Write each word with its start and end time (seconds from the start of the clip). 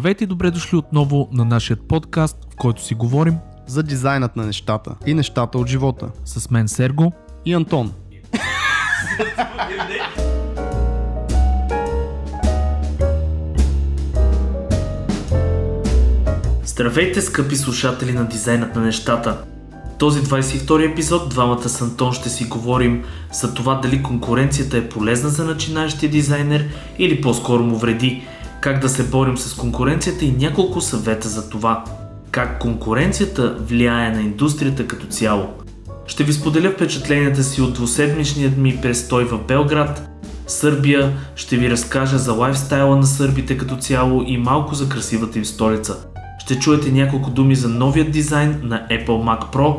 Здравейте 0.00 0.24
и 0.24 0.26
добре 0.26 0.50
дошли 0.50 0.76
отново 0.76 1.28
на 1.32 1.44
нашия 1.44 1.76
подкаст, 1.76 2.36
в 2.52 2.56
който 2.56 2.84
си 2.84 2.94
говорим 2.94 3.34
за 3.66 3.82
дизайнът 3.82 4.36
на 4.36 4.46
нещата 4.46 4.94
и 5.06 5.14
нещата 5.14 5.58
от 5.58 5.68
живота. 5.68 6.08
с 6.24 6.50
мен 6.50 6.68
Серго. 6.68 7.12
И 7.44 7.54
Антон. 7.54 7.92
Здравейте, 16.64 17.20
скъпи 17.20 17.56
слушатели 17.56 18.12
на 18.12 18.24
Дизайнът 18.24 18.76
на 18.76 18.82
нещата! 18.82 19.44
Този 19.98 20.20
22 20.20 20.92
епизод 20.92 21.28
двамата 21.28 21.68
с 21.68 21.82
Антон 21.82 22.12
ще 22.12 22.28
си 22.28 22.44
говорим 22.44 23.04
за 23.32 23.54
това 23.54 23.74
дали 23.74 24.02
конкуренцията 24.02 24.76
е 24.76 24.88
полезна 24.88 25.28
за 25.28 25.44
начинаещия 25.44 26.10
дизайнер 26.10 26.68
или 26.98 27.20
по-скоро 27.20 27.62
му 27.62 27.76
вреди, 27.76 28.26
как 28.60 28.80
да 28.80 28.88
се 28.88 29.08
борим 29.08 29.38
с 29.38 29.54
конкуренцията 29.54 30.24
и 30.24 30.32
няколко 30.32 30.80
съвета 30.80 31.28
за 31.28 31.50
това, 31.50 31.84
как 32.30 32.58
конкуренцията 32.58 33.56
влияе 33.60 34.10
на 34.10 34.20
индустрията 34.20 34.86
като 34.86 35.06
цяло. 35.06 35.46
Ще 36.06 36.24
ви 36.24 36.32
споделя 36.32 36.70
впечатленията 36.70 37.42
си 37.42 37.62
от 37.62 37.72
двуседмичният 37.72 38.56
ми 38.56 38.78
престой 38.82 39.24
в 39.24 39.38
Белград, 39.48 40.08
Сърбия, 40.46 41.12
ще 41.36 41.56
ви 41.56 41.70
разкажа 41.70 42.18
за 42.18 42.32
лайфстайла 42.32 42.96
на 42.96 43.06
сърбите 43.06 43.58
като 43.58 43.76
цяло 43.76 44.22
и 44.26 44.36
малко 44.36 44.74
за 44.74 44.88
красивата 44.88 45.38
им 45.38 45.44
столица. 45.44 45.96
Ще 46.38 46.58
чуете 46.58 46.92
няколко 46.92 47.30
думи 47.30 47.56
за 47.56 47.68
новият 47.68 48.10
дизайн 48.10 48.60
на 48.62 48.86
Apple 48.90 49.06
Mac 49.06 49.54
Pro, 49.54 49.76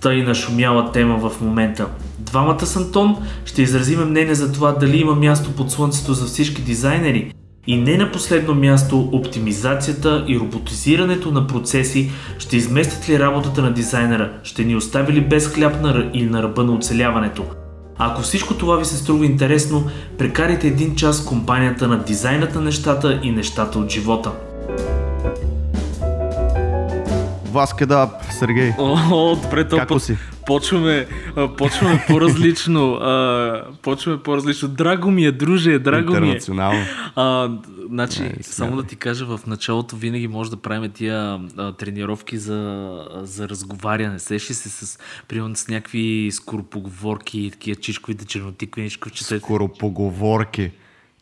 тъй 0.00 0.22
нашумяла 0.22 0.92
тема 0.92 1.30
в 1.30 1.40
момента. 1.40 1.86
Двамата 2.18 2.66
с 2.66 2.76
Антон 2.76 3.16
ще 3.44 3.62
изразиме 3.62 4.04
мнение 4.04 4.34
за 4.34 4.52
това 4.52 4.72
дали 4.72 5.00
има 5.00 5.14
място 5.14 5.52
под 5.52 5.70
слънцето 5.70 6.14
за 6.14 6.26
всички 6.26 6.62
дизайнери 6.62 7.32
и 7.66 7.76
не 7.76 7.96
на 7.96 8.12
последно 8.12 8.54
място 8.54 9.08
оптимизацията 9.12 10.24
и 10.28 10.38
роботизирането 10.38 11.30
на 11.30 11.46
процеси 11.46 12.10
ще 12.38 12.56
изместят 12.56 13.08
ли 13.08 13.18
работата 13.18 13.62
на 13.62 13.72
дизайнера, 13.72 14.32
ще 14.42 14.64
ни 14.64 14.76
остави 14.76 15.12
ли 15.12 15.20
без 15.20 15.48
хляб 15.48 15.82
на 15.82 16.10
или 16.14 16.30
на 16.30 16.42
ръба 16.42 16.64
на 16.64 16.72
оцеляването. 16.72 17.44
Ако 17.98 18.22
всичко 18.22 18.54
това 18.54 18.76
ви 18.76 18.84
се 18.84 18.96
струва 18.96 19.26
интересно, 19.26 19.84
прекарайте 20.18 20.66
един 20.66 20.94
час 20.94 21.22
в 21.22 21.28
компанията 21.28 21.88
на 21.88 22.04
дизайнът 22.04 22.54
на 22.54 22.60
нещата 22.60 23.20
и 23.22 23.30
нещата 23.30 23.78
от 23.78 23.90
живота. 23.90 24.32
Васкедап, 27.56 28.10
Сергей. 28.30 28.72
О, 28.78 29.36
добре, 29.36 29.68
то 29.68 29.76
Како 29.76 29.94
по- 29.94 30.00
си? 30.00 30.16
почваме, 30.46 31.06
почваме 31.58 32.04
по-различно. 32.08 32.98
Почваме 33.82 34.18
по-различно. 34.18 34.68
Драго 34.68 35.10
ми 35.10 35.24
е, 35.24 35.32
друже, 35.32 35.78
драго 35.78 36.10
ми 36.10 36.16
е. 36.16 36.20
Интернационално. 36.20 36.84
А, 37.16 37.50
значи, 37.88 38.22
Ай, 38.22 38.34
само 38.42 38.76
да 38.76 38.82
ти 38.82 38.96
кажа, 38.96 39.26
в 39.26 39.40
началото 39.46 39.96
винаги 39.96 40.28
може 40.28 40.50
да 40.50 40.56
правим 40.56 40.90
тия 40.90 41.16
а, 41.56 41.72
тренировки 41.72 42.38
за, 42.38 42.92
за 43.14 43.48
разговаряне. 43.48 44.18
Сещи 44.18 44.54
се 44.54 44.68
с, 44.68 44.98
примерно, 45.28 45.56
с 45.56 45.68
някакви 45.68 46.30
скоропоговорки, 46.32 47.48
такива 47.52 47.76
чичковите 47.76 48.24
чернотиквеничковчета. 48.24 49.38
Скоро 49.38 49.68
поговорки. 49.68 50.70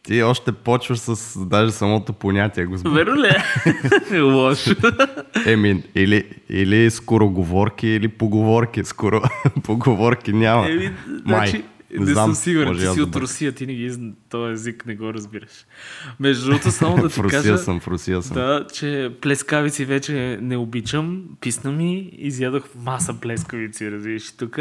Ти 0.04 0.22
още 0.22 0.52
почваш 0.52 0.98
с 0.98 1.38
даже 1.46 1.72
самото 1.72 2.12
понятие, 2.12 2.64
го 2.64 2.76
сбърках. 2.76 3.04
Верно 3.06 3.22
ли 3.22 3.28
е? 4.16 4.20
Лошо. 4.20 4.74
Еми, 5.46 5.82
или, 5.94 6.24
или 6.48 6.90
скороговорки, 6.90 7.86
или 7.86 8.08
поговорки. 8.08 8.84
Скоро 8.84 9.22
поговорки 9.62 10.32
няма. 10.32 10.70
Еми, 10.70 10.90
Май. 11.24 11.48
значи, 11.48 11.64
не, 12.00 12.12
знам, 12.12 12.24
съм 12.26 12.34
сигурен, 12.34 12.88
аз 12.88 12.94
си 12.94 13.00
от. 13.00 13.16
Русия, 13.16 13.52
ти 13.52 13.66
не 13.66 13.74
ги 13.74 13.96
този 14.28 14.52
език 14.52 14.86
не 14.86 14.96
го 14.96 15.14
разбираш. 15.14 15.66
Между 16.20 16.46
другото, 16.46 16.70
само 16.70 16.96
да 16.96 17.08
В 17.08 17.14
ти 17.14 17.20
Русия 17.22 17.42
кажа, 17.42 17.58
съм, 17.58 17.80
в 17.80 17.88
Русия 17.88 18.22
съм. 18.22 18.34
да, 18.34 18.66
че 18.74 19.10
плескавици 19.20 19.84
вече 19.84 20.38
не 20.42 20.56
обичам, 20.56 21.22
писна 21.40 21.72
ми, 21.72 22.10
изядох 22.12 22.64
маса 22.76 23.14
плескавици, 23.20 23.90
разбираш 23.90 24.32
тук. 24.32 24.58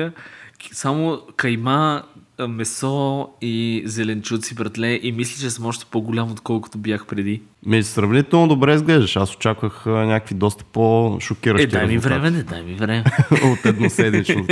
Само 0.72 1.22
кайма, 1.38 2.04
месо 2.48 3.30
и 3.42 3.84
зеленчуци, 3.86 4.56
братле, 4.56 5.00
и 5.04 5.12
мисля, 5.12 5.42
че 5.42 5.50
съм 5.50 5.66
още 5.66 5.86
по-голям, 5.92 6.32
отколкото 6.32 6.78
бях 6.78 7.06
преди. 7.06 7.42
Ми, 7.66 7.84
сравнително 7.84 8.48
добре 8.48 8.74
изглеждаш. 8.74 9.16
Аз 9.16 9.36
очаквах 9.36 9.86
някакви 9.86 10.36
доста 10.36 10.64
по-шокиращи 10.64 11.64
Е, 11.64 11.68
дай 11.68 11.88
ми 11.88 11.98
време, 11.98 12.32
не, 12.32 12.44
дай 12.44 12.64
ми 12.64 12.76
време. 12.76 13.04
от 13.32 13.66
едноседмично. 13.66 14.48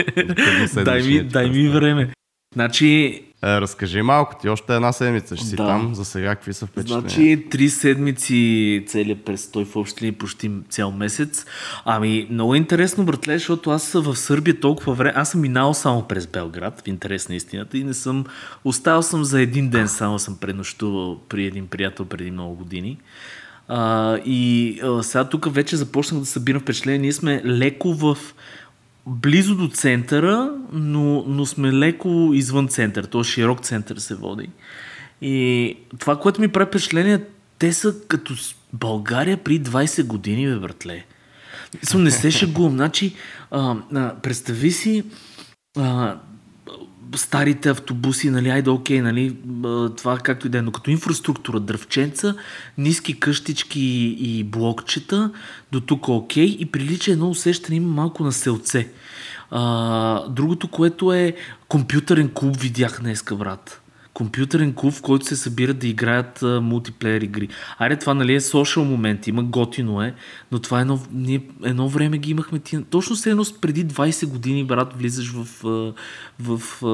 дай, 0.84 1.04
ми, 1.04 1.24
дай 1.24 1.50
ми 1.50 1.70
време. 1.70 2.10
Значи, 2.54 3.24
Е, 3.44 3.62
разкажи 3.62 4.02
малко, 4.02 4.36
ти 4.42 4.50
още 4.50 4.76
една 4.76 4.92
седмица 4.92 5.36
ще 5.36 5.46
си 5.46 5.56
Да. 5.56 5.68
там. 5.68 5.96
За 5.96 6.06
сега 6.06 6.36
какви 6.36 6.54
са 6.54 6.66
впечатления? 6.66 7.02
Значи 7.02 7.46
три 7.50 7.70
седмици 7.70 8.84
целият 8.88 9.26
престой 9.26 9.66
в 9.66 9.76
общи 9.76 10.12
почти 10.12 10.52
цял 10.70 10.92
месец. 10.92 11.46
Ами 11.86 12.28
много 12.30 12.56
интересно, 12.56 13.06
братле, 13.06 13.38
защото 13.38 13.70
аз 13.72 13.92
в 13.94 14.16
Сърбия 14.16 14.60
толкова 14.60 14.94
време, 14.94 15.14
аз 15.16 15.32
съм 15.32 15.42
минал 15.42 15.74
само 15.74 16.08
през 16.08 16.28
Белград, 16.28 16.82
в 16.86 16.88
интерес 16.88 17.30
на 17.30 17.36
истината, 17.36 17.78
и 17.78 17.84
не 17.84 17.94
съм, 17.94 18.26
оставал 18.64 19.02
съм 19.02 19.24
за 19.24 19.42
един 19.42 19.70
ден, 19.70 19.88
само 19.88 20.20
съм 20.20 20.38
пренощувал 20.38 21.20
при 21.30 21.46
един 21.46 21.68
приятел 21.68 22.06
преди 22.06 22.32
много 22.32 22.56
години. 22.56 22.98
А, 23.68 24.18
и 24.26 24.80
а, 24.84 25.04
сега 25.04 25.24
тук 25.24 25.54
вече 25.54 25.76
започнах 25.76 26.20
да 26.20 26.26
събирам 26.26 26.62
впечатление. 26.62 27.00
Ние 27.00 27.14
сме 27.14 27.42
леко 27.46 27.94
в 27.94 28.18
близо 29.06 29.56
до 29.56 29.68
центъра, 29.68 30.52
но, 30.74 31.24
но 31.28 31.46
сме 31.46 31.74
леко 31.74 32.32
извън 32.34 32.68
център. 32.68 33.04
То 33.04 33.24
широк 33.24 33.62
център 33.62 33.98
се 33.98 34.16
води. 34.16 34.50
И 35.22 35.78
това, 36.00 36.20
което 36.20 36.42
ми 36.42 36.48
прави 36.48 36.68
впечатление, 36.68 37.20
те 37.60 37.74
са 37.74 37.96
като 38.08 38.34
България 38.74 39.38
при 39.38 39.62
20 39.62 40.04
години, 40.04 40.48
бе, 40.48 40.60
братле. 40.60 41.06
Съм 41.84 42.04
не 42.04 42.12
се 42.12 42.32
шегувам. 42.32 42.74
Значи, 42.74 43.16
а, 43.52 43.76
а, 43.96 44.16
представи 44.16 44.72
си 44.72 45.04
а, 45.78 46.18
старите 47.16 47.70
автобуси, 47.70 48.30
нали, 48.30 48.50
айде 48.50 48.70
окей, 48.70 49.02
нали, 49.02 49.38
това 49.98 50.18
както 50.18 50.48
и 50.48 50.50
да 50.50 50.58
е, 50.58 50.62
но 50.62 50.72
като 50.72 50.92
инфраструктура, 50.92 51.60
дръвченца, 51.60 52.36
ниски 52.78 53.20
къщички 53.20 54.16
и 54.20 54.44
блокчета, 54.44 55.32
до 55.72 55.82
тук 55.82 56.08
окей. 56.08 56.58
И 56.60 56.66
прилича 56.66 57.12
едно 57.12 57.30
усещане, 57.30 57.76
има 57.76 57.88
малко 57.88 58.24
на 58.24 58.32
селце. 58.32 58.90
А, 59.52 60.28
другото, 60.30 60.68
което 60.68 61.14
е 61.14 61.36
компютърен 61.68 62.32
клуб, 62.34 62.58
видях 62.58 63.00
днеска, 63.02 63.36
брат 63.36 63.81
компютърен 64.14 64.74
клуб, 64.74 64.94
в 64.94 65.02
който 65.02 65.26
се 65.26 65.36
събират 65.36 65.80
да 65.80 65.88
играят 65.88 66.44
а, 66.44 66.62
мултиплеер 66.62 67.22
игри. 67.22 67.48
Айде, 67.78 67.96
това 67.96 68.14
нали 68.14 68.34
е 68.34 68.42
социал 68.42 68.86
момент, 68.86 69.28
има 69.28 69.44
готино 69.44 70.02
е, 70.02 70.14
но 70.52 70.60
това 70.60 70.78
е 70.78 70.82
едно, 70.82 71.00
ние 71.12 71.42
едно 71.64 71.90
време 71.90 72.18
ги 72.18 72.32
имахме 72.32 72.60
тия. 72.60 72.84
Точно 72.90 73.16
се 73.16 73.30
едно 73.30 73.44
преди 73.62 73.88
20 73.88 74.28
години, 74.28 74.64
брат, 74.64 74.94
влизаш 74.98 75.32
в, 75.32 75.48
в, 76.40 76.62
а, 76.84 76.88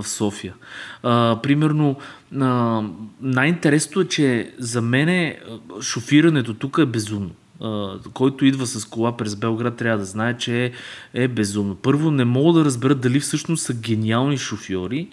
в 0.00 0.04
София. 0.06 0.54
А, 1.02 1.38
примерно, 1.42 1.96
а, 2.40 2.82
най-интересното 3.20 4.00
е, 4.00 4.04
че 4.04 4.52
за 4.58 4.82
мен 4.82 5.34
шофирането 5.80 6.54
тук 6.54 6.78
е 6.78 6.86
безумно. 6.86 7.30
Който 8.12 8.44
идва 8.44 8.66
с 8.66 8.84
кола 8.84 9.16
през 9.16 9.36
Белград, 9.36 9.76
трябва 9.76 9.98
да 9.98 10.04
знае, 10.04 10.36
че 10.36 10.64
е, 10.64 10.72
е 11.14 11.28
безумно. 11.28 11.74
Първо, 11.74 12.10
не 12.10 12.24
мога 12.24 12.58
да 12.58 12.64
разбера 12.64 12.94
дали 12.94 13.20
всъщност 13.20 13.62
са 13.62 13.74
гениални 13.74 14.38
шофьори 14.38 15.08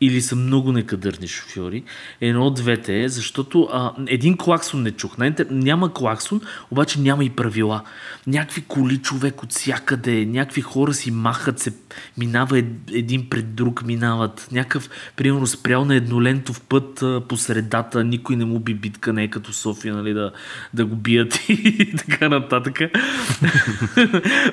или 0.00 0.22
са 0.22 0.36
много 0.36 0.72
некадърни 0.72 1.28
шофьори. 1.28 1.82
Едно 2.20 2.46
от 2.46 2.54
двете 2.54 3.02
е, 3.02 3.08
защото 3.08 3.68
а, 3.72 3.92
един 4.06 4.36
клаксон 4.36 4.82
не 4.82 4.90
чух. 4.90 5.16
Няма 5.50 5.94
клаксон, 5.94 6.40
обаче 6.70 7.00
няма 7.00 7.24
и 7.24 7.30
правила. 7.30 7.82
Някакви 8.26 8.64
коли 8.68 8.98
човек 8.98 9.42
от 9.42 9.52
всякъде, 9.52 10.26
някакви 10.26 10.60
хора 10.60 10.94
си 10.94 11.10
махат 11.10 11.58
се, 11.58 11.72
минава 12.18 12.58
ед, 12.58 12.66
един 12.92 13.28
пред 13.28 13.54
друг, 13.54 13.84
минават. 13.84 14.48
Някакъв, 14.52 14.90
примерно, 15.16 15.46
спрял 15.46 15.84
на 15.84 15.94
еднолентов 15.94 16.60
път 16.60 17.04
по 17.28 17.36
средата, 17.36 18.04
никой 18.04 18.36
не 18.36 18.44
му 18.44 18.58
би 18.58 18.74
битка, 18.74 19.12
не 19.12 19.24
е 19.24 19.30
като 19.30 19.52
София, 19.52 19.94
нали, 19.94 20.12
да, 20.12 20.32
да 20.74 20.86
го 20.86 20.96
бият 20.96 21.34
и 21.48 21.94
така 21.96 22.28
нататък. 22.28 22.80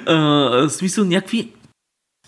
а, 0.06 0.70
смисъл, 0.70 1.06
някакви 1.06 1.52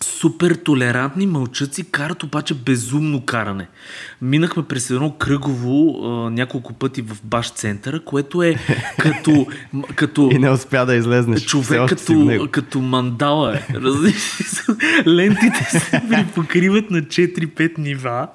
супер 0.04 0.54
толерантни 0.54 1.26
мълчаци 1.26 1.84
карат 1.84 2.22
обаче 2.22 2.54
безумно 2.54 3.20
каране. 3.20 3.68
Минахме 4.22 4.62
през 4.62 4.90
едно 4.90 5.10
кръгово 5.10 6.04
а, 6.04 6.30
няколко 6.30 6.72
пъти 6.72 7.02
в 7.02 7.16
баш 7.24 7.50
центъра, 7.50 8.00
което 8.00 8.42
е 8.42 8.54
като, 8.98 9.46
като 9.94 10.30
И 10.32 10.38
не 10.38 10.50
успя 10.50 10.86
да 10.86 10.94
излезнеш. 10.94 11.44
Човек 11.44 11.88
като, 11.88 12.48
като 12.50 12.80
мандала 12.80 13.56
е. 13.56 13.62
Лентите 15.06 15.64
се 15.64 16.02
припокриват 16.10 16.90
на 16.90 17.02
4-5 17.02 17.78
нива, 17.78 18.28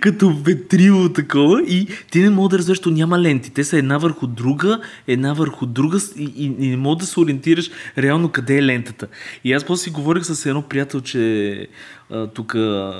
като 0.00 0.34
ветрило 0.34 1.08
такова 1.08 1.62
и 1.62 1.86
ти 2.10 2.20
не 2.20 2.30
мога 2.30 2.48
да 2.48 2.58
разбереш, 2.58 2.80
няма 2.86 3.18
ленти. 3.18 3.50
Те 3.50 3.64
са 3.64 3.78
една 3.78 3.98
върху 3.98 4.26
друга, 4.26 4.80
една 5.06 5.32
върху 5.32 5.66
друга 5.66 5.98
и, 6.16 6.32
и, 6.36 6.44
и 6.44 6.70
не 6.70 6.76
мога 6.76 6.96
да 6.96 7.06
се 7.06 7.20
ориентираш 7.20 7.70
реално 7.98 8.28
къде 8.28 8.56
е 8.56 8.62
лентата. 8.62 9.06
И 9.44 9.52
аз 9.52 9.64
после 9.64 9.84
си 9.84 9.90
говорих 9.90 10.24
с 10.24 10.46
едно 10.46 10.62
приятелче 10.62 11.01
а, 12.10 12.26
тук 12.26 12.54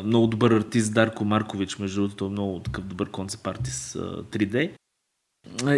много 0.05 0.27
добър 0.27 0.51
артист 0.51 0.95
Дарко 0.95 1.25
Маркович, 1.25 1.79
между 1.79 2.01
другото, 2.01 2.27
е 2.27 2.29
много 2.29 2.61
такъв 2.61 2.85
добър 2.85 3.09
концепт 3.09 3.47
артист 3.47 3.97
а, 3.97 4.23
3D. 4.23 4.71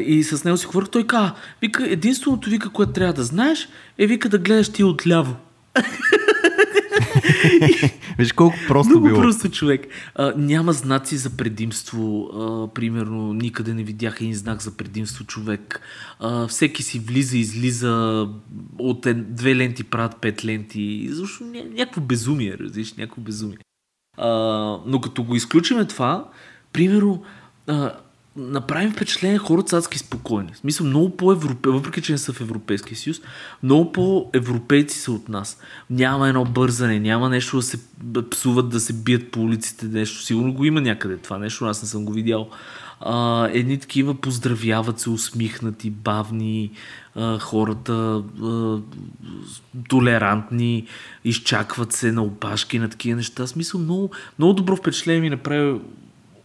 И 0.07 0.23
с 0.25 0.45
него 0.45 0.57
си 0.57 0.67
говорих, 0.67 0.89
той 0.89 1.07
каза, 1.07 1.33
вика, 1.61 1.91
единственото 1.91 2.51
вика, 2.51 2.71
което 2.71 2.93
трябва 2.93 3.15
да 3.15 3.25
знаеш, 3.25 3.69
е 3.99 4.07
вика 4.07 4.29
да 4.29 4.39
гледаш 4.39 4.69
ти 4.69 4.85
отляво. 4.85 5.37
Виж 8.19 8.33
колко 8.33 8.57
просто 8.69 8.91
Много 8.91 9.07
било. 9.07 9.21
просто 9.21 9.49
човек. 9.51 9.87
А, 10.15 10.33
няма 10.37 10.73
знаци 10.73 11.17
за 11.17 11.31
предимство. 11.31 12.31
А, 12.35 12.75
примерно, 12.75 13.33
никъде 13.33 13.75
не 13.75 13.85
видях 13.85 14.21
един 14.21 14.35
знак 14.35 14.63
за 14.63 14.77
предимство 14.77 15.25
човек. 15.25 15.81
А, 16.21 16.47
всеки 16.47 16.83
си 16.83 16.99
влиза 16.99 17.37
и 17.37 17.41
излиза 17.41 18.27
от 18.79 19.07
две 19.17 19.57
ленти 19.57 19.85
правят 19.85 20.17
пет 20.21 20.45
ленти. 20.45 21.09
Защо 21.11 21.45
ня, 21.45 21.63
някакво 21.75 22.01
безумие, 22.01 22.57
разбираш, 22.61 22.95
някакво 22.95 23.23
безумие. 23.23 23.59
А, 24.19 24.29
но 24.87 25.01
като 25.01 25.23
го 25.23 25.37
изключиме 25.37 25.85
това, 25.85 26.29
примерно, 26.73 27.23
а, 27.67 27.93
направим 28.37 28.93
впечатление, 28.93 29.39
хората 29.39 29.69
са 29.69 29.79
адски 29.79 29.99
спокойни. 29.99 30.53
В 30.53 30.59
смисъл, 30.59 30.87
много 30.87 31.17
по-европе, 31.17 31.69
въпреки 31.69 32.03
че 32.03 32.13
не 32.13 32.19
са 32.19 32.33
в 32.33 32.41
Европейския 32.41 32.97
съюз, 32.97 33.21
много 33.63 33.93
по-европейци 33.93 34.99
са 34.99 35.13
от 35.13 35.29
нас. 35.29 35.61
Няма 35.91 36.29
едно 36.29 36.45
бързане, 36.45 37.01
няма 37.01 37.29
нещо 37.29 37.57
да 37.57 37.63
се 37.63 37.79
псуват, 38.31 38.69
да 38.69 38.81
се 38.81 38.93
бият 38.93 39.31
по 39.31 39.41
улиците, 39.41 39.87
нещо. 39.87 40.23
Сигурно 40.23 40.55
го 40.55 40.65
има 40.65 40.81
някъде 40.81 41.17
това 41.17 41.39
нещо, 41.39 41.65
аз 41.65 41.83
не 41.83 41.89
съм 41.89 42.05
го 42.05 42.13
видял. 42.13 42.49
А, 43.01 43.49
едни 43.53 43.79
такива 43.79 44.15
поздравяват 44.15 45.01
се, 45.01 45.11
усмихнати, 45.11 45.91
бавни, 45.91 46.71
а, 47.15 47.39
хората 47.39 48.23
а, 48.43 48.79
толерантни, 49.89 50.87
изчакват 51.25 51.93
се 51.93 52.13
на 52.13 52.23
опашки, 52.23 52.79
на 52.79 52.89
такива 52.89 53.17
неща. 53.17 53.47
В 53.47 53.49
смисъл, 53.49 53.81
много, 53.81 54.11
много 54.39 54.53
добро 54.53 54.77
впечатление 54.77 55.21
ми 55.21 55.31
направи 55.31 55.81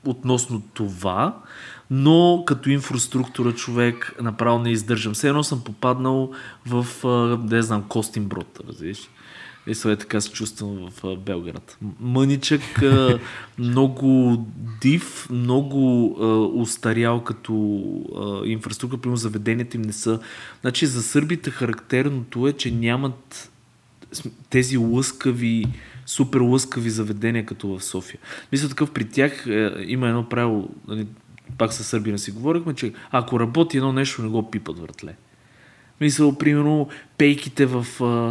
относно 0.06 0.62
това, 0.74 1.38
но 1.90 2.44
като 2.48 2.70
инфраструктура 2.70 3.54
човек 3.54 4.16
направо 4.22 4.60
не 4.60 4.72
издържам. 4.72 5.14
Все 5.14 5.28
едно 5.28 5.44
съм 5.44 5.64
попаднал 5.64 6.32
в, 6.66 7.08
а, 7.08 7.40
не 7.56 7.62
знам, 7.62 7.84
Костинброд, 7.88 8.60
разбираш. 8.68 9.10
И 9.68 9.76
сега 9.76 9.96
така 9.96 10.22
се 10.22 10.32
чувствам 10.32 10.90
в 10.92 11.16
Белград. 11.16 11.78
Мъничък, 12.00 12.62
много 13.58 14.38
див, 14.82 15.28
много 15.30 16.08
устарял 16.62 17.24
като 17.24 17.54
инфраструктура, 18.46 19.02
примерно 19.02 19.18
заведенията 19.18 19.78
им 19.78 19.84
не 19.84 19.94
са. 19.94 20.20
Значи 20.62 20.86
за 20.86 21.04
сърбите 21.04 21.52
характерното 21.52 22.48
е, 22.48 22.54
че 22.54 22.72
нямат 22.72 23.52
тези 24.50 24.78
лъскави, 24.78 25.66
супер 26.06 26.40
лъскави 26.40 26.90
заведения, 26.90 27.46
като 27.46 27.68
в 27.68 27.84
София. 27.84 28.20
Мисля 28.52 28.70
такъв 28.70 28.92
при 28.92 29.06
тях 29.06 29.48
е, 29.48 29.72
има 29.88 30.08
едно 30.08 30.30
правило, 30.30 30.70
нали, 30.88 31.08
пак 31.57 31.74
със 31.74 31.88
сърбина 31.88 32.18
си 32.18 32.31
говорихме, 32.31 32.74
че 32.74 32.94
ако 33.12 33.40
работи 33.40 33.78
едно 33.78 33.94
нещо, 33.94 34.22
не 34.22 34.30
го 34.30 34.51
пипат 34.51 34.80
въртле. 34.80 35.16
Мисля, 36.01 36.38
примерно, 36.38 36.88
пейките 37.18 37.66
в, 37.66 37.86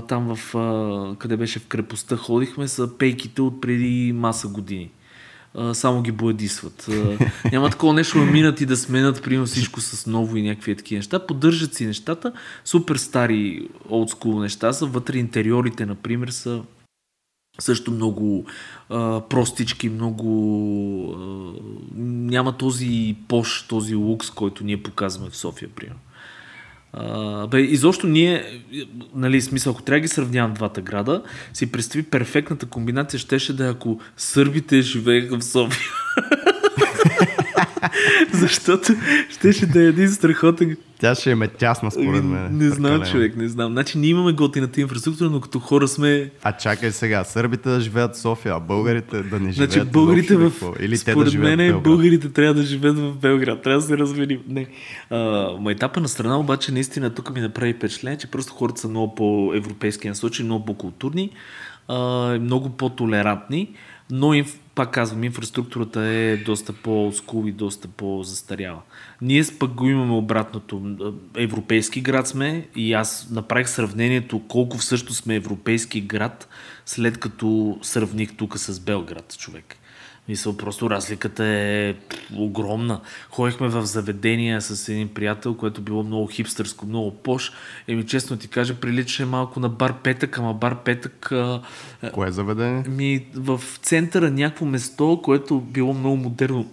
там 0.09 0.37
в, 0.37 0.55
къде 1.19 1.37
беше 1.37 1.59
в 1.59 1.67
крепостта 1.67 2.17
ходихме, 2.17 2.69
са 2.69 2.99
пейките 2.99 3.43
от 3.43 3.61
преди 3.61 4.13
маса 4.13 4.49
години. 4.49 4.91
Само 5.73 6.03
ги 6.03 6.13
боядисват. 6.13 6.89
А, 6.89 7.19
няма 7.53 7.71
такова 7.71 7.95
нещо 7.95 8.19
да 8.19 8.25
минат 8.25 8.61
и 8.61 8.67
да 8.67 8.77
сменят, 8.77 9.23
примерно, 9.23 9.47
всичко 9.47 9.81
с 9.81 10.07
ново 10.07 10.37
и 10.37 10.43
някакви 10.43 10.77
такива 10.77 10.99
неща. 10.99 11.27
Поддържат 11.27 11.75
си 11.75 11.87
нещата. 11.87 12.33
Супер 12.65 12.97
стари 12.97 13.69
олдскул 13.91 14.41
неща 14.41 14.73
са. 14.73 14.87
Вътре 14.87 15.19
интериорите, 15.19 15.87
например, 15.87 16.29
са 16.29 16.63
също 17.61 17.91
много 17.91 18.45
а, 18.89 19.21
простички, 19.21 19.89
много 19.89 20.29
а, 21.13 21.53
няма 21.97 22.57
този 22.57 23.17
пош, 23.29 23.67
този 23.69 23.95
лукс, 23.95 24.31
който 24.31 24.65
ние 24.65 24.83
показваме 24.83 25.31
в 25.31 25.37
София, 25.37 25.69
примерно. 25.77 26.01
А, 26.93 27.47
бе, 27.47 27.61
изобщо 27.61 28.07
ние, 28.07 28.63
нали, 29.15 29.41
смисъл, 29.41 29.73
ако 29.73 29.83
трябва 29.83 29.97
да 29.97 30.03
ги 30.03 30.09
сравнявам 30.09 30.55
двата 30.55 30.81
града, 30.81 31.23
си 31.53 31.73
представи 31.73 32.03
перфектната 32.03 32.67
комбинация 32.67 33.21
щеше 33.21 33.57
да 33.57 33.67
е 33.67 33.71
ако 33.71 34.01
сърбите 34.17 34.81
живееха 34.81 35.39
в 35.39 35.45
София. 35.45 35.91
Защото 38.33 38.93
щеше 39.31 39.67
да 39.67 39.83
е 39.83 39.87
един 39.87 40.11
страхотен 40.11 40.77
Тя 41.01 41.15
ще 41.15 41.31
им 41.31 41.43
е 41.43 41.49
тясна 41.49 41.91
според 41.91 42.25
мен. 42.25 42.49
не 42.53 42.69
знам, 42.69 42.83
прекалено. 42.83 43.05
човек, 43.05 43.37
не 43.37 43.49
знам. 43.49 43.73
Значи 43.73 43.99
ние 43.99 44.11
имаме 44.11 44.33
готината 44.33 44.81
инфраструктура, 44.81 45.31
но 45.31 45.41
като 45.41 45.59
хора 45.59 45.89
сме 45.89 46.31
А 46.43 46.53
чакай 46.53 46.93
сега, 46.93 47.25
сърбите 47.25 47.69
да 47.69 47.81
живеят 47.81 48.15
в 48.15 48.19
София, 48.21 48.55
а 48.55 48.61
българите 48.61 49.23
да 49.23 49.41
не 49.41 49.53
живеят 49.53 49.73
Значи 49.73 49.91
българите 49.91 50.37
в... 50.37 50.51
какво? 50.51 50.73
Или 50.81 50.95
те 50.99 51.13
според 51.13 51.33
да 51.33 51.39
мен 51.39 51.55
в 51.55 51.57
Белград. 51.59 51.83
българите 51.83 52.29
трябва 52.29 52.55
да 52.55 52.63
живеят 52.63 52.99
в 52.99 53.13
Белград. 53.13 53.63
Трябва 53.63 53.81
да 53.81 53.87
се 53.87 53.99
разменим. 53.99 54.41
Не. 54.49 54.67
А, 55.11 55.49
майтапа 55.61 56.01
на 56.01 56.09
страна 56.09 56.39
обаче 56.39 56.73
наистина 56.73 57.11
тук 57.15 57.35
ми 57.35 57.41
направи 57.41 57.73
впечатление, 57.73 58.19
че 58.19 58.27
просто 58.27 58.53
хората 58.53 58.81
са 58.81 58.89
много 58.89 59.15
по-европейски 59.15 60.09
насочени, 60.09 60.47
много 60.47 60.65
по-културни, 60.65 61.31
а, 61.89 61.97
много 62.41 62.69
по-толерантни, 62.71 63.71
но 64.11 64.35
инф, 64.35 64.59
пак 64.79 64.91
казвам, 64.91 65.25
инфраструктурата 65.25 66.01
е 66.01 66.37
доста 66.37 66.73
по-скул 66.73 67.45
и 67.47 67.53
доста 67.53 67.89
по-застаряла. 67.89 68.83
Ние 69.23 69.43
пък 69.59 69.71
го 69.71 69.89
имаме 69.89 70.13
обратното. 70.13 70.97
Европейски 71.37 72.01
град 72.01 72.29
сме 72.29 72.69
и 72.77 72.93
аз 72.93 73.31
направих 73.31 73.69
сравнението 73.69 74.43
колко 74.49 74.79
всъщност 74.79 75.23
сме 75.23 75.35
европейски 75.35 76.01
град, 76.01 76.49
след 76.87 77.19
като 77.19 77.79
сравних 77.83 78.37
тук 78.37 78.59
с 78.59 78.81
Белград, 78.81 79.37
човек. 79.39 79.78
Мисъл, 80.29 80.57
просто 80.57 80.91
разликата 80.91 81.45
е 81.45 81.95
огромна. 82.37 83.01
Ходихме 83.31 83.69
в 83.69 83.87
заведения 83.87 84.61
с 84.63 84.89
един 84.89 85.09
приятел, 85.09 85.55
което 85.55 85.81
било 85.81 86.03
много 86.03 86.27
хипстърско, 86.27 86.87
много 86.87 87.15
пош. 87.15 87.53
Еми, 87.89 88.07
честно 88.07 88.37
ти 88.37 88.49
кажа, 88.49 88.75
приличаше 88.75 89.25
малко 89.25 89.61
на 89.61 89.69
бар 89.69 89.95
Петък, 90.03 90.39
ама 90.39 90.55
бар 90.55 90.77
Петък 90.77 91.33
а, 91.33 91.63
Кое 92.13 92.29
е 92.29 92.33
заведение? 92.33 92.85
ми, 92.89 93.27
в 93.35 93.61
центъра 93.83 94.31
някакво 94.31 94.67
место, 94.67 95.21
което 95.23 95.61
било 95.61 95.95
много 95.95 96.17
модерно. 96.17 96.67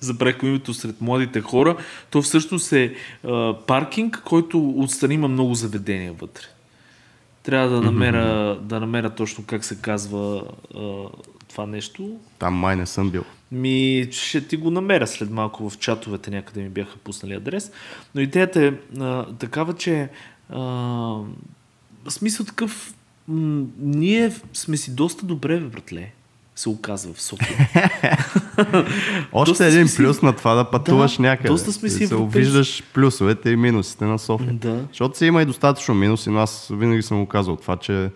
Забравих 0.00 0.36
името 0.42 0.74
сред 0.74 1.00
младите 1.00 1.40
хора. 1.40 1.76
То 2.10 2.22
всъщност 2.22 2.72
е 2.72 2.94
а, 3.24 3.54
паркинг, 3.66 4.22
който 4.24 4.70
отстрани 4.70 5.14
има 5.14 5.28
много 5.28 5.54
заведения 5.54 6.12
вътре. 6.12 6.44
Трябва 7.42 7.68
да 7.68 7.80
намеря, 7.80 8.58
да 8.62 8.80
намеря 8.80 9.10
точно 9.10 9.44
как 9.46 9.64
се 9.64 9.76
казва 9.80 10.42
а, 10.76 10.80
това 11.48 11.66
нещо. 11.66 12.16
Там 12.44 12.54
май 12.54 12.76
не 12.76 12.86
съм 12.86 13.10
бил. 13.10 13.24
Ми, 13.52 14.08
ще 14.10 14.40
ти 14.40 14.56
го 14.56 14.70
намеря 14.70 15.06
след 15.06 15.30
малко 15.30 15.70
в 15.70 15.78
чатовете, 15.78 16.30
някъде 16.30 16.62
ми 16.62 16.68
бяха 16.68 16.96
пуснали 16.96 17.34
адрес. 17.34 17.70
Но 18.14 18.20
идеята 18.20 18.62
е 18.62 18.72
а, 19.00 19.26
такава, 19.28 19.74
че 19.74 20.08
а, 20.50 21.16
смисъл 22.08 22.46
такъв, 22.46 22.94
м- 23.28 23.64
ние 23.78 24.32
сме 24.52 24.76
си 24.76 24.94
доста 24.94 25.26
добре, 25.26 25.60
бе, 25.60 25.66
братле, 25.66 26.10
се 26.56 26.68
оказва 26.68 27.12
в 27.14 27.22
София. 27.22 27.68
Още 29.32 29.50
Доста 29.50 29.66
един 29.66 29.88
си- 29.88 29.96
плюс 29.96 30.22
на 30.22 30.32
това 30.32 30.54
да 30.54 30.70
пътуваш 30.70 31.16
Да, 31.16 31.22
някъде. 31.22 31.48
доста 31.48 31.72
сме 31.72 31.88
си 31.88 32.06
се 32.06 32.16
виждаш 32.16 32.82
плюсовете 32.84 33.50
и 33.50 33.56
минусите 33.56 34.04
на 34.04 34.18
София. 34.18 34.52
Да. 34.52 34.84
Защото 34.88 35.18
си 35.18 35.26
има 35.26 35.42
и 35.42 35.46
достатъчно 35.46 35.94
минуси, 35.94 36.30
но 36.30 36.38
аз 36.38 36.68
винаги 36.72 37.02
съм 37.02 37.20
го 37.20 37.26
казал 37.26 37.56
това, 37.56 37.76
че 37.76 38.10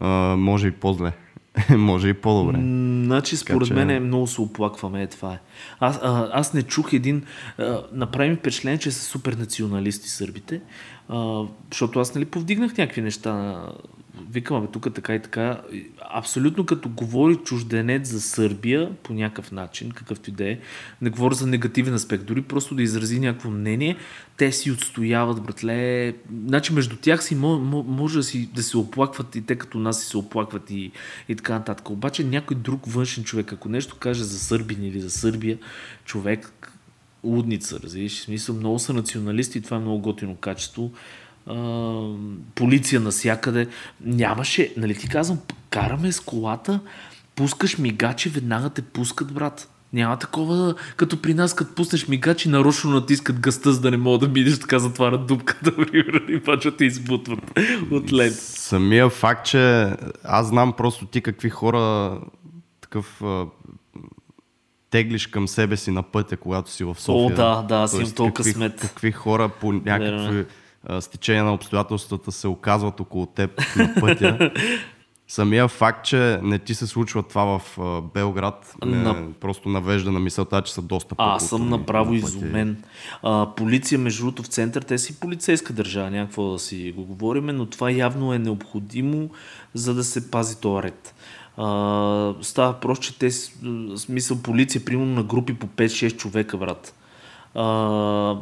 а, 0.00 0.08
може 0.36 0.68
и 0.68 0.72
по-зле. 0.72 1.12
може 1.76 2.08
и 2.08 2.14
по-добре. 2.14 2.58
Значи, 3.04 3.36
според 3.36 3.68
че- 3.68 3.74
мен 3.74 3.90
е 3.90 4.00
много 4.00 4.26
се 4.26 4.40
оплакваме, 4.40 5.02
е 5.02 5.06
това 5.06 5.32
е. 5.32 5.38
Аз, 5.80 6.00
а, 6.02 6.30
аз 6.32 6.54
не 6.54 6.62
чух 6.62 6.92
един... 6.92 7.22
А, 7.58 7.82
направи 7.92 8.30
ми 8.30 8.36
впечатление, 8.36 8.78
че 8.78 8.90
са 8.90 9.04
супер 9.04 9.32
националисти 9.32 10.08
сърбите, 10.08 10.60
а, 11.08 11.42
защото 11.72 12.00
аз 12.00 12.14
нали 12.14 12.24
повдигнах 12.24 12.76
някакви 12.76 13.00
неща. 13.02 13.62
Викам, 14.30 14.62
бе, 14.62 14.66
тук 14.72 14.94
така 14.94 15.14
и 15.14 15.22
така. 15.22 15.60
Абсолютно 16.14 16.66
като 16.66 16.88
говори 16.88 17.36
чужденец 17.36 18.08
за 18.08 18.20
Сърбия 18.20 18.96
по 19.02 19.12
някакъв 19.12 19.52
начин, 19.52 19.90
какъвто 19.90 20.30
и 20.30 20.32
да 20.32 20.50
е, 20.50 20.58
не 21.02 21.10
говоря 21.10 21.34
за 21.34 21.46
негативен 21.46 21.94
аспект, 21.94 22.24
дори 22.24 22.42
просто 22.42 22.74
да 22.74 22.82
изрази 22.82 23.20
някакво 23.20 23.50
мнение, 23.50 23.96
те 24.36 24.52
си 24.52 24.70
отстояват, 24.70 25.42
братле. 25.42 26.14
Значи 26.46 26.72
между 26.72 26.96
тях 26.96 27.24
си 27.24 27.36
мо- 27.36 27.60
мо- 27.60 27.86
може 27.86 28.18
да, 28.18 28.22
си, 28.22 28.48
да 28.54 28.62
се 28.62 28.76
оплакват 28.76 29.36
и 29.36 29.46
те 29.46 29.56
като 29.56 29.78
нас 29.78 30.00
си 30.00 30.06
се 30.06 30.16
оплакват 30.16 30.70
и, 30.70 30.92
и 31.28 31.36
така 31.36 31.52
нататък. 31.52 31.90
Обаче 31.90 32.24
някой 32.24 32.56
друг 32.56 32.86
външен 32.86 33.24
човек, 33.24 33.52
ако 33.52 33.68
нещо 33.68 33.96
каже 33.96 34.24
за 34.24 34.38
Сърбин 34.38 34.84
или 34.84 35.00
за 35.00 35.10
Сърбия, 35.10 35.58
човек 36.04 36.72
лудница, 37.24 37.80
разбираш. 37.82 38.20
Смисъл, 38.20 38.54
много 38.54 38.78
са 38.78 38.92
националисти 38.92 39.58
и 39.58 39.60
това 39.60 39.76
е 39.76 39.80
много 39.80 39.98
готино 39.98 40.36
качество. 40.36 40.90
А, 41.46 41.54
полиция 42.54 43.00
насякъде. 43.00 43.68
Нямаше, 44.00 44.74
нали 44.76 44.94
ти 44.94 45.08
казвам, 45.08 45.38
караме 45.70 46.12
с 46.12 46.20
колата, 46.20 46.80
пускаш 47.36 47.78
мигачи, 47.78 48.28
веднага 48.28 48.70
те 48.70 48.82
пускат, 48.82 49.32
брат. 49.32 49.68
Няма 49.92 50.16
такова, 50.16 50.74
като 50.96 51.22
при 51.22 51.34
нас, 51.34 51.54
като 51.54 51.74
пуснеш 51.74 52.08
мигачи, 52.08 52.48
нарочно 52.48 52.90
натискат 52.90 53.40
гъста, 53.40 53.72
за 53.72 53.80
да 53.80 53.90
не 53.90 53.96
мога 53.96 54.18
да 54.18 54.28
минеш, 54.28 54.58
така 54.58 54.78
затварят 54.78 55.26
дупката, 55.26 55.76
примерно, 55.86 56.30
и 56.30 56.40
почват 56.40 56.76
да 56.76 56.84
избутват 56.84 57.38
от 57.90 58.12
лента. 58.12 58.36
Самия 58.36 59.08
факт, 59.08 59.46
че 59.46 59.92
аз 60.24 60.46
знам 60.46 60.72
просто 60.72 61.06
ти 61.06 61.20
какви 61.20 61.50
хора 61.50 62.20
такъв 62.80 63.22
теглиш 64.90 65.26
към 65.26 65.48
себе 65.48 65.76
си 65.76 65.90
на 65.90 66.02
пътя, 66.02 66.36
когато 66.36 66.70
си 66.70 66.84
в 66.84 66.96
София. 66.98 67.26
О, 67.26 67.30
да, 67.30 67.62
да, 67.62 67.76
аз 67.76 67.94
имам 67.94 68.12
толкова 68.12 68.34
какви, 68.34 68.52
късмет. 68.52 68.80
какви 68.80 69.12
хора 69.12 69.48
по 69.48 69.70
Верно 69.70 70.44
а, 70.86 71.00
стечения 71.00 71.44
на 71.44 71.54
обстоятелствата 71.54 72.32
се 72.32 72.48
оказват 72.48 73.00
около 73.00 73.26
теб 73.26 73.50
на 73.76 73.94
пътя. 73.94 74.50
Самия 75.28 75.68
факт, 75.68 76.04
че 76.04 76.40
не 76.42 76.58
ти 76.58 76.74
се 76.74 76.86
случва 76.86 77.22
това 77.22 77.58
в 77.58 77.78
Белград, 78.14 78.74
ме 78.84 78.96
На- 78.96 79.26
просто 79.32 79.68
навежда 79.68 80.12
на 80.12 80.20
мисълта, 80.20 80.62
че 80.62 80.72
са 80.72 80.82
доста 80.82 81.14
А, 81.18 81.34
аз 81.34 81.48
съм 81.48 81.68
направо 81.70 82.10
на 82.10 82.16
изумен. 82.16 82.82
А, 83.22 83.46
полиция, 83.48 83.98
между 83.98 84.22
другото, 84.22 84.42
в 84.42 84.46
център, 84.46 84.82
те 84.82 84.98
си 84.98 85.20
полицейска 85.20 85.72
държава, 85.72 86.10
някакво 86.10 86.44
да 86.44 86.58
си 86.58 86.94
го 86.96 87.04
говориме, 87.04 87.52
но 87.52 87.66
това 87.66 87.90
явно 87.90 88.32
е 88.32 88.38
необходимо, 88.38 89.28
за 89.74 89.94
да 89.94 90.04
се 90.04 90.30
пази 90.30 90.56
този 90.56 90.82
ред. 90.82 91.14
А, 91.56 91.64
става 92.42 92.72
просто, 92.74 93.04
че 93.04 93.18
те, 93.18 93.30
с- 93.30 93.52
смисъл 93.96 94.38
полиция, 94.38 94.84
примерно 94.84 95.14
на 95.14 95.22
групи 95.22 95.54
по 95.54 95.66
5-6 95.66 96.10
човека, 96.12 96.56
брат. 96.58 96.94
А, 97.56 98.36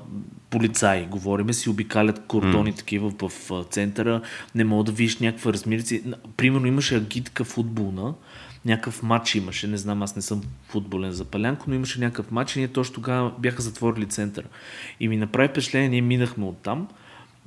полицаи, 0.50 1.06
говориме, 1.06 1.52
си 1.52 1.71
обикалят 1.71 2.26
кордони 2.26 2.73
mm. 2.73 2.76
такива 2.76 3.12
в, 3.23 3.28
в 3.28 3.64
центъра, 3.71 4.21
не 4.54 4.64
мога 4.64 4.85
да 4.85 4.92
видиш 4.92 5.18
някаква 5.18 5.52
размирици. 5.52 6.02
Примерно 6.37 6.66
имаше 6.66 6.97
агитка 6.97 7.44
футболна, 7.44 8.14
някакъв 8.64 9.02
матч 9.02 9.35
имаше, 9.35 9.66
не 9.66 9.76
знам, 9.76 10.02
аз 10.02 10.16
не 10.16 10.23
съм 10.23 10.42
футболен 10.68 11.12
запалянко, 11.12 11.64
но 11.68 11.75
имаше 11.75 12.00
някакъв 12.00 12.30
матч 12.30 12.56
и 12.56 12.59
ние 12.59 12.68
точно 12.68 12.94
тогава 12.94 13.33
бяха 13.38 13.62
затворили 13.62 14.06
центъра. 14.06 14.47
И 15.00 15.09
ми 15.09 15.16
направи 15.16 15.49
впечатление, 15.49 15.88
ние 15.88 16.02
минахме 16.02 16.44
оттам, 16.44 16.88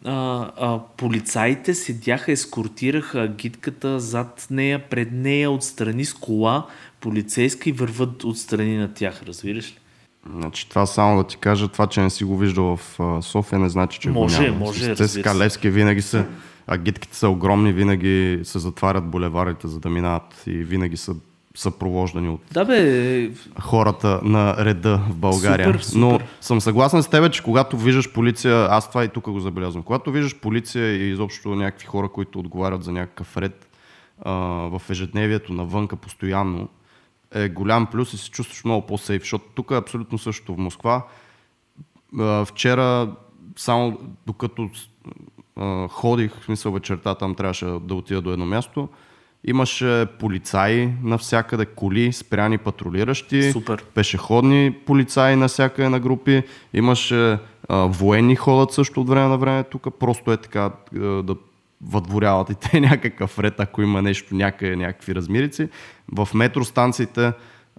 а, 0.06 0.52
а, 0.58 0.80
полицаите 0.98 1.74
седяха, 1.74 2.32
ескортираха 2.32 3.22
агитката 3.22 4.00
зад 4.00 4.48
нея, 4.52 4.90
пред 4.90 5.12
нея, 5.12 5.52
отстрани 5.52 6.06
с 6.06 6.14
кола, 6.14 6.68
полицейска 7.00 7.70
и 7.70 7.74
върват 7.74 8.24
отстрани 8.24 8.78
на 8.78 8.94
тях, 8.94 9.24
разбираш 9.24 9.72
ли? 9.72 9.78
Значи 10.36 10.70
това 10.70 10.86
само 10.86 11.18
да 11.18 11.24
ти 11.28 11.38
кажа, 11.38 11.68
това, 11.68 11.88
че 11.88 12.02
не 12.02 12.10
си 12.10 12.24
го 12.24 12.38
виждал 12.38 12.76
в 12.78 13.00
а, 13.00 13.22
София, 13.22 13.60
не 13.60 13.70
значи, 13.70 14.00
че 14.00 14.10
Може, 14.10 14.38
го 14.38 14.44
няма. 14.44 14.58
може, 14.66 14.84
С 14.84 14.88
разбира 14.88 15.08
ЦСКА 15.08 15.30
се. 15.30 15.38
Левски 15.38 15.70
винаги 15.70 16.02
са, 16.02 16.26
агитките 16.68 17.18
са 17.18 17.30
огромни, 17.30 17.74
винаги 17.74 18.40
се 18.44 18.60
затварят 18.60 19.06
булеварите, 19.06 19.68
за 19.68 19.80
да 19.80 19.90
минават 19.90 20.44
и 20.48 20.52
винаги 20.52 20.98
са 20.98 21.16
съпровождани 21.56 22.30
от 22.30 22.42
Да 22.52 22.66
бе, 22.66 23.32
хората 23.62 24.20
на 24.24 24.66
реда 24.66 25.02
в 25.10 25.16
България. 25.16 25.66
Супер, 25.66 25.80
супер. 25.82 26.00
Но 26.00 26.20
съм 26.42 26.62
съгласен 26.62 27.04
с 27.04 27.08
теб, 27.08 27.32
че 27.34 27.44
когато 27.44 27.78
виждаш 27.78 28.12
полиция, 28.12 28.68
аз 28.70 28.90
това 28.90 29.04
и 29.04 29.08
тук 29.10 29.30
го 29.30 29.40
забелязвам, 29.40 29.84
когато 29.84 30.12
виждаш 30.12 30.36
полиция 30.36 30.96
и 30.96 31.12
изобщо 31.12 31.56
някакви 31.56 31.86
хора, 31.86 32.10
които 32.10 32.40
отговарят 32.40 32.84
за 32.84 32.92
някакъв 32.92 33.38
ред 33.38 33.68
а, 34.22 34.32
в 34.70 34.82
ежедневието 34.90 35.54
навънка 35.54 35.96
постоянно, 35.96 36.68
е 37.36 37.50
голям 37.50 37.86
плюс 37.86 38.14
и 38.14 38.18
се 38.18 38.32
чувстваш 38.32 38.64
много 38.64 38.86
по-сейф, 38.86 39.22
защото 39.22 39.46
тук 39.56 39.72
е 39.72 39.76
абсолютно 39.76 40.18
същото 40.18 40.54
в 40.54 40.58
Москва. 40.58 41.06
Вчера, 42.46 43.16
само 43.56 43.98
докато 44.28 44.70
ходих, 45.90 46.40
в 46.42 46.46
смисъл 46.46 46.72
вечерта, 46.72 47.16
там 47.16 47.36
трябваше 47.36 47.66
да 47.66 47.96
отида 47.96 48.22
до 48.22 48.32
едно 48.32 48.46
място, 48.46 48.90
имаше 49.44 50.06
полицаи 50.20 50.90
навсякъде, 51.04 51.66
коли, 51.66 52.14
спряни 52.14 52.58
патрулиращи, 52.58 53.52
Супер. 53.52 53.84
пешеходни 53.84 54.76
полицаи 54.86 55.36
навсякъде 55.36 55.90
на 55.90 56.00
групи, 56.00 56.44
имаше 56.74 57.38
а, 57.70 57.86
военни 57.86 58.36
ходят 58.36 58.74
също 58.74 59.02
от 59.02 59.10
време 59.10 59.28
на 59.28 59.38
време 59.38 59.64
тук, 59.64 59.88
просто 60.00 60.32
е 60.32 60.38
така 60.38 60.72
а, 60.96 61.00
да 61.00 61.36
въдворяват 61.82 62.50
и 62.50 62.56
те 62.72 62.80
някакъв 62.80 63.40
ред, 63.40 63.60
ако 63.60 63.82
има 63.82 64.02
нещо, 64.02 64.36
някъде, 64.36 64.76
някакви 64.76 65.16
размерици. 65.16 65.70
В 66.12 66.30
метростанциите 66.34 67.32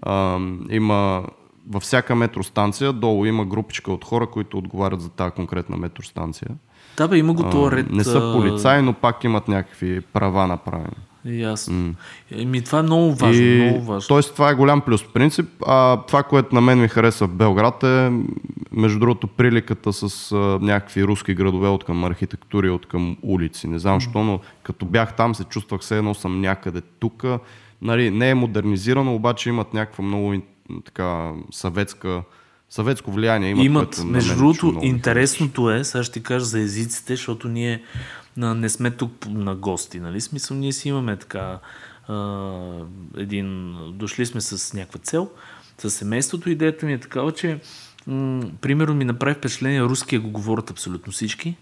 а, 0.02 0.38
има 0.70 1.24
във 1.70 1.82
всяка 1.82 2.14
метростанция 2.14 2.92
долу 2.92 3.24
има 3.24 3.44
групичка 3.44 3.92
от 3.92 4.04
хора, 4.04 4.26
които 4.26 4.58
отговарят 4.58 5.00
за 5.00 5.08
тази 5.08 5.30
конкретна 5.30 5.76
метростанция. 5.76 6.48
да 6.96 7.08
бе, 7.08 7.18
има 7.18 7.32
го 7.32 7.50
този 7.50 7.76
ред. 7.76 7.90
Не 7.90 8.04
са 8.04 8.32
полицаи, 8.36 8.82
но 8.82 8.92
пак 8.92 9.24
имат 9.24 9.48
някакви 9.48 10.00
права 10.00 10.46
направени. 10.46 10.96
Ясно. 11.25 11.94
Еми, 12.30 12.62
това 12.62 12.78
е 12.78 12.82
много 12.82 13.14
важно, 13.14 13.42
и, 13.42 13.64
много 13.64 13.84
важно. 13.84 14.08
Тоест, 14.08 14.32
това 14.32 14.50
е 14.50 14.54
голям 14.54 14.80
плюс. 14.80 15.02
В 15.02 15.12
принцип, 15.12 15.46
а, 15.66 16.02
това, 16.02 16.22
което 16.22 16.54
на 16.54 16.60
мен 16.60 16.80
ми 16.80 16.88
хареса 16.88 17.26
в 17.26 17.30
Белград 17.30 17.82
е, 17.82 18.10
между 18.72 18.98
другото, 18.98 19.26
приликата 19.26 19.92
с 19.92 20.32
а, 20.32 20.37
някакви 20.62 21.04
руски 21.04 21.34
градове 21.34 21.68
от 21.68 21.84
към 21.84 22.04
архитектури, 22.04 22.70
от 22.70 22.87
към 22.87 23.16
улици. 23.22 23.68
Не 23.68 23.78
знам 23.78 24.00
защо, 24.00 24.25
но 24.25 24.40
като 24.62 24.87
бях 24.87 25.16
там, 25.16 25.34
се 25.34 25.44
чувствах 25.44 25.80
все 25.80 25.98
едно 25.98 26.14
съм 26.14 26.40
някъде 26.40 26.80
тук. 26.80 27.25
Нали, 27.82 28.10
не 28.10 28.30
е 28.30 28.34
модернизирано, 28.34 29.14
обаче 29.14 29.48
имат 29.48 29.75
някаква 29.75 30.04
много 30.04 30.34
така 30.84 31.30
съветска, 31.52 32.22
съветско 32.70 33.10
влияние. 33.10 33.50
Имат, 33.50 33.64
Имат, 33.64 33.96
което 33.96 34.04
между 34.04 34.37
другото, 34.37 34.78
интересното 34.82 35.70
е, 35.70 35.84
сега 35.84 36.04
ще 36.04 36.12
ти 36.12 36.22
кажа 36.22 36.44
за 36.44 36.60
езиците, 36.60 37.12
защото 37.16 37.48
ние 37.48 37.82
не 38.38 38.68
сме 38.68 38.90
тук 38.90 39.26
на 39.28 39.54
гости, 39.54 40.00
нали? 40.00 40.21
Смисъл, 40.21 40.57
ние 40.57 40.73
си 40.73 40.88
имаме 40.88 41.16
така 41.16 41.59
а, 42.09 42.49
един... 43.16 43.76
Дошли 43.92 44.26
сме 44.26 44.40
с 44.40 44.75
някаква 44.75 45.00
цел, 45.00 45.30
с 45.78 45.90
семейството. 45.90 46.50
Идеята 46.50 46.87
ми 46.87 46.92
е 46.92 47.00
такава, 47.00 47.33
че 47.33 47.61
м- 48.07 48.45
примерно 48.61 48.95
ми 48.95 49.04
направи 49.04 49.35
впечатление, 49.35 49.83
руския 49.83 50.21
го 50.21 50.30
говорят 50.30 50.71
абсолютно 50.71 51.12
всички. 51.12 51.57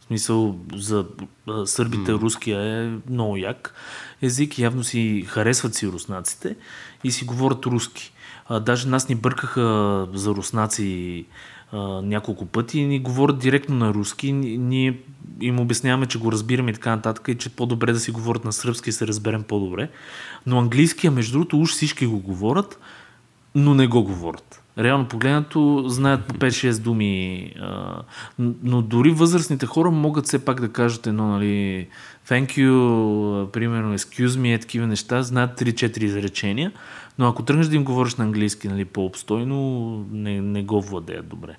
В 0.00 0.04
смисъл, 0.06 0.58
за 0.74 1.06
а, 1.48 1.66
сърбите 1.66 2.12
руския 2.12 2.60
е 2.60 2.98
много 3.10 3.36
як 3.36 3.74
език. 4.22 4.58
Явно 4.58 4.84
си 4.84 5.24
харесват 5.28 5.74
си 5.74 5.86
руснаците 5.86 6.56
и 7.04 7.10
си 7.10 7.24
говорят 7.24 7.66
руски. 7.66 8.12
А, 8.48 8.60
даже 8.60 8.88
нас 8.88 9.08
ни 9.08 9.14
бъркаха 9.14 10.08
за 10.14 10.30
руснаци 10.30 11.24
няколко 12.02 12.46
пъти 12.46 12.78
и 12.78 12.86
ни 12.86 12.98
говорят 12.98 13.38
директно 13.38 13.76
на 13.76 13.94
руски. 13.94 14.32
Ни- 14.32 14.58
Ние 14.58 14.98
им 15.40 15.60
обясняваме, 15.60 16.06
че 16.06 16.18
го 16.18 16.32
разбираме 16.32 16.70
и 16.70 16.74
така 16.74 16.90
нататък 16.90 17.28
и 17.28 17.38
че 17.38 17.48
по-добре 17.48 17.92
да 17.92 18.00
си 18.00 18.10
говорят 18.10 18.44
на 18.44 18.52
сръбски 18.52 18.90
и 18.90 18.92
се 18.92 19.06
разберем 19.06 19.42
по-добре. 19.42 19.88
Но 20.46 20.58
английския, 20.58 21.10
между 21.10 21.32
другото, 21.32 21.60
уж 21.60 21.70
всички 21.70 22.06
го 22.06 22.18
говорят, 22.18 22.78
но 23.54 23.74
не 23.74 23.86
го 23.86 24.04
говорят. 24.04 24.60
Реално 24.78 25.08
погледнато 25.08 25.84
знаят 25.86 26.26
по 26.26 26.34
5-6 26.34 26.82
думи, 26.82 27.52
но 28.38 28.82
дори 28.82 29.10
възрастните 29.10 29.66
хора 29.66 29.90
могат 29.90 30.26
все 30.26 30.44
пак 30.44 30.60
да 30.60 30.72
кажат 30.72 31.06
едно, 31.06 31.28
нали, 31.28 31.88
thank 32.28 32.46
you, 32.46 33.50
примерно 33.50 33.98
excuse 33.98 34.26
me, 34.26 34.54
е 34.54 34.58
такива 34.58 34.86
неща, 34.86 35.22
знаят 35.22 35.60
3-4 35.60 36.02
изречения, 36.02 36.72
но 37.18 37.28
ако 37.28 37.42
тръгнеш 37.42 37.66
да 37.66 37.76
им 37.76 37.84
говориш 37.84 38.14
на 38.14 38.24
английски 38.24 38.68
нали, 38.68 38.84
по-обстойно, 38.84 39.98
не, 40.10 40.40
не 40.40 40.62
го 40.62 40.80
владеят 40.82 41.28
добре 41.28 41.56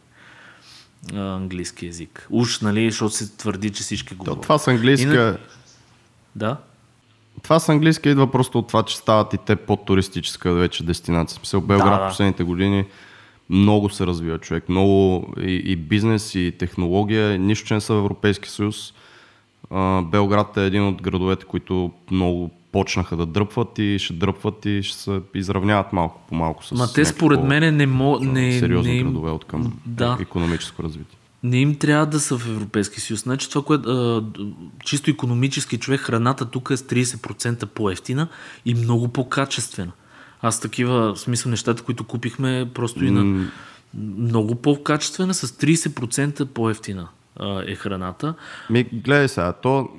английски 1.14 1.86
язик. 1.86 2.28
Уж, 2.30 2.60
нали, 2.60 2.90
защото 2.92 3.16
се 3.16 3.38
твърди, 3.38 3.70
че 3.70 3.84
всички 3.84 4.10
То, 4.10 4.16
говорят. 4.16 4.42
това 4.42 4.58
с 4.58 4.68
английска... 4.68 5.08
Инак- 5.10 5.38
Да? 6.36 6.58
Това 7.44 7.60
с 7.60 7.70
английски 7.70 8.10
идва 8.10 8.32
просто 8.32 8.60
от 8.60 8.68
това, 8.68 8.84
че 8.84 8.98
стават 8.98 9.34
и 9.34 9.38
те 9.38 9.56
по-туристическа 9.56 10.54
вече 10.54 10.84
дестинация. 10.84 11.36
Смисъл, 11.38 11.62
Белград 11.62 11.90
Да, 11.90 11.98
да, 11.98 12.04
да. 12.04 12.10
последните 12.10 12.44
години 12.44 12.86
много 13.50 13.90
се 13.90 14.08
развива 14.08 14.40
човек. 14.40 14.70
Много 14.70 15.28
и, 15.40 15.62
и 15.66 15.76
бизнес, 15.76 16.36
и 16.36 16.54
технология. 16.60 17.40
Нищо, 17.40 17.68
че 17.68 17.74
не 17.74 17.82
са 17.82 17.94
в 17.94 17.98
Европейски 17.98 18.50
съюз. 18.50 18.94
А, 19.72 20.02
Белград 20.02 20.58
е 20.58 20.66
един 20.66 20.88
от 20.88 21.02
градовете, 21.02 21.46
които 21.46 21.92
много 22.12 22.52
почнаха 22.76 23.18
да 23.18 23.26
дръпват 23.26 23.80
и 23.80 24.00
ще 24.00 24.14
дръпват 24.14 24.66
и 24.66 24.84
ще 24.84 24.98
се 24.98 25.22
изравняват 25.34 25.94
малко 25.94 26.22
по 26.30 26.36
малко 26.36 26.66
с 26.66 26.72
Ма 26.72 26.88
те 26.96 27.06
според 27.06 27.40
по- 27.40 27.46
мен 27.46 27.76
не 27.76 27.86
мо... 27.86 28.20
не, 28.20 28.60
сериозни 28.60 28.92
не, 28.92 28.98
им- 28.98 29.08
градове 29.08 29.32
от 29.32 29.46
към 29.46 29.74
Да. 29.86 30.18
економическо 30.22 30.84
развитие. 30.84 31.18
Не 31.44 31.58
им 31.58 31.76
трябва 31.76 32.06
да 32.06 32.20
са 32.20 32.38
в 32.38 32.48
Европейски 32.48 33.00
съюз. 33.00 33.22
Значи 33.22 33.50
това, 33.50 33.66
което 33.66 33.90
а, 33.90 34.24
чисто 34.86 35.10
економически 35.10 35.78
човек, 35.78 36.02
храната 36.02 36.46
тук 36.46 36.70
е 36.70 36.78
с 36.78 36.84
30% 36.84 37.66
по-ефтина 37.66 38.28
и 38.66 38.74
много 38.74 39.08
по-качествена. 39.08 39.92
Аз 40.42 40.60
такива, 40.60 41.14
в 41.14 41.20
смисъл 41.20 41.50
нещата, 41.50 41.84
които 41.84 42.04
купихме, 42.04 42.70
просто 42.74 43.06
и 43.06 43.12
на 43.12 43.46
много 44.18 44.56
по-качествена, 44.56 45.34
с 45.34 45.48
30% 45.48 46.46
по-ефтина 46.46 47.08
а, 47.36 47.64
е 47.68 47.76
храната. 47.76 48.34
Ми, 48.70 48.84
гледай 48.84 49.28
сега, 49.28 49.54
то, 49.54 49.90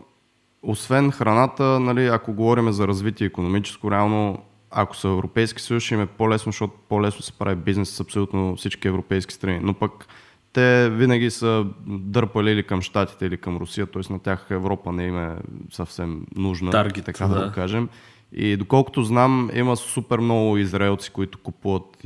освен 0.66 1.10
храната, 1.10 1.80
нали, 1.80 2.06
ако 2.06 2.32
говорим 2.32 2.72
за 2.72 2.88
развитие 2.88 3.26
економическо, 3.26 3.90
реално, 3.90 4.38
ако 4.70 4.96
са 4.96 5.08
Европейски 5.08 5.62
съюз, 5.62 5.82
ще 5.82 5.94
им 5.94 6.00
е 6.00 6.06
по-лесно, 6.06 6.52
защото 6.52 6.74
по-лесно 6.88 7.22
се 7.22 7.32
прави 7.32 7.56
бизнес 7.56 7.90
с 7.90 8.00
абсолютно 8.00 8.56
всички 8.56 8.88
европейски 8.88 9.34
страни. 9.34 9.60
Но 9.62 9.74
пък 9.74 10.06
те 10.52 10.90
винаги 10.90 11.30
са 11.30 11.66
дърпали 11.86 12.50
или 12.50 12.62
към 12.62 12.82
Штатите, 12.82 13.26
или 13.26 13.36
към 13.36 13.56
Русия, 13.56 13.86
т.е. 13.86 14.12
на 14.12 14.18
тях 14.18 14.46
Европа 14.50 14.92
не 14.92 15.06
им 15.06 15.18
е 15.18 15.36
съвсем 15.70 16.26
нужна, 16.36 16.70
Таргет, 16.70 17.04
така 17.04 17.26
да. 17.26 17.40
да. 17.40 17.46
го 17.46 17.52
кажем. 17.54 17.88
И 18.32 18.56
доколкото 18.56 19.02
знам, 19.02 19.50
има 19.54 19.76
супер 19.76 20.18
много 20.18 20.58
израелци, 20.58 21.10
които 21.10 21.38
купуват 21.38 22.04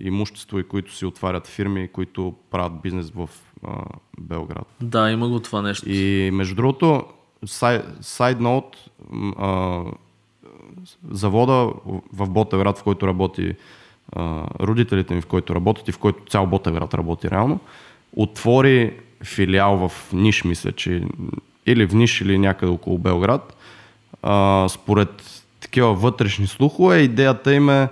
имущество 0.00 0.58
и 0.58 0.64
които 0.64 0.94
си 0.94 1.06
отварят 1.06 1.46
фирми, 1.46 1.88
които 1.88 2.34
правят 2.50 2.72
бизнес 2.82 3.10
в 3.10 3.30
а, 3.66 3.70
Белград. 4.20 4.66
Да, 4.80 5.10
има 5.10 5.28
го 5.28 5.40
това 5.40 5.62
нещо. 5.62 5.84
И 5.88 6.30
между 6.32 6.54
другото, 6.54 7.04
м, 9.12 9.34
а, 9.38 9.82
завода 11.10 11.72
в 12.12 12.28
Ботеврат, 12.28 12.78
в 12.78 12.82
който 12.82 13.06
работи 13.06 13.54
а, 14.12 14.42
родителите 14.60 15.14
ми, 15.14 15.20
в 15.20 15.26
който 15.26 15.54
работят 15.54 15.88
и 15.88 15.92
в 15.92 15.98
който 15.98 16.30
цял 16.30 16.46
Ботевград 16.46 16.94
работи 16.94 17.30
реално, 17.30 17.60
отвори 18.16 18.92
филиал 19.24 19.88
в 19.88 20.12
Ниш, 20.12 20.44
мисля, 20.44 20.72
че 20.72 21.04
или 21.66 21.86
в 21.86 21.94
Ниш, 21.94 22.20
или 22.20 22.38
някъде 22.38 22.72
около 22.72 22.98
Белград. 22.98 23.56
А, 24.22 24.66
според 24.68 25.42
такива 25.60 25.94
вътрешни 25.94 26.46
слухове, 26.46 26.98
идеята 26.98 27.54
им 27.54 27.70
е 27.70 27.88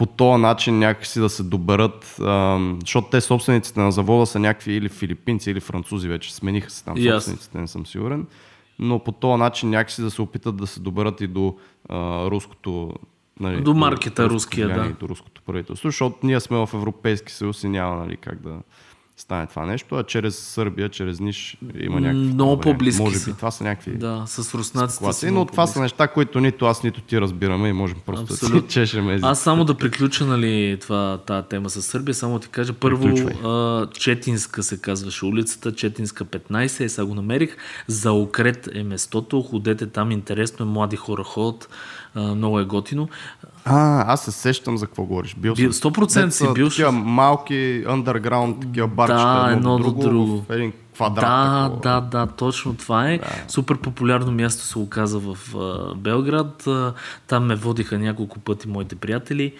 по 0.00 0.06
този 0.06 0.42
начин 0.42 0.78
някакси 0.78 1.20
да 1.20 1.28
се 1.28 1.42
доберат, 1.42 2.16
а, 2.20 2.58
защото 2.80 3.08
те 3.10 3.20
собствениците 3.20 3.80
на 3.80 3.92
завода 3.92 4.26
са 4.26 4.38
някакви 4.38 4.72
или 4.72 4.88
филипинци, 4.88 5.50
или 5.50 5.60
французи 5.60 6.08
вече, 6.08 6.34
смениха 6.34 6.70
се 6.70 6.84
там 6.84 6.94
Ясно. 6.96 7.20
собствениците, 7.20 7.58
не 7.58 7.68
съм 7.68 7.86
сигурен, 7.86 8.26
но 8.78 8.98
по 8.98 9.12
този 9.12 9.38
начин 9.38 9.70
някакси 9.70 10.02
да 10.02 10.10
се 10.10 10.22
опитат 10.22 10.56
да 10.56 10.66
се 10.66 10.80
доберат 10.80 11.20
и 11.20 11.26
до 11.26 11.56
а, 11.88 12.26
руското 12.30 12.92
Нали, 13.40 13.60
До 13.60 13.74
маркета 13.74 14.30
руския, 14.30 14.68
да. 14.68 14.86
и 14.86 14.92
До 14.92 15.08
руското 15.08 15.42
правителство, 15.42 15.88
защото 15.88 16.18
ние 16.22 16.40
сме 16.40 16.56
в 16.56 16.68
Европейски 16.74 17.32
съюз 17.32 17.64
и 17.64 17.68
няма 17.68 17.96
нали, 17.96 18.16
как 18.16 18.42
да 18.42 18.58
стане 19.20 19.46
това 19.46 19.66
нещо, 19.66 19.94
а 19.94 20.02
чрез 20.02 20.38
Сърбия, 20.38 20.88
чрез 20.88 21.20
Ниш 21.20 21.56
има 21.80 22.00
някакви... 22.00 22.24
много 22.24 22.60
по-близки 22.60 23.02
Може 23.02 23.24
би 23.24 23.32
това 23.32 23.50
са 23.50 23.64
някакви 23.64 23.90
Да, 23.90 24.22
с 24.26 24.54
руснаците 24.54 25.12
са 25.12 25.32
но 25.32 25.44
това 25.44 25.66
са 25.66 25.80
неща, 25.80 26.08
които 26.08 26.40
нито 26.40 26.66
аз, 26.66 26.82
нито 26.82 27.00
ти 27.00 27.20
разбираме 27.20 27.68
и 27.68 27.72
можем 27.72 27.98
просто 28.06 28.26
да 28.26 28.34
Абсолютно. 28.34 28.60
си 28.60 28.74
чешем 28.74 29.10
език. 29.10 29.24
Аз 29.24 29.40
само 29.40 29.64
да 29.64 29.74
приключа 29.74 30.26
нали, 30.26 30.78
това, 30.80 31.18
тази 31.26 31.46
тема 31.48 31.70
с 31.70 31.82
Сърбия, 31.82 32.14
само 32.14 32.34
да 32.34 32.40
ти 32.40 32.48
кажа. 32.48 32.72
Първо, 32.72 33.08
а, 33.44 33.86
Четинска 33.90 34.62
се 34.62 34.80
казваше 34.80 35.24
улицата, 35.24 35.74
Четинска 35.74 36.24
15, 36.24 36.84
е, 36.84 36.88
сега 36.88 37.06
го 37.06 37.14
намерих. 37.14 37.56
За 37.86 38.12
Окрет 38.12 38.68
е 38.74 38.82
местото, 38.82 39.42
ходете 39.42 39.86
там, 39.86 40.10
интересно 40.10 40.66
е, 40.66 40.68
млади 40.68 40.96
хора 40.96 41.24
ходят, 41.24 41.68
а, 42.14 42.20
много 42.20 42.60
е 42.60 42.64
готино. 42.64 43.08
А, 43.64 44.12
аз 44.12 44.24
се 44.24 44.30
сещам 44.32 44.76
за 44.76 44.86
какво 44.86 45.02
говориш. 45.02 45.34
Бил 45.34 45.54
Бил- 45.54 45.72
съм. 45.72 45.92
100% 45.92 46.14
Дето 46.16 46.30
си 46.30 46.46
бил, 46.54 46.68
Такива 46.68 46.92
малки 46.92 47.54
underground, 47.86 48.60
такива 48.60 48.88
барчета, 48.88 49.44
Да, 49.46 49.52
едно, 49.52 49.78
друго, 49.78 50.00
друго. 50.00 50.42
в 50.42 50.50
един 50.50 50.72
квадрат. 50.94 51.20
Да, 51.20 51.62
такова. 51.64 51.80
да, 51.82 52.00
да, 52.00 52.26
точно 52.26 52.74
това 52.74 53.10
е. 53.10 53.18
Да. 53.18 53.26
Супер 53.48 53.76
популярно 53.76 54.32
място 54.32 54.62
се 54.62 54.78
оказа 54.78 55.18
в 55.18 55.38
а, 55.56 55.94
Белград. 55.94 56.66
А, 56.66 56.92
там 57.26 57.46
ме 57.46 57.54
водиха 57.54 57.98
няколко 57.98 58.38
пъти 58.38 58.68
моите 58.68 58.94
приятели 58.96 59.52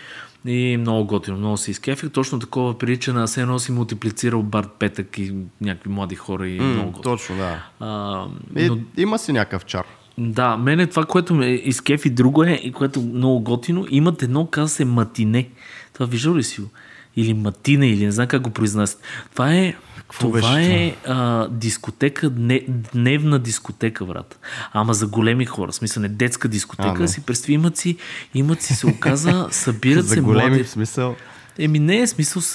и 0.45 0.77
много 0.77 1.05
готино, 1.07 1.37
много 1.37 1.57
се 1.57 1.71
изкефих. 1.71 2.11
Точно 2.11 2.39
такова 2.39 2.79
прилича 2.79 3.13
на 3.13 3.27
все 3.27 3.41
едно 3.43 3.59
си 3.59 3.73
мултиплицирал 3.73 4.43
Барт 4.43 4.71
Петък 4.71 5.19
и 5.19 5.35
някакви 5.61 5.91
млади 5.91 6.15
хора 6.15 6.49
и 6.49 6.61
М, 6.61 6.67
много 6.67 6.91
готино. 6.91 7.03
Точно, 7.03 7.37
да. 7.37 7.63
А, 7.81 8.25
И, 8.57 8.69
но, 8.69 8.79
Има 8.97 9.19
си 9.19 9.33
някакъв 9.33 9.65
чар. 9.65 9.85
Да, 10.21 10.57
мене 10.57 10.87
това, 10.87 11.05
което 11.05 11.35
ме 11.35 11.47
изкефи 11.47 12.11
друго 12.11 12.45
е, 12.45 12.53
и 12.55 12.73
което 12.73 13.01
е 13.01 13.05
много 13.05 13.41
готино, 13.41 13.87
имат 13.91 14.23
едно, 14.23 14.47
казва 14.47 14.69
се 14.69 14.85
матине. 14.85 15.49
Това 15.93 16.07
виждал 16.07 16.37
ли 16.37 16.43
си 16.43 16.61
го? 16.61 16.69
Или 17.17 17.35
матина, 17.35 17.87
или 17.87 18.05
не 18.05 18.13
знам 18.13 18.27
как 18.27 18.43
го 18.43 18.51
произнасят. 18.51 19.01
Това 19.33 19.55
е, 19.55 19.75
Какво 19.99 20.27
това 20.27 20.41
беше 20.41 20.75
е 20.75 20.97
а, 21.07 21.49
дискотека, 21.49 22.31
дне, 22.31 22.63
дневна 22.95 23.39
дискотека, 23.39 24.05
брат. 24.05 24.39
Ама 24.73 24.95
за 24.95 25.07
големи 25.07 25.45
хора, 25.45 25.73
в 25.73 25.75
смисъл 25.75 26.01
не 26.01 26.09
детска 26.09 26.49
дискотека, 26.49 26.89
А, 26.91 26.99
не. 26.99 27.09
си 27.09 27.21
представи, 27.21 27.53
имат 27.53 27.77
си, 27.77 27.97
имат 28.35 28.63
си 28.63 28.75
се 28.75 28.87
оказа, 28.87 29.49
събират 29.51 30.05
За 30.05 30.15
се 30.15 30.21
големи 30.21 30.49
млади. 30.51 30.65
смисъл. 30.65 31.17
Еми 31.59 31.79
не 31.79 31.99
е 31.99 32.07
смисъл 32.07 32.43
с, 32.43 32.51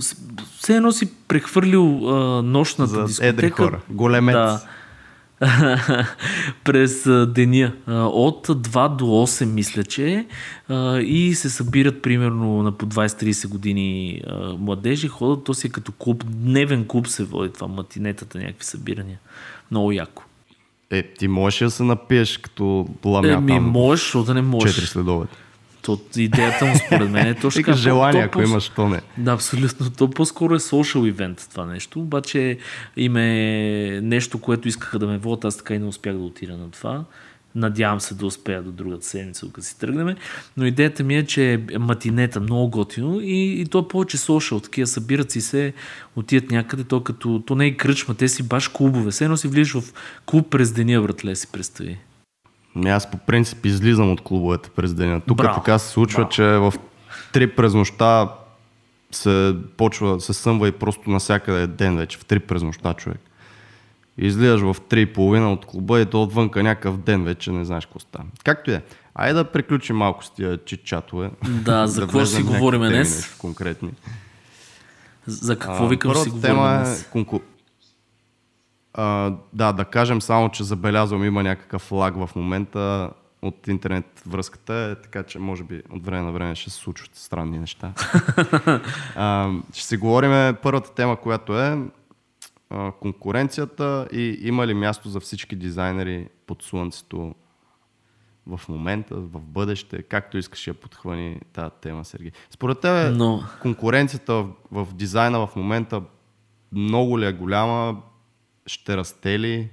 с, 0.00 0.16
все 0.58 0.76
едно 0.76 0.92
си 0.92 1.08
прехвърлил 1.28 2.08
а, 2.08 2.42
нощната 2.42 2.90
За 2.92 3.04
дискотека. 3.04 3.28
едри 3.28 3.50
хора. 3.50 3.80
Големец. 3.90 4.34
Да. 4.34 4.60
През 6.64 7.08
деня. 7.28 7.72
От 7.88 8.46
2 8.46 8.96
до 8.96 9.04
8 9.04 9.44
мисля, 9.44 9.84
че 9.84 10.26
И 11.02 11.34
се 11.34 11.50
събират 11.50 12.02
примерно 12.02 12.62
на 12.62 12.72
по 12.72 12.86
20-30 12.86 13.48
години 13.48 14.20
младежи. 14.58 15.08
Ходят, 15.08 15.44
то 15.44 15.54
си 15.54 15.66
е 15.66 15.70
като 15.70 15.92
клуб. 15.92 16.24
Дневен 16.26 16.84
клуб 16.86 17.06
се 17.08 17.24
води 17.24 17.52
това. 17.52 17.66
Матинетата, 17.66 18.38
някакви 18.38 18.64
събирания. 18.64 19.18
Много 19.70 19.92
яко. 19.92 20.22
Е, 20.90 21.02
ти 21.02 21.28
можеш 21.28 21.58
да 21.58 21.70
се 21.70 21.82
напиеш 21.82 22.38
като 22.38 22.88
ламя 23.04 23.28
Еми, 23.28 23.52
там 23.52 23.64
можеш, 23.64 24.04
защото 24.04 24.24
да 24.24 24.34
не 24.34 24.42
можеш. 24.42 24.76
4 24.76 24.84
следове. 24.84 25.26
То, 25.86 26.00
идеята 26.16 26.64
му 26.66 26.74
според 26.86 27.10
мен 27.10 27.26
е 27.26 27.34
точно 27.40 27.62
така. 27.62 27.72
желание, 27.72 28.20
То- 28.20 28.26
ако 28.26 28.38
то- 28.38 28.44
имаш, 28.44 28.68
то 28.68 28.88
не. 28.88 29.00
Да, 29.18 29.32
абсолютно. 29.32 29.90
То 29.90 30.10
по-скоро 30.10 30.54
е 30.54 30.58
social 30.58 31.12
event 31.12 31.50
това 31.50 31.66
нещо, 31.66 32.00
обаче 32.00 32.58
им 32.96 33.16
е 33.16 33.30
нещо, 34.02 34.38
което 34.40 34.68
искаха 34.68 34.98
да 34.98 35.06
ме 35.06 35.18
водят, 35.18 35.44
аз 35.44 35.56
така 35.56 35.74
и 35.74 35.78
не 35.78 35.86
успях 35.86 36.14
да 36.14 36.22
отида 36.22 36.56
на 36.56 36.70
това. 36.70 37.04
Надявам 37.54 38.00
се 38.00 38.14
да 38.14 38.26
успея 38.26 38.62
до 38.62 38.72
другата 38.72 39.06
седмица, 39.06 39.40
когато 39.40 39.62
си 39.62 39.78
тръгнем. 39.78 40.16
Но 40.56 40.66
идеята 40.66 41.04
ми 41.04 41.16
е, 41.16 41.26
че 41.26 41.52
е 41.72 41.78
матинета 41.78 42.40
много 42.40 42.70
готино 42.70 43.20
и, 43.20 43.60
и 43.60 43.66
то 43.66 43.78
е 43.78 43.88
повече 43.88 44.16
social. 44.16 44.62
Такива 44.62 44.86
събират 44.86 45.30
си 45.30 45.40
се, 45.40 45.72
отият 46.16 46.50
някъде, 46.50 46.84
то 46.84 47.00
като, 47.02 47.42
то 47.46 47.54
не 47.54 47.66
е 47.66 47.76
кръчма, 47.76 48.14
те 48.14 48.28
си 48.28 48.42
баш 48.42 48.68
клубове. 48.68 49.10
Все 49.10 49.24
едно 49.24 49.36
си 49.36 49.48
влизаш 49.48 49.72
в 49.74 49.92
клуб 50.26 50.50
през 50.50 50.72
деня, 50.72 51.02
братле, 51.02 51.36
си 51.36 51.46
представи. 51.52 51.98
Ами 52.76 52.90
Аз 52.90 53.10
по 53.10 53.18
принцип 53.18 53.66
излизам 53.66 54.12
от 54.12 54.20
клубовете 54.20 54.70
през 54.70 54.94
деня. 54.94 55.20
Тук 55.20 55.36
Браво, 55.36 55.54
така 55.54 55.78
се 55.78 55.88
случва, 55.88 56.18
браво. 56.20 56.30
че 56.30 56.42
в 56.44 56.74
3 57.32 57.54
през 57.56 57.74
нощта 57.74 58.28
се 59.10 59.56
почва, 59.76 60.20
се 60.20 60.32
съмва 60.32 60.68
и 60.68 60.72
просто 60.72 61.10
насякъде 61.10 61.62
е 61.62 61.66
ден 61.66 61.96
вече, 61.96 62.18
в 62.18 62.24
3 62.24 62.38
през 62.38 62.62
нощта 62.62 62.94
човек. 62.94 63.20
Излизаш 64.18 64.60
в 64.60 64.76
3.30 64.80 65.52
от 65.52 65.66
клуба 65.66 66.00
и 66.00 66.06
то 66.06 66.22
отвънка 66.22 66.62
някакъв 66.62 66.96
ден 66.96 67.24
вече 67.24 67.52
не 67.52 67.64
знаеш 67.64 67.86
какво 67.86 67.98
става. 67.98 68.24
Както 68.44 68.70
и 68.70 68.72
да 68.72 68.78
е. 68.78 68.82
Айде 69.14 69.34
да 69.34 69.44
приключим 69.44 69.96
малко 69.96 70.24
с 70.24 70.30
тия 70.30 70.58
чит-чатове. 70.58 71.30
Да, 71.48 71.86
за 71.86 72.00
какво 72.02 72.20
ще 72.20 72.34
си 72.36 72.42
говорим 72.42 72.80
днес? 72.80 73.36
Конкретни. 73.38 73.90
За 75.26 75.58
какво 75.58 75.84
А, 75.84 75.88
викам 75.88 76.14
си 76.14 76.30
говорим 76.30 76.42
тема 76.42 76.78
днес? 76.78 77.02
е 77.02 77.10
конку... 77.10 77.40
а, 78.96 79.32
да, 79.52 79.72
да 79.72 79.84
кажем 79.84 80.22
само, 80.22 80.50
че 80.50 80.64
забелязвам 80.64 81.24
има 81.24 81.42
някакъв 81.42 81.92
лаг 81.92 82.26
в 82.26 82.36
момента 82.36 83.10
от 83.42 83.68
интернет 83.68 84.22
връзката, 84.26 84.74
е, 84.74 85.02
така 85.02 85.22
че 85.22 85.38
може 85.38 85.64
би 85.64 85.82
от 85.90 86.04
време 86.04 86.22
на 86.22 86.32
време 86.32 86.54
ще 86.54 86.70
се 86.70 86.76
случват 86.76 87.16
странни 87.16 87.58
неща. 87.58 87.92
а, 89.16 89.50
ще 89.72 89.86
си 89.86 89.96
говорим 89.96 90.56
първата 90.62 90.94
тема, 90.94 91.16
която 91.16 91.60
е 91.60 91.78
а, 92.70 92.92
конкуренцията 92.92 94.08
и 94.12 94.38
има 94.42 94.66
ли 94.66 94.74
място 94.74 95.08
за 95.08 95.20
всички 95.20 95.56
дизайнери 95.56 96.28
под 96.46 96.62
слънцето 96.62 97.34
в 98.46 98.60
момента, 98.68 99.16
в 99.16 99.40
бъдеще, 99.40 100.02
както 100.02 100.38
искаш 100.38 100.66
я 100.66 100.74
подхвани 100.74 101.40
тази 101.52 101.70
тема, 101.80 102.04
Сергей. 102.04 102.30
Според 102.50 102.80
тебе, 102.80 103.10
Но- 103.10 103.42
конкуренцията 103.62 104.32
в, 104.32 104.48
в 104.72 104.94
дизайна 104.94 105.46
в 105.46 105.56
момента 105.56 106.02
много 106.72 107.18
ли 107.20 107.26
е 107.26 107.32
голяма? 107.32 108.02
Ще 108.66 108.96
расте 108.96 109.38
ли? 109.38 109.68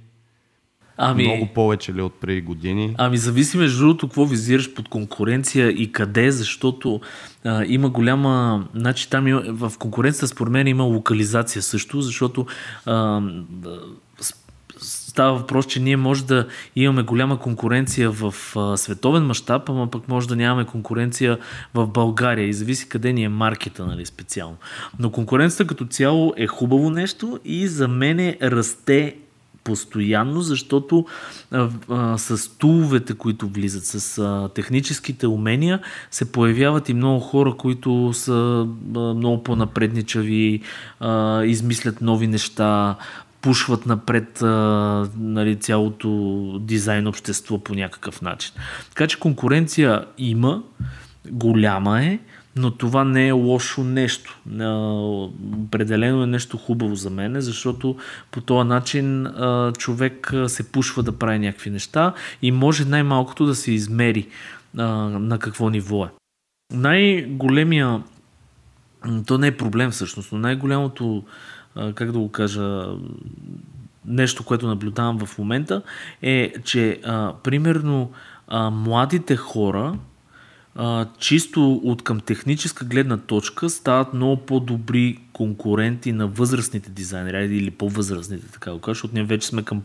Ами, 0.96 1.26
Много 1.26 1.46
повече 1.54 1.94
ли 1.94 2.02
от 2.02 2.14
преди 2.20 2.40
години? 2.40 2.94
Ами 2.98 3.18
зависи 3.18 3.56
между 3.56 3.78
другото 3.78 4.08
какво 4.08 4.24
визираш 4.24 4.74
под 4.74 4.88
конкуренция 4.88 5.70
и 5.70 5.92
къде, 5.92 6.30
защото 6.30 7.00
а, 7.44 7.64
има 7.66 7.90
голяма... 7.90 8.64
Значи 8.74 9.10
там 9.10 9.28
има, 9.28 9.42
в 9.46 9.72
конкуренцията 9.78 10.28
според 10.28 10.52
мен 10.52 10.66
има 10.66 10.84
локализация 10.84 11.62
също, 11.62 12.00
защото 12.00 12.46
а, 12.86 13.22
става 15.14 15.38
въпрос, 15.38 15.66
че 15.66 15.80
ние 15.80 15.96
може 15.96 16.24
да 16.24 16.46
имаме 16.76 17.02
голяма 17.02 17.38
конкуренция 17.38 18.10
в 18.10 18.34
световен 18.76 19.26
мащаб, 19.26 19.68
ама 19.68 19.90
пък 19.90 20.08
може 20.08 20.28
да 20.28 20.36
нямаме 20.36 20.64
конкуренция 20.66 21.38
в 21.74 21.86
България 21.86 22.48
и 22.48 22.52
зависи 22.52 22.88
къде 22.88 23.12
ни 23.12 23.24
е 23.24 23.28
маркета, 23.28 23.86
нали, 23.86 24.06
специално. 24.06 24.56
Но 24.98 25.10
конкуренцията 25.10 25.66
като 25.66 25.86
цяло 25.86 26.34
е 26.36 26.46
хубаво 26.46 26.90
нещо 26.90 27.40
и 27.44 27.68
за 27.68 27.88
мен 27.88 28.36
расте 28.42 29.16
постоянно, 29.64 30.40
защото 30.40 31.06
а, 31.50 31.68
а, 31.88 32.18
с 32.18 32.48
туловете, 32.58 33.14
които 33.14 33.48
влизат, 33.48 33.84
с 33.84 34.18
а, 34.18 34.48
техническите 34.54 35.26
умения, 35.26 35.80
се 36.10 36.32
появяват 36.32 36.88
и 36.88 36.94
много 36.94 37.20
хора, 37.20 37.54
които 37.58 38.10
са 38.12 38.66
а, 38.96 38.98
много 38.98 39.42
по-напредничави, 39.42 40.60
а, 41.00 41.44
измислят 41.44 42.00
нови 42.00 42.26
неща, 42.26 42.96
пушват 43.44 43.86
напред 43.86 44.42
а, 44.42 44.46
нали, 45.18 45.56
цялото 45.56 46.08
дизайн 46.60 47.06
общество 47.06 47.58
по 47.58 47.74
някакъв 47.74 48.22
начин. 48.22 48.52
Така 48.88 49.06
че 49.06 49.20
конкуренция 49.20 50.04
има, 50.18 50.62
голяма 51.30 52.04
е, 52.04 52.18
но 52.56 52.70
това 52.70 53.04
не 53.04 53.28
е 53.28 53.32
лошо 53.32 53.84
нещо. 53.84 54.40
А, 54.60 54.64
Определено 55.64 56.22
е 56.22 56.26
нещо 56.26 56.56
хубаво 56.56 56.94
за 56.94 57.10
мен, 57.10 57.40
защото 57.40 57.96
по 58.30 58.40
този 58.40 58.68
начин 58.68 59.26
а, 59.26 59.72
човек 59.72 60.32
се 60.46 60.72
пушва 60.72 61.02
да 61.02 61.18
прави 61.18 61.38
някакви 61.38 61.70
неща 61.70 62.12
и 62.42 62.52
може 62.52 62.84
най-малкото 62.84 63.46
да 63.46 63.54
се 63.54 63.72
измери 63.72 64.28
а, 64.78 64.86
на 65.08 65.38
какво 65.38 65.70
ниво 65.70 66.04
е. 66.04 66.08
Най-големия 66.72 68.02
то 69.26 69.38
не 69.38 69.46
е 69.46 69.56
проблем 69.56 69.90
всъщност, 69.90 70.32
но 70.32 70.38
най-голямото, 70.38 71.24
как 71.94 72.12
да 72.12 72.18
го 72.18 72.28
кажа, 72.28 72.86
нещо, 74.06 74.44
което 74.44 74.66
наблюдавам 74.66 75.26
в 75.26 75.38
момента 75.38 75.82
е, 76.22 76.52
че 76.64 77.00
а, 77.04 77.32
примерно 77.42 78.10
а, 78.48 78.70
младите 78.70 79.36
хора 79.36 79.98
а, 80.76 81.06
чисто 81.18 81.72
от 81.84 82.02
към 82.02 82.20
техническа 82.20 82.84
гледна 82.84 83.16
точка 83.16 83.70
стават 83.70 84.14
много 84.14 84.36
по-добри 84.36 85.18
конкуренти 85.32 86.12
на 86.12 86.26
възрастните 86.26 86.90
дизайнери 86.90 87.56
или 87.56 87.70
по-възрастните, 87.70 88.52
така 88.52 88.70
да 88.70 88.78
кажа, 88.78 88.94
защото 88.94 89.14
ние 89.14 89.24
вече 89.24 89.46
сме 89.46 89.62
към 89.62 89.82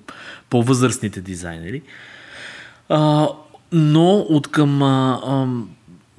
по-възрастните 0.50 1.22
дизайнери. 1.22 1.82
А, 2.90 3.28
но 3.72 4.18
от 4.18 4.48
към 4.48 4.84
а, 4.84 5.20
а, 5.26 5.48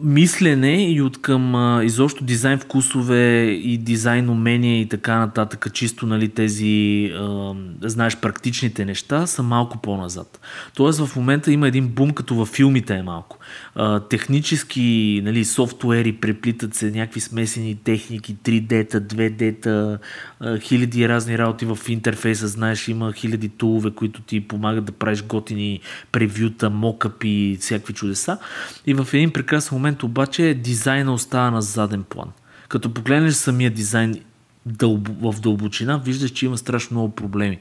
мислене 0.03 0.93
и 0.93 1.03
от 1.03 1.23
към 1.23 1.81
изобщо 1.85 2.25
дизайн 2.25 2.59
вкусове 2.59 3.43
и 3.43 3.79
дизайн 3.79 4.31
умения 4.31 4.81
и 4.81 4.89
така 4.89 5.19
нататък, 5.19 5.67
чисто 5.73 6.07
нали, 6.07 6.29
тези, 6.29 7.05
а, 7.15 7.55
знаеш, 7.83 8.17
практичните 8.17 8.85
неща 8.85 9.27
са 9.27 9.43
малко 9.43 9.79
по-назад. 9.79 10.41
Тоест 10.75 11.07
в 11.07 11.17
момента 11.17 11.53
има 11.53 11.69
един 11.69 11.89
бум, 11.89 12.11
като 12.11 12.35
във 12.35 12.49
филмите 12.49 12.95
е 12.95 13.03
малко. 13.03 13.39
А, 13.75 14.01
технически 14.01 15.21
нали, 15.25 15.45
софтуери, 15.45 16.13
преплитат 16.13 16.75
се 16.75 16.91
някакви 16.91 17.21
смесени 17.21 17.75
техники, 17.75 18.37
3D-та, 18.37 19.01
2D-та, 19.01 19.99
а, 20.41 20.59
хиляди 20.59 21.09
разни 21.09 21.39
работи 21.39 21.67
в 21.67 21.79
интерфейса, 21.89 22.49
знаеш, 22.49 22.89
има 22.89 23.13
хиляди 23.13 23.49
тулове, 23.49 23.91
които 23.91 24.23
ти 24.23 24.49
помагат 24.49 24.85
да 24.85 24.93
правиш 24.93 25.23
готини 25.23 25.81
превюта, 26.13 26.71
мокъпи, 26.71 27.57
всякакви 27.61 27.95
чудеса. 27.95 28.39
И 28.87 28.95
в 28.95 29.09
един 29.13 29.31
прекрасен 29.31 29.79
момент 29.79 30.03
обаче 30.03 30.55
дизайна 30.55 31.13
остава 31.13 31.51
на 31.51 31.63
заден 31.63 32.03
план. 32.03 32.29
Като 32.69 32.95
погледнеш 32.95 33.35
самия 33.35 33.71
дизайн 33.71 34.21
дълб, 34.67 35.09
в 35.21 35.41
дълбочина, 35.41 35.99
виждаш, 35.99 36.31
че 36.31 36.47
има 36.47 36.59
страшно 36.59 36.95
много 36.95 37.15
проблеми. 37.15 37.59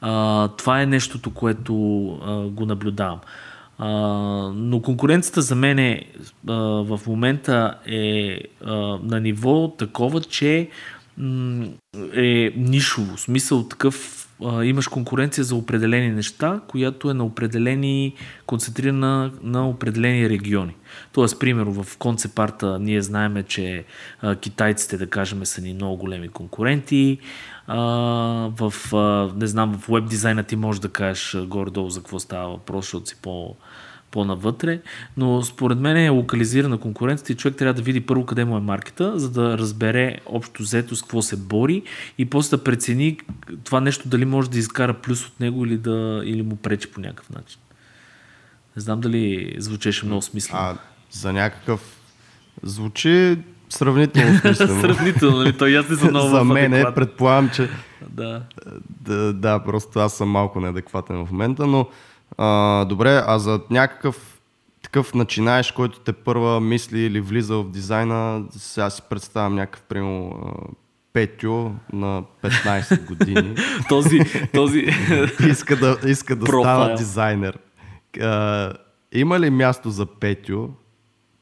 А, 0.00 0.48
това 0.48 0.82
е 0.82 0.86
нещото, 0.86 1.30
което 1.30 1.74
а, 2.08 2.48
го 2.48 2.66
наблюдавам. 2.66 3.20
Но 4.54 4.82
конкуренцията 4.82 5.42
за 5.42 5.54
мен 5.54 5.78
е, 5.78 6.04
а, 6.48 6.54
в 6.62 7.00
момента 7.06 7.74
е 7.86 8.38
а, 8.64 8.74
на 9.02 9.20
ниво 9.20 9.74
такова, 9.78 10.20
че 10.20 10.68
м- 11.18 11.66
е 12.14 12.52
нишово. 12.56 13.18
Смисъл 13.18 13.68
такъв 13.68 14.27
а, 14.44 14.64
имаш 14.64 14.88
конкуренция 14.88 15.44
за 15.44 15.54
определени 15.54 16.10
неща, 16.10 16.60
която 16.68 17.10
е 17.10 17.14
на 17.14 17.24
определени, 17.24 18.14
концентрирана 18.46 19.32
на 19.42 19.68
определени 19.68 20.30
региони. 20.30 20.74
Тоест, 21.12 21.40
примерно 21.40 21.82
в 21.82 21.98
концепарта 21.98 22.78
ние 22.78 23.02
знаеме, 23.02 23.42
че 23.42 23.84
а, 24.20 24.36
китайците, 24.36 24.96
да 24.96 25.10
кажем, 25.10 25.46
са 25.46 25.60
ни 25.60 25.74
много 25.74 25.96
големи 25.96 26.28
конкуренти. 26.28 27.18
А, 27.66 27.78
в, 28.58 28.74
а, 28.92 29.32
не 29.36 29.46
знам, 29.46 29.78
в 29.78 29.88
веб 29.88 30.08
дизайна 30.08 30.42
ти 30.42 30.56
можеш 30.56 30.80
да 30.80 30.88
кажеш 30.88 31.36
горе-долу 31.46 31.90
за 31.90 32.00
какво 32.00 32.18
става 32.18 32.48
въпрос, 32.48 32.84
защото 32.84 33.08
си 33.08 33.16
по- 33.22 33.56
по-навътре, 34.10 34.80
но 35.16 35.42
според 35.42 35.78
мен 35.78 35.96
е 35.96 36.08
локализирана 36.08 36.78
конкуренцията 36.78 37.32
и 37.32 37.36
човек 37.36 37.56
трябва 37.56 37.74
да 37.74 37.82
види 37.82 38.00
първо 38.00 38.26
къде 38.26 38.44
му 38.44 38.56
е 38.56 38.60
маркета, 38.60 39.18
за 39.18 39.30
да 39.30 39.58
разбере 39.58 40.18
общо 40.26 40.62
взето 40.62 40.96
с 40.96 41.02
какво 41.02 41.22
се 41.22 41.36
бори 41.36 41.82
и 42.18 42.24
после 42.24 42.56
да 42.56 42.64
прецени 42.64 43.18
това 43.64 43.80
нещо 43.80 44.08
дали 44.08 44.24
може 44.24 44.50
да 44.50 44.58
изкара 44.58 44.94
плюс 44.94 45.26
от 45.26 45.40
него 45.40 45.64
или, 45.64 45.76
да, 45.76 46.22
или 46.24 46.42
му 46.42 46.56
пречи 46.56 46.90
по 46.90 47.00
някакъв 47.00 47.30
начин. 47.30 47.60
Не 48.76 48.82
знам 48.82 49.00
дали 49.00 49.54
звучеше 49.58 50.06
много 50.06 50.22
смислено. 50.22 50.62
А 50.62 50.76
за 51.10 51.32
някакъв... 51.32 51.94
Звучи 52.62 53.38
сравнително 53.68 54.38
смислено. 54.40 54.80
Сравнително, 54.80 55.36
нали? 55.36 55.58
Той 55.58 55.78
аз 55.78 55.88
не 55.88 55.96
съм 55.96 56.10
много 56.10 56.28
за 56.36 56.44
мен 56.44 56.74
е, 56.74 56.94
предполагам, 56.94 57.50
че 57.50 57.68
Да. 58.10 58.42
да, 59.00 59.32
да, 59.32 59.58
просто 59.64 59.98
аз 59.98 60.16
съм 60.16 60.28
малко 60.28 60.60
неадекватен 60.60 61.26
в 61.26 61.30
момента, 61.30 61.66
но 61.66 61.86
а, 62.36 62.84
добре, 62.84 63.22
а 63.26 63.38
за 63.38 63.60
някакъв 63.70 64.40
такъв 64.82 65.14
начинаеш, 65.14 65.72
който 65.72 66.00
те 66.00 66.12
първа 66.12 66.60
мисли 66.60 67.00
или 67.00 67.20
влиза 67.20 67.56
в 67.56 67.70
дизайна, 67.70 68.44
сега 68.50 68.90
си 68.90 69.02
представям 69.10 69.54
някакъв, 69.54 69.82
примерно, 69.82 70.52
Петю 71.12 71.70
на 71.92 72.22
15 72.42 73.06
години. 73.06 73.56
Този, 73.88 74.20
този... 74.54 74.78
иска 75.50 75.76
да, 75.76 75.98
иска 76.06 76.36
да 76.36 76.44
Профайл. 76.44 76.62
става 76.62 76.94
дизайнер. 76.94 77.58
А, 78.20 78.72
има 79.12 79.40
ли 79.40 79.50
място 79.50 79.90
за 79.90 80.06
Петю 80.06 80.68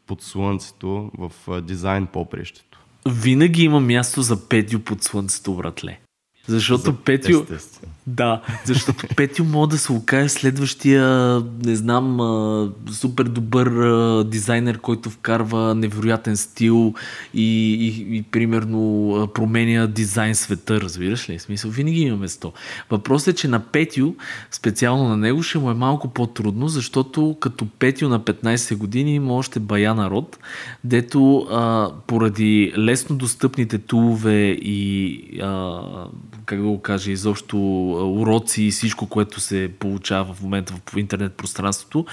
под 0.06 0.22
слънцето 0.22 1.10
в 1.18 1.60
дизайн 1.60 2.06
попрището? 2.06 2.80
Винаги 3.08 3.64
има 3.64 3.80
място 3.80 4.22
за 4.22 4.48
Петю 4.48 4.80
под 4.80 5.02
слънцето, 5.02 5.54
братле. 5.54 5.98
Защото 6.48 6.94
Петю... 6.94 7.40
Естествено. 7.40 7.92
Да, 8.06 8.40
защото 8.64 9.06
Петю 9.16 9.44
може 9.44 9.70
да 9.70 9.78
се 9.78 9.92
окаже 9.92 10.28
следващия, 10.28 11.04
не 11.64 11.76
знам, 11.76 12.18
супер 12.92 13.24
добър 13.24 13.70
дизайнер, 14.24 14.78
който 14.78 15.10
вкарва 15.10 15.74
невероятен 15.74 16.36
стил 16.36 16.94
и, 17.34 17.74
и, 17.74 18.16
и 18.16 18.22
примерно 18.22 19.30
променя 19.34 19.86
дизайн 19.86 20.34
света, 20.34 20.80
разбираш 20.80 21.30
ли? 21.30 21.38
В 21.38 21.42
смисъл, 21.42 21.70
винаги 21.70 22.00
има 22.00 22.16
место. 22.16 22.52
Въпросът 22.90 23.28
е, 23.28 23.36
че 23.36 23.48
на 23.48 23.60
Петю, 23.60 24.14
специално 24.50 25.08
на 25.08 25.16
него, 25.16 25.42
ще 25.42 25.58
му 25.58 25.70
е 25.70 25.74
малко 25.74 26.08
по-трудно, 26.08 26.68
защото 26.68 27.36
като 27.40 27.66
Петю 27.78 28.08
на 28.08 28.20
15 28.20 28.76
години 28.76 29.14
има 29.14 29.34
още 29.34 29.60
бая 29.60 29.94
народ, 29.94 30.38
дето 30.84 31.38
а, 31.38 31.90
поради 32.06 32.72
лесно 32.78 33.16
достъпните 33.16 33.78
тулове 33.78 34.48
и 34.50 35.20
а, 35.42 35.80
как 36.44 36.58
да 36.58 36.64
го 36.64 36.82
кажа, 36.82 37.10
изобщо 37.10 37.58
уроци 38.20 38.62
и 38.62 38.70
всичко, 38.70 39.06
което 39.06 39.40
се 39.40 39.70
получава 39.78 40.34
в 40.34 40.42
момента 40.42 40.74
в 40.92 40.96
интернет 40.96 41.32
пространството, 41.32 42.06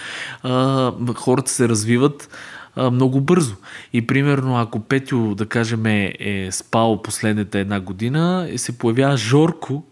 хората 1.16 1.52
се 1.52 1.70
развиват 1.70 2.30
много 2.78 3.22
бързо. 3.22 3.56
И 3.94 4.08
примерно, 4.08 4.58
ако 4.58 4.80
Петю, 4.80 5.36
да 5.36 5.46
кажем, 5.46 5.86
е, 5.86 6.14
е 6.20 6.52
спал 6.52 7.02
последната 7.02 7.60
една 7.60 7.80
година, 7.80 8.48
и 8.52 8.58
се 8.58 8.78
появява 8.78 9.18
Жорко, 9.18 9.84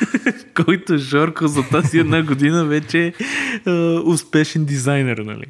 който 0.64 0.98
Жорко 0.98 1.46
за 1.46 1.62
тази 1.62 1.98
една 1.98 2.22
година 2.22 2.64
вече 2.64 3.12
е 3.66 3.70
успешен 4.04 4.64
дизайнер, 4.64 5.18
нали? 5.18 5.46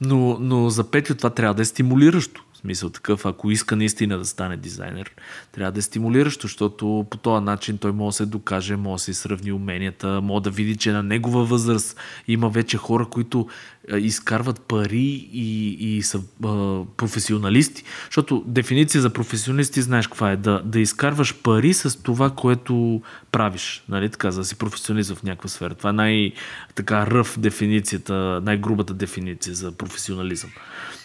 Но, 0.00 0.36
но 0.40 0.70
за 0.70 0.90
Петю 0.90 1.14
това 1.14 1.30
трябва 1.30 1.54
да 1.54 1.62
е 1.62 1.64
стимулиращо. 1.64 2.44
Смисъл 2.60 2.90
такъв, 2.90 3.26
ако 3.26 3.50
иска 3.50 3.76
наистина 3.76 4.18
да 4.18 4.24
стане 4.24 4.56
дизайнер, 4.56 5.10
трябва 5.52 5.72
да 5.72 5.78
е 5.78 5.82
стимулиращо, 5.82 6.46
защото 6.46 7.06
по 7.10 7.16
този 7.16 7.44
начин 7.44 7.78
той 7.78 7.92
може 7.92 8.14
да 8.14 8.16
се 8.16 8.26
докаже, 8.26 8.76
може 8.76 9.00
да 9.00 9.04
се 9.04 9.14
сравни 9.14 9.52
уменията, 9.52 10.20
може 10.20 10.42
да 10.42 10.50
види, 10.50 10.76
че 10.76 10.92
на 10.92 11.02
негова 11.02 11.44
възраст 11.44 11.96
има 12.28 12.48
вече 12.48 12.76
хора, 12.76 13.06
които 13.06 13.48
изкарват 13.98 14.60
пари 14.60 15.28
и, 15.32 15.70
и 15.96 16.02
са 16.02 16.20
а, 16.44 16.82
професионалисти. 16.96 17.84
Защото 18.04 18.44
дефиниция 18.46 19.00
за 19.00 19.10
професионалисти 19.10 19.82
знаеш 19.82 20.06
каква 20.06 20.30
е? 20.30 20.36
Да, 20.36 20.62
да 20.64 20.80
изкарваш 20.80 21.34
пари 21.34 21.74
с 21.74 22.02
това, 22.02 22.30
което 22.30 23.02
правиш. 23.32 23.84
Нали 23.88 24.08
така, 24.08 24.30
за 24.30 24.40
да 24.40 24.44
си 24.44 24.58
професионалист 24.58 25.14
в 25.14 25.22
някаква 25.22 25.48
сфера. 25.48 25.74
Това 25.74 25.90
е 25.90 25.92
най-така 25.92 27.06
ръв 27.06 27.38
дефиницията, 27.38 28.40
най-грубата 28.44 28.94
дефиниция 28.94 29.54
за 29.54 29.72
професионализъм. 29.72 30.50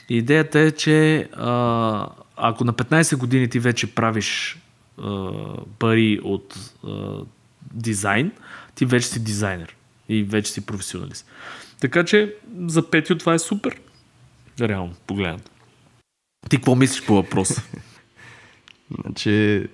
Идеята 0.10 0.60
е, 0.60 0.72
че 0.72 1.30
а, 1.34 2.08
ако 2.36 2.64
на 2.64 2.74
15 2.74 3.18
години 3.18 3.50
ти 3.50 3.60
вече 3.60 3.96
правиш 3.96 4.60
а, 4.98 5.32
пари 5.80 6.20
от 6.24 6.72
а, 6.88 7.20
дизайн, 7.74 8.32
ти 8.76 8.86
вече 8.86 9.08
си 9.08 9.24
дизайнер 9.24 9.76
и 10.10 10.24
вече 10.24 10.52
си 10.52 10.66
професионалист. 10.66 11.26
Така 11.80 12.06
че 12.06 12.36
за 12.66 12.90
Петю 12.90 13.18
това 13.18 13.34
е 13.34 13.40
супер. 13.40 13.80
Реално, 14.62 14.94
погледнато. 15.08 15.52
Ти 16.50 16.58
какво 16.58 16.76
мислиш 16.76 17.06
по 17.06 17.16
въпроса? 17.16 17.64
Значи, 19.02 19.66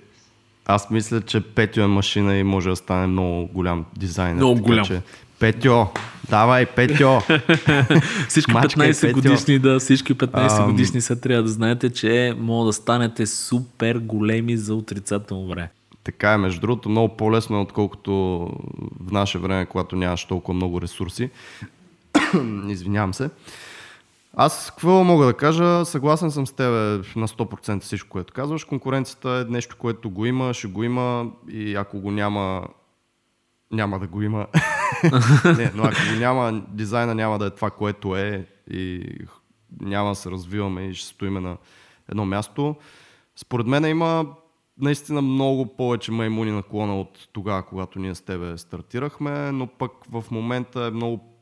аз 0.66 0.90
мисля, 0.90 1.20
че 1.20 1.40
Петю 1.40 1.80
е 1.80 1.86
машина 1.86 2.36
и 2.36 2.42
може 2.42 2.68
да 2.68 2.76
стане 2.76 3.06
много 3.06 3.46
голям 3.46 3.84
дизайнер. 3.96 4.34
Много 4.34 4.54
така 4.54 4.66
голям. 4.66 4.86
Че, 4.86 5.02
Петю, 5.42 5.86
давай, 6.30 6.66
Петю! 6.66 7.18
Всички 8.28 8.52
Мачкай, 8.52 8.92
15 8.92 9.00
Петю. 9.00 9.14
годишни, 9.14 9.58
да, 9.58 9.78
всички 9.78 10.14
15 10.14 10.58
Ам. 10.58 10.70
годишни 10.70 11.00
са 11.00 11.20
трябва 11.20 11.42
да 11.42 11.48
знаете, 11.48 11.90
че 11.90 12.34
могат 12.38 12.68
да 12.68 12.72
станете 12.72 13.26
супер 13.26 13.98
големи 13.98 14.56
за 14.56 14.74
отрицателно 14.74 15.48
време. 15.48 15.70
Така 16.04 16.32
е, 16.32 16.36
между 16.36 16.60
другото, 16.60 16.88
много 16.88 17.16
по-лесно 17.16 17.56
е, 17.56 17.60
отколкото 17.60 18.12
в 19.00 19.12
наше 19.12 19.38
време, 19.38 19.66
когато 19.66 19.96
нямаш 19.96 20.24
толкова 20.24 20.54
много 20.54 20.80
ресурси. 20.80 21.30
Извинявам 22.68 23.14
се. 23.14 23.30
Аз 24.36 24.70
какво 24.70 25.04
мога 25.04 25.26
да 25.26 25.34
кажа? 25.34 25.84
Съгласен 25.84 26.30
съм 26.30 26.46
с 26.46 26.52
тебе 26.52 27.00
на 27.16 27.28
100% 27.28 27.80
всичко, 27.80 28.08
което 28.08 28.32
казваш. 28.32 28.64
Конкуренцията 28.64 29.30
е 29.30 29.52
нещо, 29.52 29.76
което 29.78 30.10
го 30.10 30.26
има, 30.26 30.54
ще 30.54 30.68
го 30.68 30.84
има 30.84 31.26
и 31.48 31.74
ако 31.74 32.00
го 32.00 32.10
няма, 32.10 32.62
няма 33.70 33.98
да 33.98 34.06
го 34.06 34.22
има. 34.22 34.46
Не, 35.56 35.72
но 35.74 35.84
ако 35.84 36.18
няма, 36.18 36.62
дизайна 36.68 37.14
няма 37.14 37.38
да 37.38 37.46
е 37.46 37.50
това, 37.50 37.70
което 37.70 38.16
е 38.16 38.46
и 38.70 39.04
няма 39.80 40.08
да 40.08 40.14
се 40.14 40.30
развиваме 40.30 40.82
и 40.82 40.94
ще 40.94 41.08
стоиме 41.08 41.40
на 41.40 41.56
едно 42.08 42.26
място. 42.26 42.76
Според 43.36 43.66
мен 43.66 43.84
има 43.84 44.26
наистина 44.78 45.22
много 45.22 45.76
повече 45.76 46.12
маймуни 46.12 46.50
на 46.50 46.62
клона 46.62 47.00
от 47.00 47.28
тогава, 47.32 47.62
когато 47.62 47.98
ние 47.98 48.14
с 48.14 48.20
тебе 48.20 48.58
стартирахме, 48.58 49.52
но 49.52 49.66
пък 49.66 49.92
в 50.10 50.24
момента 50.30 50.80
е 50.84 50.90
много 50.90 51.32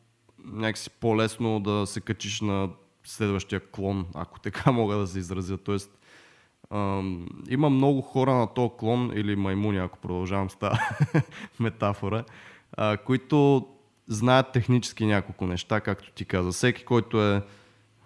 някакси 0.44 0.90
по-лесно 0.90 1.60
да 1.60 1.86
се 1.86 2.00
качиш 2.00 2.40
на 2.40 2.68
следващия 3.04 3.60
клон, 3.60 4.06
ако 4.14 4.40
така 4.40 4.72
мога 4.72 4.96
да 4.96 5.06
се 5.06 5.18
изразя. 5.18 5.58
Тоест, 5.58 5.98
ам, 6.70 7.26
има 7.48 7.70
много 7.70 8.00
хора 8.00 8.34
на 8.34 8.46
този 8.46 8.70
клон 8.78 9.12
или 9.14 9.36
маймуни, 9.36 9.78
ако 9.78 9.98
продължавам 9.98 10.50
с 10.50 10.56
тази 10.56 10.80
метафора, 11.60 12.24
а, 12.82 12.96
които 12.96 13.66
знаят 14.08 14.52
технически 14.52 15.06
няколко 15.06 15.46
неща, 15.46 15.80
както 15.80 16.12
ти 16.12 16.24
каза. 16.24 16.52
Всеки, 16.52 16.84
който 16.84 17.22
е 17.24 17.42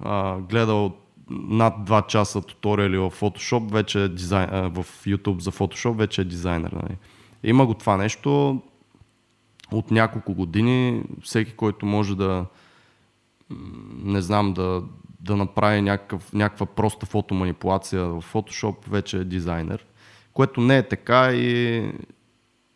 а, 0.00 0.38
гледал 0.38 0.96
над 1.30 1.74
2 1.74 2.06
часа 2.06 2.42
туториали 2.42 2.98
в 2.98 3.10
Photoshop, 3.10 3.72
вече 3.72 4.02
е 4.02 4.08
дизайн, 4.08 4.48
а, 4.52 4.68
в 4.68 4.84
YouTube 5.06 5.40
за 5.40 5.52
Photoshop, 5.52 5.96
вече 5.96 6.20
е 6.20 6.24
дизайнер. 6.24 6.70
Нали? 6.72 6.96
Има 7.44 7.66
го 7.66 7.74
това 7.74 7.96
нещо 7.96 8.62
от 9.72 9.90
няколко 9.90 10.34
години. 10.34 11.02
Всеки, 11.22 11.52
който 11.52 11.86
може 11.86 12.16
да 12.16 12.46
не 13.96 14.20
знам, 14.20 14.52
да, 14.52 14.82
да 15.20 15.36
направи 15.36 15.80
някакъв, 15.80 16.32
някаква 16.32 16.66
проста 16.66 17.06
фотоманипулация 17.06 18.04
в 18.04 18.32
Photoshop, 18.32 18.88
вече 18.88 19.16
е 19.16 19.24
дизайнер. 19.24 19.86
Което 20.32 20.60
не 20.60 20.78
е 20.78 20.88
така 20.88 21.32
и 21.32 21.82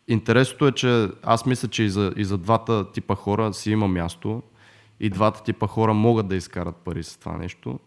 интересното 0.09 0.67
е, 0.67 0.71
че 0.71 1.09
аз 1.23 1.45
мисля, 1.45 1.67
че 1.67 1.83
и 1.83 1.89
за, 1.89 2.13
и 2.17 2.25
за 2.25 2.37
двата 2.37 2.91
типа 2.91 3.15
хора 3.15 3.53
си 3.53 3.71
има 3.71 3.87
място 3.87 4.43
и 4.99 5.09
двата 5.09 5.43
типа 5.43 5.67
хора 5.67 5.93
могат 5.93 6.27
да 6.27 6.35
изкарат 6.35 6.75
пари 6.75 7.03
с 7.03 7.17
това 7.17 7.37
нещо. 7.37 7.79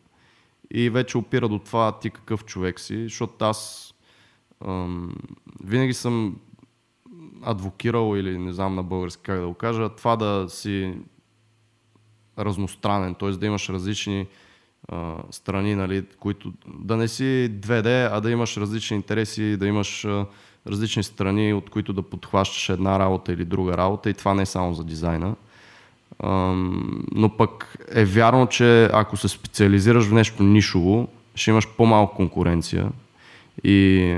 И 0.71 0.91
вече 0.91 1.19
опира 1.19 1.49
до 1.49 1.59
това 1.59 1.99
ти 1.99 2.11
какъв 2.11 2.45
човек 2.45 2.81
си, 2.81 3.03
защото 3.03 3.45
аз 3.45 3.89
ам, 4.67 5.15
винаги 5.65 5.95
съм 5.95 6.37
адвокирал 7.43 8.17
или 8.17 8.39
не 8.39 8.53
знам 8.53 8.75
на 8.75 8.83
български 8.83 9.23
как 9.23 9.41
да 9.41 9.47
го 9.47 9.55
кажа, 9.55 9.89
това 9.89 10.17
да 10.17 10.49
си 10.49 10.95
разностранен, 12.39 13.15
т.е. 13.15 13.31
да 13.31 13.47
имаш 13.47 13.69
различни 13.69 14.27
а, 14.89 15.17
страни, 15.31 15.75
нали, 15.75 16.07
които 16.19 16.53
да 16.67 16.97
не 16.97 17.09
си 17.09 17.51
2D, 17.53 18.09
а 18.13 18.21
да 18.21 18.31
имаш 18.31 18.57
различни 18.57 18.97
интереси, 18.97 19.57
да 19.57 19.67
имаш 19.67 20.05
а, 20.05 20.27
различни 20.67 21.03
страни, 21.03 21.55
от 21.55 21.71
които 21.71 21.93
да 21.93 22.03
подхващаш 22.03 22.69
една 22.69 22.99
работа 22.99 23.33
или 23.33 23.45
друга 23.45 23.77
работа 23.77 24.11
и 24.11 24.15
това 24.15 24.35
не 24.35 24.43
е 24.43 24.47
само 24.47 24.75
за 24.75 24.85
дизайна. 24.85 25.35
Но 27.15 27.37
пък 27.39 27.77
е 27.95 28.05
вярно, 28.05 28.47
че 28.47 28.85
ако 28.93 29.17
се 29.17 29.29
специализираш 29.29 30.05
в 30.05 30.13
нещо 30.13 30.43
нишово, 30.43 31.09
ще 31.35 31.51
имаш 31.51 31.69
по-малко 31.69 32.17
конкуренция 32.17 32.89
и 33.65 34.17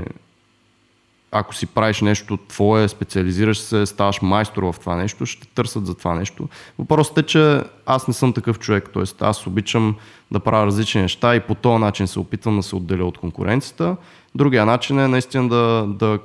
ако 1.31 1.55
си 1.55 1.65
правиш 1.65 2.01
нещо 2.01 2.37
твое, 2.37 2.87
специализираш 2.87 3.59
се, 3.59 3.85
ставаш 3.85 4.21
майстор 4.21 4.63
в 4.63 4.75
това 4.79 4.95
нещо, 4.95 5.25
ще 5.25 5.47
търсят 5.47 5.85
за 5.85 5.95
това 5.95 6.15
нещо. 6.15 6.47
Въпросът 6.79 7.17
е, 7.17 7.23
че 7.23 7.61
аз 7.85 8.07
не 8.07 8.13
съм 8.13 8.33
такъв 8.33 8.59
човек, 8.59 8.89
т.е. 8.93 9.03
аз 9.19 9.47
обичам 9.47 9.95
да 10.31 10.39
правя 10.39 10.65
различни 10.65 11.01
неща 11.01 11.35
и 11.35 11.39
по 11.39 11.55
този 11.55 11.81
начин 11.81 12.07
се 12.07 12.19
опитвам 12.19 12.57
да 12.57 12.63
се 12.63 12.75
отделя 12.75 13.05
от 13.05 13.17
конкуренцията. 13.17 13.95
Другия 14.35 14.65
начин 14.65 14.99
е 14.99 15.07
наистина 15.07 15.49
да, 15.49 15.85
да 15.87 16.19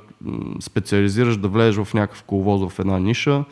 специализираш, 0.59 1.37
да 1.37 1.47
влезеш 1.47 1.83
в 1.83 1.93
някакъв 1.93 2.23
коловоз 2.23 2.73
в 2.73 2.79
една 2.79 2.99
ниша 2.99 3.43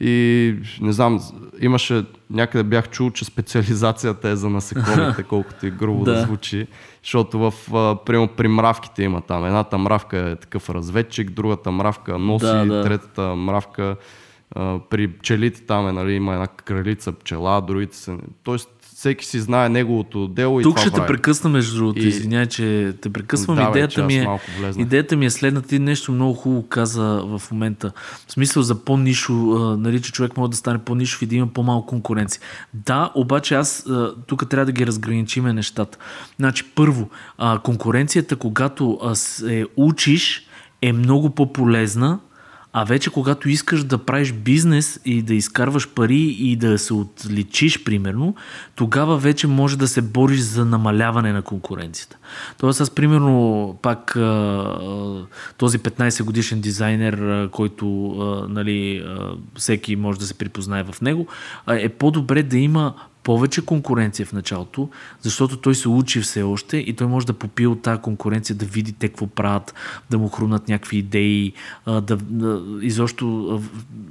и 0.00 0.54
не 0.80 0.92
знам, 0.92 1.20
имаше, 1.60 2.04
някъде 2.30 2.64
бях 2.64 2.90
чул, 2.90 3.10
че 3.10 3.24
специализацията 3.24 4.28
е 4.28 4.36
за 4.36 4.50
насекомите, 4.50 5.22
колкото 5.28 5.66
и 5.66 5.70
грубо 5.70 6.04
да. 6.04 6.14
да 6.14 6.20
звучи. 6.20 6.66
Защото 7.02 7.38
в, 7.38 7.54
примерно, 8.06 8.28
при 8.28 8.48
мравките 8.48 9.02
има 9.02 9.20
там. 9.20 9.44
Едната 9.44 9.78
мравка 9.78 10.18
е 10.18 10.36
такъв 10.36 10.70
разведчик, 10.70 11.30
другата 11.30 11.70
мравка 11.70 12.18
носи, 12.18 12.46
да, 12.46 12.66
да. 12.66 12.82
третата 12.82 13.34
мравка 13.34 13.96
при 14.90 15.08
пчелите 15.08 15.62
там 15.62 15.88
е, 15.88 15.92
нали, 15.92 16.12
има 16.12 16.32
една 16.32 16.46
кралица 16.46 17.12
пчела, 17.12 17.60
другите 17.60 17.96
са... 17.96 18.18
Тоест, 18.42 18.70
всеки 19.00 19.26
си 19.26 19.40
знае 19.40 19.68
неговото 19.68 20.28
дело 20.28 20.62
Тук 20.62 20.72
и 20.72 20.74
това 20.74 20.80
ще 20.80 20.90
прави. 20.90 21.06
те 21.06 21.12
прекъсна 21.12 21.50
между 21.50 21.76
другото, 21.76 22.00
и... 22.00 22.08
извиняй, 22.08 22.46
че 22.46 22.94
те 23.00 23.12
прекъсвам. 23.12 23.56
Да, 23.56 23.68
идеята, 23.68 24.04
ми 24.04 24.14
е, 24.14 24.38
идеята 24.78 25.16
ми 25.16 25.26
е 25.26 25.30
следната, 25.30 25.68
ти 25.68 25.78
нещо 25.78 26.12
много 26.12 26.34
хубаво 26.34 26.68
каза 26.68 27.22
в 27.24 27.42
момента. 27.50 27.92
В 28.28 28.32
смисъл 28.32 28.62
за 28.62 28.84
по-нишо, 28.84 29.32
нали, 29.78 30.02
че 30.02 30.12
човек 30.12 30.36
може 30.36 30.50
да 30.50 30.56
стане 30.56 30.78
по-нишов 30.78 31.22
и 31.22 31.26
да 31.26 31.34
има 31.34 31.46
по-малко 31.46 31.86
конкуренция. 31.86 32.42
Да, 32.74 33.12
обаче 33.14 33.54
аз 33.54 33.86
тук 34.26 34.48
трябва 34.48 34.66
да 34.66 34.72
ги 34.72 34.86
разграничиме 34.86 35.52
нещата. 35.52 35.98
Значи, 36.36 36.64
първо, 36.74 37.08
конкуренцията, 37.62 38.36
когато 38.36 38.98
се 39.14 39.66
учиш, 39.76 40.46
е 40.82 40.92
много 40.92 41.30
по-полезна, 41.30 42.18
а 42.72 42.84
вече 42.84 43.10
когато 43.10 43.48
искаш 43.48 43.84
да 43.84 43.98
правиш 43.98 44.32
бизнес 44.32 45.00
и 45.04 45.22
да 45.22 45.34
изкарваш 45.34 45.88
пари 45.88 46.36
и 46.38 46.56
да 46.56 46.78
се 46.78 46.94
отличиш, 46.94 47.84
примерно, 47.84 48.34
тогава 48.74 49.18
вече 49.18 49.46
може 49.46 49.78
да 49.78 49.88
се 49.88 50.02
бориш 50.02 50.40
за 50.40 50.64
намаляване 50.64 51.32
на 51.32 51.42
конкуренцията. 51.42 52.16
Тоест 52.58 52.80
аз, 52.80 52.90
примерно, 52.90 53.78
пак 53.82 54.12
този 55.58 55.78
15 55.78 56.22
годишен 56.22 56.60
дизайнер, 56.60 57.48
който 57.48 57.86
нали, 58.48 59.04
всеки 59.54 59.96
може 59.96 60.18
да 60.18 60.26
се 60.26 60.34
припознае 60.34 60.84
в 60.84 61.00
него, 61.00 61.26
е 61.68 61.88
по-добре 61.88 62.42
да 62.42 62.58
има 62.58 62.94
повече 63.30 63.64
конкуренция 63.64 64.26
в 64.26 64.32
началото, 64.32 64.88
защото 65.22 65.56
той 65.56 65.74
се 65.74 65.88
учи 65.88 66.20
все 66.20 66.42
още 66.42 66.76
и 66.76 66.92
той 66.92 67.06
може 67.06 67.26
да 67.26 67.32
попие 67.32 67.66
от 67.66 67.82
тази 67.82 68.00
конкуренция, 68.00 68.56
да 68.56 68.66
види 68.66 68.92
те 68.92 69.08
какво 69.08 69.26
правят, 69.26 69.74
да 70.10 70.18
му 70.18 70.28
хрунат 70.28 70.68
някакви 70.68 70.98
идеи, 70.98 71.52
да, 71.86 72.00
да 72.16 72.62
изобщо 72.82 73.62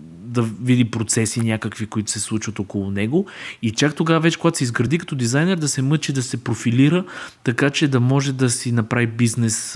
да 0.08 0.41
види 0.41 0.91
процеси 0.91 1.41
някакви, 1.41 1.86
които 1.86 2.12
се 2.12 2.19
случват 2.19 2.60
около 2.60 2.91
него 2.91 3.25
и 3.62 3.71
чак 3.71 3.95
тогава 3.95 4.19
вече, 4.19 4.39
когато 4.39 4.58
се 4.58 4.63
изгради 4.63 4.97
като 4.97 5.15
дизайнер, 5.15 5.58
да 5.58 5.67
се 5.67 5.82
мъчи 5.82 6.13
да 6.13 6.23
се 6.23 6.43
профилира, 6.43 7.05
така 7.43 7.69
че 7.69 7.88
да 7.88 7.99
може 7.99 8.34
да 8.34 8.49
си 8.49 8.71
направи 8.71 9.08
бизнес, 9.08 9.75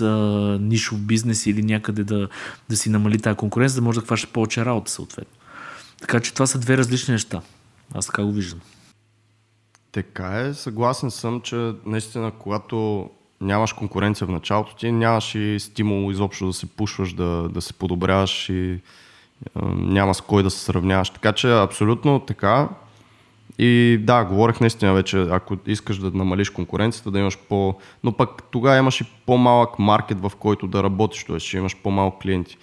нишов 0.60 0.98
бизнес 1.00 1.46
или 1.46 1.62
някъде 1.62 2.04
да, 2.04 2.28
да 2.68 2.76
си 2.76 2.90
намали 2.90 3.18
тази 3.18 3.36
конкуренция, 3.36 3.76
да 3.76 3.82
може 3.84 4.00
да 4.00 4.06
хваща 4.06 4.32
повече 4.32 4.64
работа 4.64 4.90
съответно. 4.90 5.38
Така 6.00 6.20
че 6.20 6.34
това 6.34 6.46
са 6.46 6.58
две 6.58 6.76
различни 6.76 7.12
неща. 7.12 7.40
Аз 7.94 8.06
така 8.06 8.24
го 8.24 8.32
виждам. 8.32 8.60
Така 9.94 10.40
е, 10.40 10.54
съгласен 10.54 11.10
съм, 11.10 11.40
че 11.40 11.72
наистина, 11.86 12.32
когато 12.38 13.10
нямаш 13.40 13.72
конкуренция 13.72 14.26
в 14.26 14.30
началото 14.30 14.76
ти, 14.76 14.92
нямаш 14.92 15.34
и 15.34 15.60
стимул 15.60 16.10
изобщо 16.10 16.46
да 16.46 16.52
се 16.52 16.66
пушваш, 16.66 17.12
да, 17.12 17.48
да 17.48 17.60
се 17.60 17.72
подобряваш 17.72 18.48
и 18.48 18.72
е, 18.72 18.80
няма 19.74 20.14
с 20.14 20.20
кой 20.20 20.42
да 20.42 20.50
се 20.50 20.58
сравняваш. 20.58 21.10
Така 21.10 21.32
че 21.32 21.52
абсолютно 21.52 22.20
така. 22.20 22.68
И 23.58 23.98
да, 24.00 24.24
говорих 24.24 24.60
наистина 24.60 24.94
вече, 24.94 25.26
ако 25.30 25.56
искаш 25.66 25.98
да 25.98 26.10
намалиш 26.10 26.50
конкуренцията, 26.50 27.10
да 27.10 27.18
имаш 27.18 27.38
по... 27.48 27.74
Но 28.04 28.12
пък 28.12 28.42
тогава 28.50 28.76
имаш 28.76 29.00
и 29.00 29.04
по-малък 29.26 29.78
маркет, 29.78 30.20
в 30.20 30.32
който 30.38 30.66
да 30.66 30.82
работиш, 30.82 31.24
т.е. 31.24 31.38
ще 31.38 31.56
имаш 31.56 31.76
по-малко 31.76 32.18
клиенти. 32.18 32.58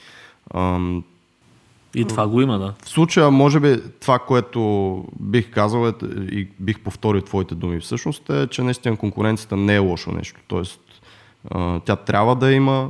И 1.95 2.06
това 2.06 2.27
го 2.27 2.41
има, 2.41 2.60
да. 2.60 2.73
В 2.84 2.89
случая, 2.89 3.32
може 3.32 3.60
би, 3.60 3.82
това, 3.99 4.19
което 4.19 5.06
бих 5.19 5.51
казал 5.51 5.88
е, 5.88 5.93
и 6.32 6.47
бих 6.60 6.80
повторил 6.80 7.21
твоите 7.21 7.56
думи 7.56 7.80
всъщност, 7.80 8.30
е, 8.30 8.47
че 8.47 8.62
наистина 8.62 8.97
конкуренцията 8.97 9.58
не 9.58 9.75
е 9.75 9.80
лошо 9.80 10.12
нещо. 10.12 10.39
Тоест, 10.47 10.80
тя 11.86 11.95
трябва 11.95 12.36
да 12.36 12.51
има 12.51 12.89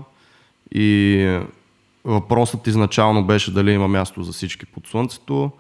и 0.76 1.40
въпросът 2.06 2.68
изначално 2.68 3.26
беше 3.26 3.54
дали 3.54 3.72
има 3.72 3.88
място 3.88 4.24
за 4.24 4.32
всички 4.32 4.66
под 4.66 4.88
слънцето. 4.88 5.52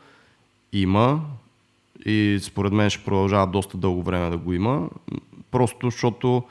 Има 0.73 1.21
и 2.05 2.39
според 2.41 2.73
мен 2.73 2.89
ще 2.89 3.03
продължава 3.03 3.47
доста 3.47 3.77
дълго 3.77 4.03
време 4.03 4.29
да 4.29 4.37
го 4.37 4.53
има. 4.53 4.89
Просто 5.51 5.87
защото 5.87 6.43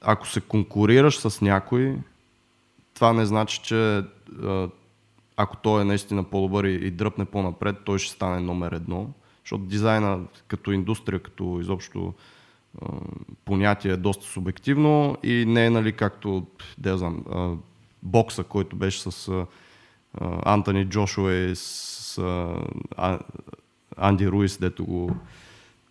ако 0.00 0.28
се 0.28 0.40
конкурираш 0.40 1.18
с 1.18 1.40
някой, 1.40 1.96
това 2.94 3.12
не 3.12 3.26
значи, 3.26 3.60
че 3.62 4.02
ако 5.36 5.56
той 5.56 5.82
е 5.82 5.84
наистина 5.84 6.24
по-добър 6.24 6.64
и, 6.64 6.74
и 6.86 6.90
дръпне 6.90 7.24
по-напред, 7.24 7.76
той 7.84 7.98
ще 7.98 8.12
стане 8.12 8.40
номер 8.40 8.72
едно. 8.72 9.06
Защото 9.44 9.64
дизайна 9.64 10.20
като 10.48 10.72
индустрия, 10.72 11.18
като 11.18 11.58
изобщо 11.60 12.14
понятие 13.44 13.92
е 13.92 13.96
доста 13.96 14.24
субективно 14.24 15.16
и 15.22 15.44
не 15.46 15.66
е 15.66 15.70
нали 15.70 15.92
както, 15.92 16.46
да 16.78 16.98
знам, 16.98 17.24
бокса, 18.02 18.44
който 18.44 18.76
беше 18.76 19.10
с 19.10 19.46
Антони 20.44 20.84
Джошуа 20.84 21.32
и 21.32 21.56
с 21.56 22.22
Анди 23.96 24.28
Руис, 24.28 24.58
дето 24.58 24.84
го 24.84 25.10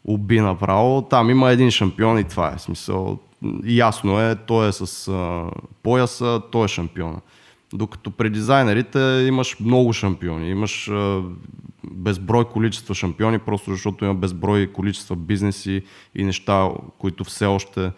уби 0.03 0.39
направо. 0.39 1.01
Там 1.01 1.29
има 1.29 1.51
един 1.51 1.71
шампион 1.71 2.19
и 2.19 2.23
това 2.23 2.53
е 2.55 2.59
смисъл. 2.59 3.19
Ясно 3.63 4.21
е, 4.21 4.35
той 4.35 4.67
е 4.67 4.71
с 4.71 5.11
пояса, 5.83 6.41
той 6.51 6.65
е 6.65 6.67
шампиона. 6.67 7.21
Докато 7.77 8.11
при 8.11 8.29
дизайнерите 8.29 9.25
имаш 9.27 9.59
много 9.59 9.93
шампиони, 9.93 10.49
имаш 10.49 10.91
безброй 11.91 12.45
количества 12.45 12.95
шампиони, 12.95 13.39
просто 13.39 13.71
защото 13.71 14.05
има 14.05 14.15
безброй 14.15 14.67
количества 14.67 15.15
бизнеси 15.15 15.83
и 16.15 16.23
неща, 16.23 16.69
които 16.97 17.23
все 17.23 17.45
още 17.45 17.91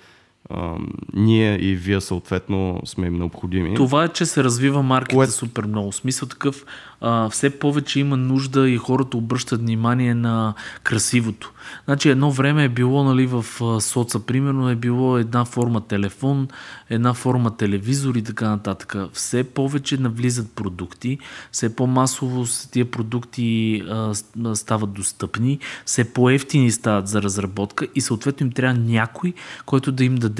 а, 0.49 0.75
ние 1.13 1.57
и 1.57 1.75
вие 1.75 2.01
съответно 2.01 2.81
сме 2.85 3.07
им 3.07 3.17
необходими. 3.17 3.75
Това 3.75 4.03
е, 4.03 4.09
че 4.09 4.25
се 4.25 4.43
развива 4.43 4.83
маркета 4.83 5.15
Кое... 5.15 5.27
супер 5.27 5.65
много. 5.65 5.91
Смисъл 5.91 6.27
такъв, 6.27 6.65
а, 7.01 7.29
все 7.29 7.49
повече 7.49 7.99
има 7.99 8.17
нужда 8.17 8.69
и 8.69 8.77
хората 8.77 9.17
обръщат 9.17 9.61
внимание 9.61 10.15
на 10.15 10.53
красивото. 10.83 11.53
Значи 11.85 12.09
едно 12.09 12.31
време 12.31 12.63
е 12.63 12.69
било 12.69 13.03
нали, 13.03 13.25
в 13.25 13.45
соца, 13.81 14.19
примерно 14.19 14.69
е 14.69 14.75
било 14.75 15.17
една 15.17 15.45
форма 15.45 15.81
телефон, 15.81 16.47
една 16.89 17.13
форма 17.13 17.57
телевизор 17.57 18.15
и 18.15 18.23
така 18.23 18.49
нататък. 18.49 18.95
Все 19.13 19.43
повече 19.43 19.97
навлизат 19.97 20.51
продукти, 20.51 21.17
все 21.51 21.75
по-масово 21.75 22.45
тия 22.71 22.91
продукти 22.91 23.81
а, 23.89 24.13
стават 24.55 24.93
достъпни, 24.93 25.59
все 25.85 26.13
по-ефтини 26.13 26.71
стават 26.71 27.07
за 27.07 27.21
разработка 27.21 27.87
и 27.95 28.01
съответно 28.01 28.45
им 28.45 28.51
трябва 28.51 28.79
някой, 28.79 29.33
който 29.65 29.91
да 29.91 30.03
им 30.03 30.15
даде 30.15 30.36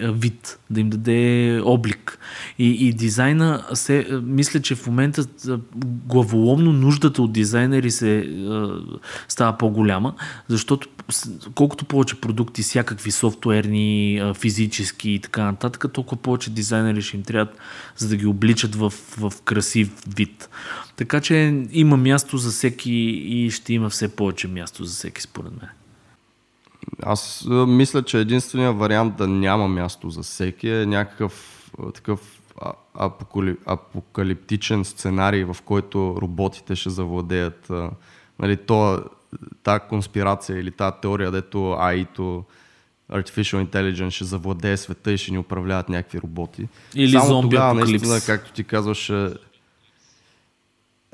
вид, 0.00 0.58
да 0.70 0.80
им 0.80 0.90
даде 0.90 1.60
облик. 1.64 2.18
И, 2.58 2.88
и 2.88 2.92
дизайна, 2.92 3.64
се, 3.74 4.06
мисля, 4.22 4.60
че 4.60 4.74
в 4.74 4.86
момента 4.86 5.26
главоломно 6.06 6.72
нуждата 6.72 7.22
от 7.22 7.32
дизайнери 7.32 7.90
се 7.90 8.18
а, 8.18 8.80
става 9.28 9.58
по-голяма, 9.58 10.14
защото 10.48 10.88
колкото 11.54 11.84
повече 11.84 12.20
продукти, 12.20 12.62
всякакви 12.62 13.10
софтуерни, 13.10 14.22
физически 14.34 15.10
и 15.10 15.20
така 15.20 15.44
нататък, 15.44 15.92
толкова 15.92 16.22
повече 16.22 16.50
дизайнери 16.50 17.02
ще 17.02 17.16
им 17.16 17.22
трябват, 17.22 17.58
за 17.96 18.08
да 18.08 18.16
ги 18.16 18.26
обличат 18.26 18.74
в, 18.74 18.92
в 19.18 19.32
красив 19.44 19.90
вид. 20.16 20.48
Така 20.96 21.20
че 21.20 21.64
има 21.72 21.96
място 21.96 22.38
за 22.38 22.50
всеки 22.50 22.92
и 22.92 23.50
ще 23.50 23.74
има 23.74 23.90
все 23.90 24.08
повече 24.08 24.48
място 24.48 24.84
за 24.84 24.94
всеки, 24.94 25.22
според 25.22 25.52
мен. 25.52 25.70
Аз 27.02 27.46
мисля, 27.66 28.02
че 28.02 28.20
единственият 28.20 28.78
вариант 28.78 29.16
да 29.16 29.28
няма 29.28 29.68
място 29.68 30.10
за 30.10 30.22
всеки 30.22 30.68
е 30.68 30.86
някакъв 30.86 31.62
такъв 31.94 32.42
апокалиптичен 33.66 34.84
сценарий, 34.84 35.44
в 35.44 35.56
който 35.64 36.16
роботите 36.20 36.76
ще 36.76 36.90
завладеят 36.90 37.72
нали, 38.38 38.56
то, 38.56 39.02
тази 39.62 39.80
конспирация 39.88 40.58
или 40.58 40.70
тази 40.70 40.96
теория, 41.02 41.30
дето 41.30 41.58
AI-то 41.58 42.44
Artificial 43.12 43.66
Intelligence 43.66 44.10
ще 44.10 44.24
завладее 44.24 44.76
света 44.76 45.12
и 45.12 45.18
ще 45.18 45.30
ни 45.30 45.38
управляват 45.38 45.88
някакви 45.88 46.20
роботи. 46.20 46.68
Или 46.94 47.12
Само 47.12 47.26
зомби 47.26 47.56
тогава, 47.56 47.74
наистина, 47.74 48.20
както 48.26 48.52
ти 48.52 48.64
казваш, 48.64 49.10
е, 49.10 49.30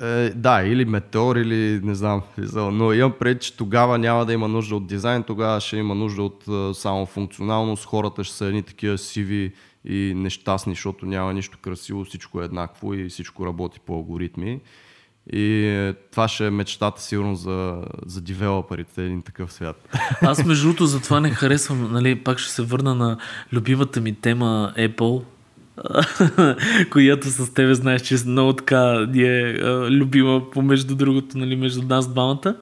е, 0.03 0.29
да, 0.29 0.63
или 0.63 0.85
метеор, 0.85 1.35
или 1.35 1.79
не 1.83 1.95
знам. 1.95 2.21
Но 2.55 2.93
имам 2.93 3.13
пред, 3.19 3.41
че 3.41 3.57
тогава 3.57 3.97
няма 3.97 4.25
да 4.25 4.33
има 4.33 4.47
нужда 4.47 4.75
от 4.75 4.87
дизайн, 4.87 5.23
тогава 5.23 5.61
ще 5.61 5.77
има 5.77 5.95
нужда 5.95 6.23
от 6.23 6.43
е, 6.47 6.73
само 6.73 7.05
функционалност. 7.05 7.85
Хората 7.85 8.23
ще 8.23 8.35
са 8.35 8.45
едни 8.45 8.63
такива 8.63 8.97
сиви 8.97 9.53
и 9.85 10.13
нещастни, 10.15 10.73
защото 10.73 11.05
няма 11.05 11.33
нищо 11.33 11.57
красиво, 11.61 12.05
всичко 12.05 12.41
е 12.41 12.45
еднакво 12.45 12.93
и 12.93 13.09
всичко 13.09 13.45
работи 13.45 13.79
по 13.79 13.93
алгоритми. 13.93 14.59
И 15.33 15.65
е, 15.65 15.93
това 16.11 16.27
ще 16.27 16.47
е 16.47 16.49
мечтата 16.49 17.01
сигурно 17.01 17.35
за, 17.35 17.81
за 18.05 18.21
девелоперите 18.21 19.05
един 19.05 19.21
такъв 19.21 19.53
свят. 19.53 19.89
Аз 20.21 20.45
между 20.45 20.63
другото 20.63 20.85
затова 20.85 21.19
не 21.19 21.29
харесвам, 21.29 21.91
нали, 21.91 22.15
пак 22.15 22.39
ще 22.39 22.51
се 22.51 22.61
върна 22.61 22.95
на 22.95 23.17
любимата 23.53 24.01
ми 24.01 24.15
тема 24.15 24.73
Apple, 24.77 25.23
която 26.91 27.29
с 27.29 27.53
тебе 27.53 27.73
знаеш, 27.73 28.01
че 28.01 28.17
много 28.25 28.53
така 28.53 29.07
ни 29.09 29.23
е 29.23 29.53
а, 29.53 29.89
любима 29.91 30.51
помежду 30.51 30.95
другото, 30.95 31.37
нали, 31.37 31.55
между 31.55 31.81
нас 31.81 32.07
двамата. 32.07 32.55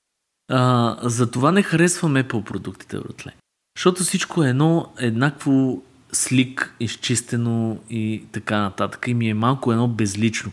А, 0.52 0.98
затова 1.02 1.52
не 1.52 1.64
харесвам 1.64 2.16
Apple 2.16 2.44
продуктите, 2.44 2.98
братле. 2.98 3.32
Защото 3.78 4.04
всичко 4.04 4.44
е 4.44 4.50
едно 4.50 4.94
еднакво 5.00 5.82
слик, 6.12 6.76
изчистено 6.80 7.80
и 7.90 8.24
така 8.32 8.62
нататък. 8.62 9.08
И 9.08 9.14
ми 9.14 9.30
е 9.30 9.34
малко 9.34 9.72
едно 9.72 9.88
безлично. 9.88 10.52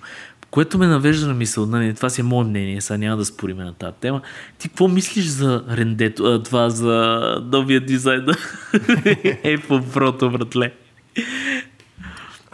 Което 0.51 0.79
ме 0.79 0.87
навежда 0.87 1.27
на 1.27 1.35
мисъл, 1.35 1.67
нали, 1.67 1.95
това 1.95 2.11
си 2.11 2.21
е 2.21 2.25
мое 2.25 2.45
мнение, 2.45 2.81
сега 2.81 2.99
няма 2.99 3.17
да 3.17 3.25
спориме 3.25 3.65
на 3.65 3.75
тази 3.75 3.97
тема. 4.01 4.21
Ти 4.59 4.69
какво 4.69 4.89
мислиш 4.89 5.25
за 5.25 5.65
рендето, 5.71 6.25
а, 6.25 6.43
това 6.43 6.71
за 6.71 7.21
новия 7.53 7.81
дизайн 7.81 8.25
на 8.25 8.33
Apple 9.45 9.83
Pro, 9.83 10.33
братле? 10.33 10.73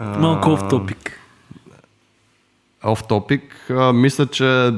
Малко 0.00 0.50
оф 0.50 0.68
топик. 0.68 1.20
Оф 2.84 3.04
топик, 3.06 3.70
мисля, 3.94 4.26
че 4.26 4.72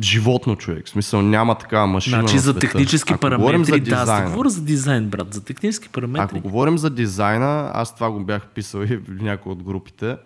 животно 0.00 0.56
човек. 0.56 0.86
В 0.86 0.88
смисъл 0.88 1.22
няма 1.22 1.54
такава 1.54 1.86
машина 1.86 2.18
Значи 2.18 2.34
на 2.34 2.40
за 2.40 2.58
технически 2.58 3.12
Ако 3.12 3.20
параметри, 3.20 3.64
за 3.64 3.78
да, 3.78 3.96
аз 3.96 4.00
дизайна, 4.00 4.30
говоря 4.30 4.50
за 4.50 4.62
дизайн, 4.64 5.08
брат, 5.08 5.34
за 5.34 5.44
технически 5.44 5.88
параметри. 5.88 6.22
Ако 6.22 6.40
говорим 6.40 6.78
за 6.78 6.90
дизайна, 6.90 7.70
аз 7.74 7.94
това 7.94 8.10
го 8.10 8.24
бях 8.24 8.48
писал 8.48 8.80
и 8.80 8.96
в 8.96 9.02
някои 9.08 9.52
от 9.52 9.62
групите. 9.62 10.16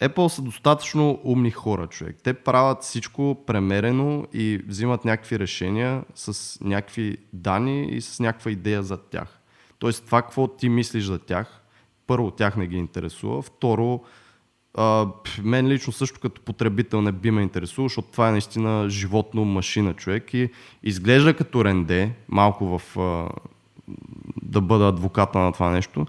Apple 0.00 0.28
са 0.28 0.42
достатъчно 0.42 1.20
умни 1.24 1.50
хора, 1.50 1.86
човек. 1.86 2.16
Те 2.22 2.32
правят 2.34 2.82
всичко 2.82 3.44
премерено 3.46 4.26
и 4.32 4.60
взимат 4.68 5.04
някакви 5.04 5.38
решения 5.38 6.02
с 6.14 6.58
някакви 6.60 7.16
данни 7.32 7.88
и 7.90 8.00
с 8.00 8.20
някаква 8.20 8.50
идея 8.50 8.82
за 8.82 8.96
тях. 8.96 9.38
Тоест 9.78 10.06
това, 10.06 10.22
какво 10.22 10.48
ти 10.48 10.68
мислиш 10.68 11.04
за 11.04 11.18
тях, 11.18 11.59
първо 12.10 12.30
тях 12.30 12.56
не 12.56 12.66
ги 12.66 12.76
интересува, 12.76 13.42
второ 13.42 14.00
а, 14.74 15.06
мен 15.42 15.68
лично 15.68 15.92
също 15.92 16.20
като 16.20 16.40
потребител 16.40 17.02
не 17.02 17.12
би 17.12 17.30
ме 17.30 17.42
интересува, 17.42 17.88
защото 17.88 18.08
това 18.12 18.28
е 18.28 18.32
наистина 18.32 18.90
животно 18.90 19.44
машина 19.44 19.94
човек. 19.94 20.34
И 20.34 20.48
изглежда 20.82 21.34
като 21.34 21.64
ренде, 21.64 22.12
малко 22.28 22.78
в 22.78 22.98
а, 22.98 23.28
да 24.42 24.60
бъда 24.60 24.88
адвоката 24.88 25.38
на 25.38 25.52
това 25.52 25.70
нещо, 25.70 26.06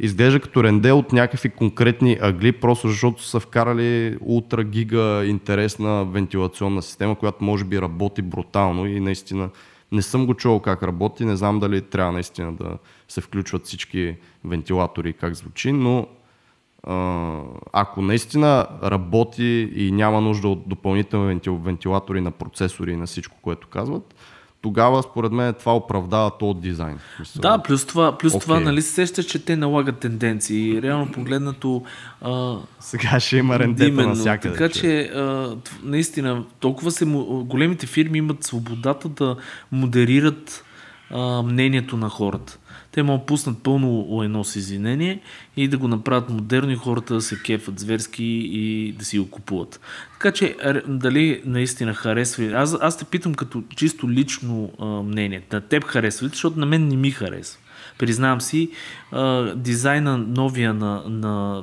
изглежда 0.00 0.40
като 0.40 0.64
ренде 0.64 0.92
от 0.92 1.12
някакви 1.12 1.50
конкретни 1.50 2.18
агли, 2.20 2.52
просто 2.52 2.88
защото 2.88 3.22
са 3.22 3.40
вкарали 3.40 4.18
ултра 4.20 4.64
гига 4.64 5.24
интересна 5.26 6.04
вентилационна 6.04 6.82
система, 6.82 7.14
която 7.14 7.44
може 7.44 7.64
би 7.64 7.80
работи 7.80 8.22
брутално 8.22 8.86
и 8.86 9.00
наистина 9.00 9.50
не 9.92 10.02
съм 10.02 10.26
го 10.26 10.34
чувал 10.34 10.60
как 10.60 10.82
работи, 10.82 11.24
не 11.24 11.36
знам 11.36 11.60
дали 11.60 11.82
трябва 11.82 12.12
наистина 12.12 12.52
да 12.52 12.78
се 13.08 13.20
включват 13.20 13.66
всички 13.66 14.16
вентилатори 14.44 15.08
и 15.08 15.12
как 15.12 15.34
звучи, 15.34 15.72
но 15.72 16.06
ако 17.72 18.02
наистина 18.02 18.66
работи 18.82 19.72
и 19.74 19.92
няма 19.92 20.20
нужда 20.20 20.48
от 20.48 20.68
допълнителни 20.68 21.34
вентил- 21.34 21.62
вентилатори 21.62 22.20
на 22.20 22.30
процесори 22.30 22.92
и 22.92 22.96
на 22.96 23.06
всичко, 23.06 23.36
което 23.42 23.68
казват, 23.68 24.14
тогава 24.62 25.02
според 25.02 25.32
мен 25.32 25.54
това 25.54 25.76
оправдава 25.76 26.30
този 26.38 26.60
дизайн. 26.60 26.98
Смисъл, 27.16 27.40
Да, 27.40 27.58
плюс 27.62 27.84
това, 27.84 28.18
плюс 28.18 28.34
Окей. 28.34 28.40
това 28.40 28.60
нали 28.60 28.82
се 28.82 28.92
сещаш, 28.92 29.24
че 29.26 29.44
те 29.44 29.56
налагат 29.56 29.98
тенденции. 29.98 30.82
Реално 30.82 31.12
погледнато... 31.12 31.82
А, 32.22 32.56
Сега 32.80 33.20
ще 33.20 33.36
има 33.36 33.58
рендета 33.58 33.88
именно, 33.88 34.08
навсякъде. 34.08 34.54
Така 34.54 34.68
човек. 34.68 34.82
че 34.82 35.00
а, 35.18 35.56
наистина 35.82 36.44
толкова 36.60 36.90
се, 36.90 37.04
големите 37.44 37.86
фирми 37.86 38.18
имат 38.18 38.44
свободата 38.44 39.08
да 39.08 39.36
модерират 39.72 40.64
а, 41.10 41.42
мнението 41.42 41.96
на 41.96 42.08
хората. 42.08 42.58
Те 42.98 43.02
да 43.02 43.18
пуснат 43.18 43.62
пълно 43.62 44.22
едно 44.22 44.44
с 44.44 44.56
извинение 44.56 45.20
и 45.56 45.68
да 45.68 45.78
го 45.78 45.88
направят 45.88 46.30
модерно 46.30 46.70
и 46.70 46.76
хората 46.76 47.14
да 47.14 47.20
се 47.20 47.42
кефат 47.42 47.80
зверски 47.80 48.24
и 48.52 48.92
да 48.92 49.04
си 49.04 49.18
го 49.18 49.30
купуват. 49.30 49.80
Така 50.12 50.32
че 50.32 50.56
дали 50.86 51.42
наистина 51.44 51.94
харесва 51.94 52.44
Аз, 52.44 52.76
аз 52.80 52.98
те 52.98 53.04
питам 53.04 53.34
като 53.34 53.62
чисто 53.76 54.10
лично 54.10 54.72
а, 54.78 54.84
мнение. 54.84 55.42
На 55.52 55.60
теб 55.60 55.84
харесва 55.84 56.26
ли? 56.26 56.30
Защото 56.30 56.58
на 56.58 56.66
мен 56.66 56.88
не 56.88 56.96
ми 56.96 57.10
харесва. 57.10 57.60
Признавам 57.98 58.40
си, 58.40 58.70
а, 59.12 59.54
дизайна 59.54 60.18
новия 60.18 60.74
на, 60.74 61.02
на 61.08 61.62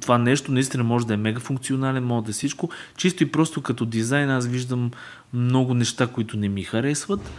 това 0.00 0.18
нещо 0.18 0.52
наистина 0.52 0.84
може 0.84 1.06
да 1.06 1.14
е 1.14 1.16
мега 1.16 1.40
функционален, 1.40 2.04
може 2.04 2.24
да 2.24 2.30
е 2.30 2.32
всичко. 2.32 2.70
Чисто 2.96 3.22
и 3.22 3.32
просто 3.32 3.62
като 3.62 3.84
дизайн 3.84 4.30
аз 4.30 4.46
виждам 4.46 4.90
много 5.32 5.74
неща, 5.74 6.06
които 6.06 6.36
не 6.36 6.48
ми 6.48 6.62
харесват. 6.62 7.30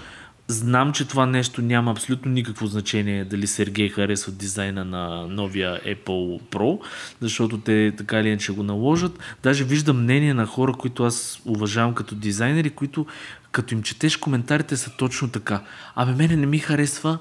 Знам, 0.49 0.93
че 0.93 1.07
това 1.07 1.25
нещо 1.25 1.61
няма 1.61 1.91
абсолютно 1.91 2.31
никакво 2.31 2.67
значение 2.67 3.25
дали 3.25 3.47
Сергей 3.47 3.89
харесва 3.89 4.31
дизайна 4.31 4.85
на 4.85 5.27
новия 5.27 5.81
Apple 5.81 6.41
Pro, 6.41 6.79
защото 7.21 7.57
те 7.57 7.93
така 7.97 8.19
или 8.19 8.27
иначе 8.27 8.51
го 8.51 8.63
наложат. 8.63 9.19
Даже 9.43 9.63
виждам 9.63 10.03
мнение 10.03 10.33
на 10.33 10.45
хора, 10.45 10.73
които 10.73 11.03
аз 11.03 11.41
уважавам 11.45 11.93
като 11.93 12.15
дизайнери, 12.15 12.69
които 12.69 13.05
като 13.51 13.73
им 13.73 13.81
четеш 13.81 14.17
коментарите 14.17 14.77
са 14.77 14.91
точно 14.97 15.29
така. 15.29 15.61
Абе, 15.95 16.11
мене 16.11 16.35
не 16.35 16.45
ми 16.45 16.59
харесва, 16.59 17.19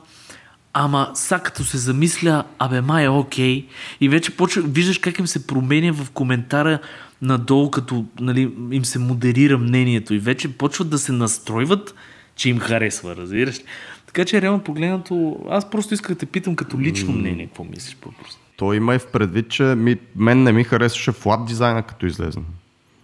Ама 0.78 1.10
са 1.14 1.38
като 1.38 1.64
се 1.64 1.78
замисля, 1.78 2.44
абе 2.58 2.80
май 2.80 3.04
е 3.04 3.08
окей. 3.08 3.66
И 4.00 4.08
вече 4.08 4.36
почва, 4.36 4.62
виждаш 4.62 4.98
как 4.98 5.18
им 5.18 5.26
се 5.26 5.46
променя 5.46 5.92
в 5.92 6.10
коментара 6.10 6.78
надолу, 7.22 7.70
като 7.70 8.04
нали, 8.20 8.52
им 8.70 8.84
се 8.84 8.98
модерира 8.98 9.58
мнението. 9.58 10.14
И 10.14 10.18
вече 10.18 10.58
почват 10.58 10.90
да 10.90 10.98
се 10.98 11.12
настройват, 11.12 11.94
че 12.36 12.48
им 12.48 12.58
харесва, 12.58 13.16
разбираш. 13.16 13.58
ли? 13.58 13.64
Така 14.06 14.24
че 14.24 14.42
реално 14.42 14.60
погледнато, 14.60 15.38
аз 15.50 15.70
просто 15.70 15.94
исках 15.94 16.12
да 16.12 16.18
те 16.18 16.26
питам 16.26 16.56
като 16.56 16.80
лично 16.80 17.12
мнение, 17.12 17.46
какво 17.46 17.64
мислиш 17.64 17.96
по-просто. 17.96 18.40
Той 18.56 18.76
има 18.76 18.94
и 18.94 18.98
в 18.98 19.06
предвид, 19.06 19.48
че 19.48 19.62
ми, 19.62 19.96
мен 20.16 20.42
не 20.42 20.52
ми 20.52 20.64
харесваше 20.64 21.12
флат 21.12 21.46
дизайна 21.46 21.82
като 21.82 22.06
излезна. 22.06 22.42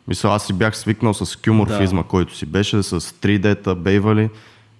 Мисля, 0.09 0.28
аз 0.28 0.47
си 0.47 0.53
бях 0.53 0.76
свикнал 0.76 1.14
с 1.14 1.37
кюморфизма, 1.37 2.03
да. 2.03 2.09
който 2.09 2.37
си 2.37 2.47
беше, 2.47 2.83
с 2.83 3.01
3D-та, 3.01 3.74
бейвали. 3.74 4.30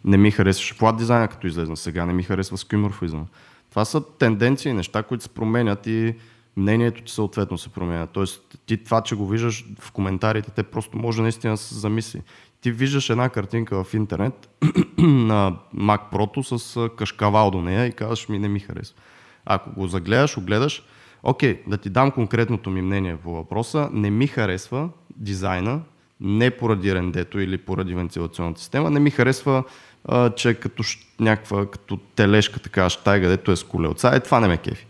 Не 0.05 0.17
ми 0.17 0.31
харесваше 0.31 0.75
флат 0.75 0.97
дизайна 0.97 1.29
като 1.29 1.47
излезна. 1.47 1.77
Сега 1.77 2.07
не 2.07 2.13
ми 2.13 2.23
харесва 2.23 2.59
с 2.59 2.65
кюморфизма. 2.65 3.23
Това 3.71 3.85
са 3.85 4.03
тенденции, 4.19 4.73
неща, 4.73 5.03
които 5.03 5.25
се 5.25 5.29
променят 5.29 5.87
и 5.87 6.15
мнението 6.57 7.03
ти 7.03 7.13
съответно 7.13 7.59
се 7.59 7.69
променя. 7.69 8.07
Тоест, 8.07 8.59
ти 8.67 8.77
това, 8.77 9.01
че 9.01 9.15
го 9.15 9.27
виждаш 9.27 9.67
в 9.81 9.93
коментарите, 9.93 10.51
те 10.51 10.63
просто 10.63 10.99
може 10.99 11.23
наистина 11.23 11.53
да 11.53 11.57
се 11.57 11.75
замисли. 11.75 12.21
Ти 12.63 12.73
виждаш 12.73 13.11
една 13.11 13.29
картинка 13.29 13.85
в 13.85 13.95
интернет 13.95 14.49
на 14.99 15.57
Mac 15.77 16.01
Pro 16.13 16.57
с 16.57 16.89
кашкавал 16.97 17.51
до 17.51 17.61
нея 17.61 17.87
и 17.87 17.93
казваш 17.93 18.29
ми 18.29 18.39
не 18.39 18.49
ми 18.49 18.61
харесва. 18.61 18.97
Ако 19.45 19.71
го 19.71 19.87
загледаш, 19.87 20.37
огледаш, 20.37 20.83
окей, 21.23 21.63
да 21.67 21.77
ти 21.77 21.91
дам 21.91 22.11
конкретното 22.11 22.71
ми 22.71 22.83
мнение 22.83 23.17
по 23.17 23.35
въпроса, 23.35 23.89
не 23.93 24.11
ми 24.11 24.27
харесва 24.27 24.89
дизайна, 25.17 25.81
не 26.21 26.51
поради 26.51 26.95
рендето 26.95 27.41
или 27.41 27.59
поради 27.59 27.95
вентилационната 27.95 28.61
система, 28.61 28.91
не 28.91 29.01
ми 29.01 29.11
харесва, 29.11 29.65
а, 30.05 30.31
че 30.31 30.51
е 30.51 30.55
като 30.55 30.83
някаква, 31.21 31.67
като 31.67 31.97
телешка 31.97 32.61
така 32.61 32.91
щайга, 32.91 33.29
дето 33.29 33.53
е 33.53 33.57
с 33.57 33.65
колелца, 33.65 34.11
е 34.15 34.21
това 34.21 34.41
не 34.41 34.49
ме 34.49 34.57
кефи. 34.57 34.87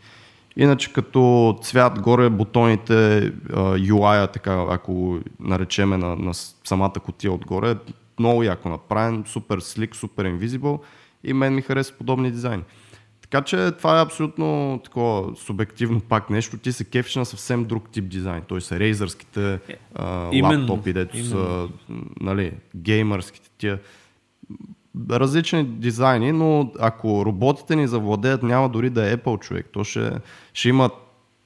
Иначе 0.56 0.92
като 0.92 1.58
цвят 1.62 2.00
горе 2.00 2.30
бутоните, 2.30 3.32
UI, 3.52 4.32
така, 4.32 4.66
ако 4.70 5.18
наречеме 5.40 5.96
на, 5.96 6.16
на 6.16 6.34
самата 6.34 6.92
котия 7.04 7.32
отгоре, 7.32 7.76
много 8.18 8.42
яко 8.42 8.68
направен, 8.68 9.24
супер 9.26 9.60
слик, 9.60 9.96
супер 9.96 10.26
invisible 10.26 10.80
и 11.24 11.32
мен 11.32 11.54
ми 11.54 11.62
харесва 11.62 11.96
подобни 11.96 12.30
дизайни. 12.30 12.62
Така 13.22 13.42
че 13.42 13.72
това 13.78 13.98
е 13.98 14.02
абсолютно 14.02 14.80
такова 14.84 15.36
субективно 15.36 16.00
пак 16.00 16.30
нещо. 16.30 16.58
Ти 16.58 16.72
се 16.72 16.84
кефиш 16.84 17.16
на 17.16 17.26
съвсем 17.26 17.64
друг 17.64 17.90
тип 17.90 18.08
дизайн. 18.08 18.42
Той 18.48 18.60
са 18.60 18.78
рейзърските 18.78 19.58
е, 20.32 20.42
лаптопи, 20.42 20.92
дето 20.92 21.16
именно. 21.16 21.30
са 21.30 21.68
нали, 22.20 22.52
геймърските 22.76 23.50
тия 23.58 23.78
различни 25.10 25.64
дизайни, 25.64 26.32
но 26.32 26.72
ако 26.80 27.26
роботите 27.26 27.76
ни 27.76 27.88
завладеят, 27.88 28.42
няма 28.42 28.68
дори 28.68 28.90
да 28.90 29.10
е 29.10 29.16
Apple 29.16 29.40
човек. 29.40 29.66
То 29.72 29.84
ще, 29.84 30.12
ще 30.54 30.68
има 30.68 30.90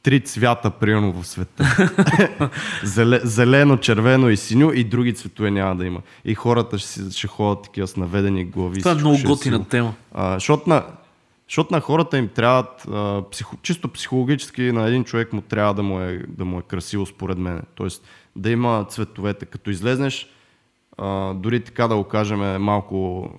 три 0.07 0.21
цвята, 0.21 0.71
примерно, 0.71 1.13
в 1.13 1.27
света. 1.27 1.91
Зелено, 3.25 3.77
червено 3.77 4.31
и 4.31 4.37
синьо 4.37 4.73
и 4.73 4.85
други 4.85 5.15
цветове 5.15 5.51
няма 5.51 5.77
да 5.77 5.87
има. 5.87 6.01
И 6.25 6.35
хората 6.35 6.79
ще, 6.79 7.11
ще 7.11 7.27
ходят 7.27 7.63
такива 7.63 7.87
с 7.87 7.97
наведени 7.97 8.45
глави. 8.45 8.79
Това 8.79 8.93
е 8.93 8.95
много 8.95 9.17
е 9.17 9.23
готина 9.23 9.65
тема. 9.65 9.95
А, 10.15 10.35
защото, 10.35 10.71
на, 10.71 10.85
защото 11.49 11.75
на 11.75 11.81
хората 11.81 12.19
им 12.19 12.29
трябва, 12.29 12.67
психо, 13.31 13.57
чисто 13.63 13.89
психологически, 13.89 14.63
на 14.63 14.89
един 14.89 15.05
човек 15.05 15.33
му 15.33 15.41
трябва 15.41 15.75
да 15.75 15.83
му 15.83 16.01
е, 16.01 16.23
да 16.29 16.45
му 16.45 16.59
е 16.59 16.63
красиво, 16.63 17.07
според 17.07 17.39
мен. 17.39 17.63
Тоест, 17.75 18.05
да 18.37 18.51
има 18.51 18.87
цветовете. 18.89 19.47
Като 19.47 19.71
излезнеш, 19.71 20.29
дори 21.35 21.65
така 21.65 21.89
да 21.89 21.97
го 21.97 22.05
кажем 22.05 22.43
е 22.43 22.59
малко 22.59 23.31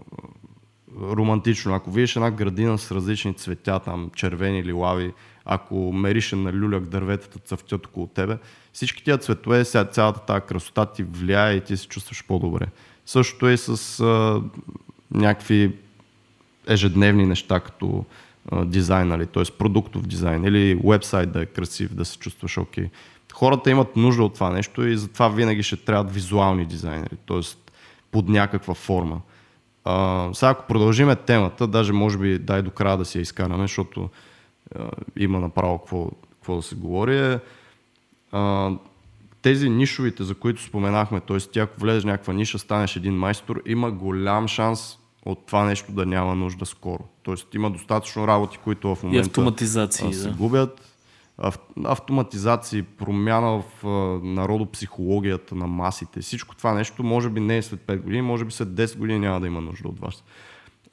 романтично. 1.02 1.76
Ако 1.76 1.92
видиш 1.92 2.16
една 2.16 2.32
градина 2.32 2.78
с 2.78 2.92
различни 2.92 3.34
цветя, 3.34 3.80
там 3.80 4.10
червени 4.16 4.60
или 4.60 4.72
лави, 4.72 5.14
ако 5.46 5.94
мериш 5.94 6.32
на 6.32 6.54
люляк 6.54 6.86
дърветата 6.86 7.40
цъфтят 7.40 7.86
около 7.86 8.08
тебе, 8.08 8.38
всички 8.74 9.04
тия 9.04 9.18
цветове, 9.18 9.66
сега 9.66 9.86
цялата 9.86 10.20
тази 10.20 10.46
красота 10.46 10.86
ти 10.86 11.04
влияе 11.04 11.54
и 11.56 11.62
ти 11.62 11.78
се 11.78 11.88
чувстваш 11.88 12.24
по-добре. 12.28 12.66
Същото 13.06 13.48
е 13.48 13.58
с 13.58 14.00
а, 14.00 14.42
някакви 15.12 15.76
ежедневни 16.68 17.26
неща, 17.26 17.60
като 17.60 18.06
а, 18.52 18.66
дизайн, 18.66 19.08
нали? 19.08 19.28
т.е. 19.28 19.44
продуктов 19.58 20.08
дизайн 20.08 20.44
или 20.44 20.82
вебсайт 20.86 21.32
да 21.32 21.42
е 21.42 21.46
красив, 21.46 21.94
да 21.94 22.06
се 22.06 22.18
чувстваш 22.18 22.58
окей. 22.58 22.86
Okay 22.86 22.90
хората 23.38 23.70
имат 23.70 23.96
нужда 23.96 24.24
от 24.24 24.34
това 24.34 24.50
нещо 24.50 24.88
и 24.88 24.98
затова 24.98 25.28
винаги 25.28 25.64
ще 25.64 25.76
трябват 25.76 26.14
визуални 26.14 26.66
дизайнери, 26.66 27.16
т.е. 27.28 27.40
под 28.12 28.30
някаква 28.30 28.74
форма. 28.74 29.22
А, 29.86 30.30
сега 30.34 30.50
ако 30.50 30.68
продължиме 30.68 31.16
темата, 31.16 31.68
даже 31.68 31.94
може 31.94 32.18
би 32.18 32.40
дай 32.40 32.62
до 32.62 32.72
края 32.72 32.98
да 32.98 33.06
си 33.06 33.18
я 33.18 33.22
изкараме, 33.22 33.64
защото 33.64 34.10
а, 34.76 34.90
има 35.18 35.40
направо 35.40 35.78
какво, 35.78 36.10
какво 36.32 36.56
да 36.56 36.62
се 36.62 36.76
говори. 36.76 37.20
Е, 37.20 37.40
а, 38.32 38.72
тези 39.42 39.70
нишовите, 39.70 40.24
за 40.24 40.36
които 40.36 40.64
споменахме, 40.64 41.20
т.е. 41.20 41.38
ти 41.38 41.60
ако 41.60 41.80
влезеш 41.80 42.04
в 42.04 42.06
някаква 42.06 42.34
ниша, 42.34 42.60
станеш 42.60 42.96
един 42.96 43.14
майстор, 43.14 43.62
има 43.66 43.92
голям 43.92 44.48
шанс 44.48 44.98
от 45.26 45.46
това 45.46 45.66
нещо 45.66 45.92
да 45.92 46.06
няма 46.06 46.36
нужда 46.36 46.66
скоро. 46.66 47.04
Тоест 47.24 47.54
има 47.54 47.72
достатъчно 47.72 48.28
работи, 48.28 48.58
които 48.64 48.96
в 48.96 49.04
момента 49.04 49.28
и 49.28 49.30
автоматизации, 49.30 50.14
се 50.14 50.30
да. 50.30 50.36
губят 50.36 50.97
автоматизации, 51.84 52.84
промяна 52.84 53.62
в 53.62 53.88
народопсихологията 54.24 55.56
на 55.56 55.68
масите. 55.68 56.22
Всичко 56.22 56.56
това 56.56 56.74
нещо 56.74 57.04
може 57.04 57.30
би 57.30 57.40
не 57.40 57.58
е 57.58 57.62
след 57.62 57.80
5 57.80 58.02
години, 58.02 58.22
може 58.22 58.46
би 58.46 58.52
след 58.52 58.68
10 58.68 58.98
години 58.98 59.20
няма 59.20 59.40
да 59.40 59.48
има 59.48 59.62
нужда 59.62 59.88
от 59.88 60.00
вас. 60.00 60.24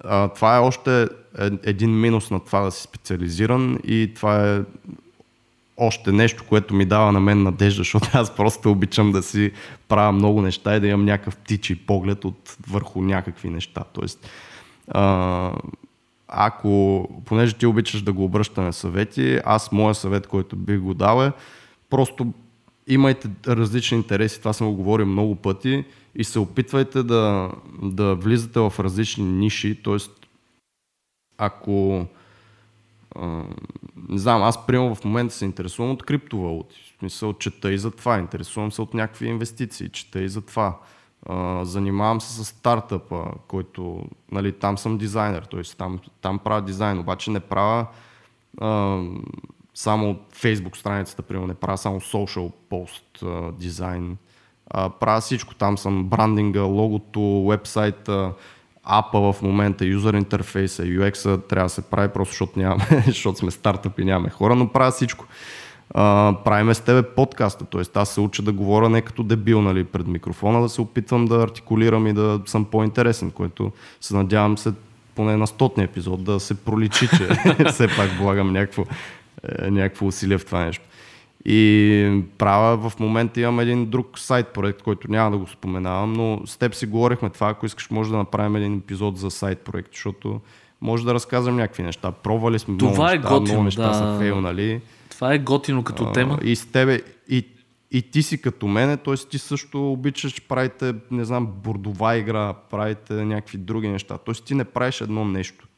А, 0.00 0.28
това 0.28 0.56
е 0.56 0.60
още 0.60 1.08
един 1.62 2.00
минус 2.00 2.30
на 2.30 2.40
това 2.40 2.60
да 2.60 2.70
си 2.70 2.82
специализиран 2.82 3.78
и 3.84 4.12
това 4.14 4.54
е 4.54 4.60
още 5.76 6.12
нещо, 6.12 6.44
което 6.48 6.74
ми 6.74 6.84
дава 6.84 7.12
на 7.12 7.20
мен 7.20 7.42
надежда, 7.42 7.78
защото 7.78 8.08
аз 8.12 8.36
просто 8.36 8.70
обичам 8.70 9.12
да 9.12 9.22
си 9.22 9.52
правя 9.88 10.12
много 10.12 10.42
неща 10.42 10.76
и 10.76 10.80
да 10.80 10.86
имам 10.86 11.04
някакъв 11.04 11.36
птичи 11.36 11.86
поглед 11.86 12.24
от 12.24 12.56
върху 12.68 13.02
някакви 13.02 13.50
неща. 13.50 13.84
Тоест, 13.92 14.28
а, 14.88 15.52
ако, 16.28 17.08
понеже 17.24 17.54
ти 17.54 17.66
обичаш 17.66 18.02
да 18.02 18.12
го 18.12 18.24
обръщаме 18.24 18.72
съвети, 18.72 19.40
аз 19.44 19.72
моя 19.72 19.94
съвет, 19.94 20.26
който 20.26 20.56
бих 20.56 20.80
го 20.80 20.94
дал 20.94 21.24
е, 21.24 21.32
просто 21.90 22.32
имайте 22.86 23.30
различни 23.46 23.96
интереси, 23.96 24.38
това 24.38 24.52
съм 24.52 24.66
го 24.66 24.74
говорил 24.74 25.06
много 25.06 25.34
пъти 25.34 25.84
и 26.14 26.24
се 26.24 26.38
опитвайте 26.38 27.02
да, 27.02 27.50
да 27.82 28.14
влизате 28.14 28.60
в 28.60 28.74
различни 28.78 29.24
ниши, 29.24 29.82
т.е. 29.82 29.96
ако 31.38 32.06
не 34.08 34.18
знам, 34.18 34.42
аз 34.42 34.66
примерно 34.66 34.94
в 34.94 35.04
момента 35.04 35.34
се 35.34 35.44
интересувам 35.44 35.90
от 35.90 36.02
криптовалути. 36.02 36.94
В 36.96 36.98
смисъл, 36.98 37.32
чета 37.32 37.72
и 37.72 37.78
за 37.78 37.90
това. 37.90 38.18
Интересувам 38.18 38.72
се 38.72 38.82
от 38.82 38.94
някакви 38.94 39.26
инвестиции, 39.26 39.88
чета 39.88 40.20
и 40.20 40.28
за 40.28 40.40
това. 40.40 40.78
Uh, 41.28 41.62
занимавам 41.62 42.20
се 42.20 42.32
с 42.32 42.44
стартъпа, 42.44 43.24
който, 43.48 44.02
нали, 44.32 44.52
там 44.52 44.78
съм 44.78 44.98
дизайнер, 44.98 45.42
т.е. 45.42 45.62
Там, 45.62 46.00
там 46.20 46.38
правя 46.38 46.62
дизайн, 46.62 46.98
обаче 46.98 47.30
не 47.30 47.40
правя 47.40 47.86
uh, 48.60 49.20
само 49.74 50.16
Facebook 50.34 50.76
страницата, 50.76 51.22
примерно, 51.22 51.46
не 51.46 51.54
правя 51.54 51.78
само 51.78 52.00
social 52.00 52.52
post 52.70 53.22
uh, 53.22 53.52
дизайн, 53.52 54.16
uh, 54.74 54.88
правя 54.88 55.20
всичко, 55.20 55.54
там 55.54 55.78
съм 55.78 56.04
брандинга, 56.04 56.62
логото, 56.62 57.46
вебсайта, 57.48 58.32
апа 58.82 59.32
в 59.32 59.42
момента, 59.42 59.86
юзер 59.86 60.14
интерфейса, 60.14 60.82
UX-а 60.82 61.38
трябва 61.38 61.66
да 61.66 61.70
се 61.70 61.82
прави 61.82 62.08
просто 62.08 62.32
защото, 62.32 62.58
нямаме, 62.58 62.86
защото 63.06 63.38
сме 63.38 63.50
стартъп 63.50 63.98
и 63.98 64.04
нямаме 64.04 64.30
хора, 64.30 64.54
но 64.54 64.68
правя 64.68 64.90
всичко 64.90 65.26
а, 65.90 66.34
правиме 66.44 66.74
с 66.74 66.80
тебе 66.80 67.02
подкаста. 67.02 67.64
Тоест 67.64 67.96
аз 67.96 68.08
се 68.08 68.20
уча 68.20 68.42
да 68.42 68.52
говоря 68.52 68.88
не 68.88 69.02
като 69.02 69.22
дебил 69.22 69.62
нали, 69.62 69.84
пред 69.84 70.06
микрофона, 70.06 70.62
да 70.62 70.68
се 70.68 70.80
опитвам 70.80 71.24
да 71.24 71.42
артикулирам 71.42 72.06
и 72.06 72.12
да 72.12 72.40
съм 72.46 72.64
по-интересен, 72.64 73.30
което 73.30 73.72
се 74.00 74.16
надявам 74.16 74.58
се 74.58 74.72
поне 75.14 75.36
на 75.36 75.46
стотния 75.46 75.84
епизод 75.84 76.24
да 76.24 76.40
се 76.40 76.54
проличи, 76.54 77.08
че 77.08 77.28
все 77.72 77.88
пак 77.96 78.10
влагам 78.10 78.52
някакво, 78.52 78.84
е, 79.58 79.70
някакво 79.70 80.06
усилие 80.06 80.38
в 80.38 80.46
това 80.46 80.64
нещо. 80.64 80.84
И 81.46 82.22
правя 82.38 82.90
в 82.90 83.00
момента 83.00 83.40
имам 83.40 83.60
един 83.60 83.86
друг 83.86 84.18
сайт 84.18 84.48
проект, 84.48 84.82
който 84.82 85.10
няма 85.10 85.30
да 85.30 85.38
го 85.38 85.46
споменавам, 85.46 86.12
но 86.12 86.40
с 86.46 86.56
теб 86.56 86.74
си 86.74 86.86
говорихме 86.86 87.30
това, 87.30 87.48
ако 87.48 87.66
искаш 87.66 87.90
може 87.90 88.10
да 88.10 88.16
направим 88.16 88.56
един 88.56 88.78
епизод 88.78 89.18
за 89.18 89.30
сайт 89.30 89.58
проект, 89.58 89.88
защото 89.92 90.40
може 90.80 91.04
да 91.04 91.14
разказвам 91.14 91.56
някакви 91.56 91.82
неща. 91.82 92.12
Пробвали 92.12 92.58
сме 92.58 92.76
това 92.76 92.90
много 92.90 93.08
е 93.08 93.16
неща, 93.16 93.28
готино, 93.28 93.42
много 93.42 93.64
неща 93.64 93.88
да. 93.88 93.94
са 93.94 94.18
фейлнали. 94.18 94.80
Това 95.14 95.34
е 95.34 95.38
готино 95.38 95.84
като 95.84 96.12
тема. 96.12 96.38
И 96.42 96.56
с 96.56 96.66
тебе, 96.66 97.00
и, 97.28 97.46
и 97.90 98.02
ти 98.02 98.22
си 98.22 98.42
като 98.42 98.66
мене, 98.66 98.96
т.е. 98.96 99.14
ти 99.14 99.38
също 99.38 99.92
обичаш, 99.92 100.42
правите, 100.48 100.94
не 101.10 101.24
знам, 101.24 101.46
бордова 101.46 102.16
игра, 102.16 102.54
правите 102.54 103.12
някакви 103.14 103.58
други 103.58 103.88
неща. 103.88 104.18
Т.е. 104.18 104.34
ти 104.34 104.54
не 104.54 104.64
правиш 104.64 105.00
едно 105.00 105.24
нещо. 105.24 105.68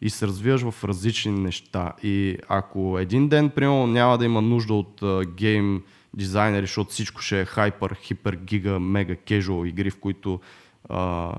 И 0.00 0.10
се 0.10 0.26
развиваш 0.26 0.62
в 0.62 0.84
различни 0.84 1.32
неща. 1.32 1.92
И 2.02 2.38
ако 2.48 2.98
един 2.98 3.28
ден, 3.28 3.50
примерно, 3.50 3.86
няма 3.86 4.18
да 4.18 4.24
има 4.24 4.42
нужда 4.42 4.74
от 4.74 5.02
гейм 5.34 5.82
дизайнери, 6.14 6.66
защото 6.66 6.90
всичко 6.90 7.20
ще 7.20 7.40
е 7.40 7.44
хайпер, 7.44 7.96
хипер, 8.02 8.34
гига, 8.34 8.80
мега, 8.80 9.16
кежуал 9.16 9.66
игри, 9.66 9.90
в 9.90 9.98
които 9.98 10.40
uh, 10.88 11.38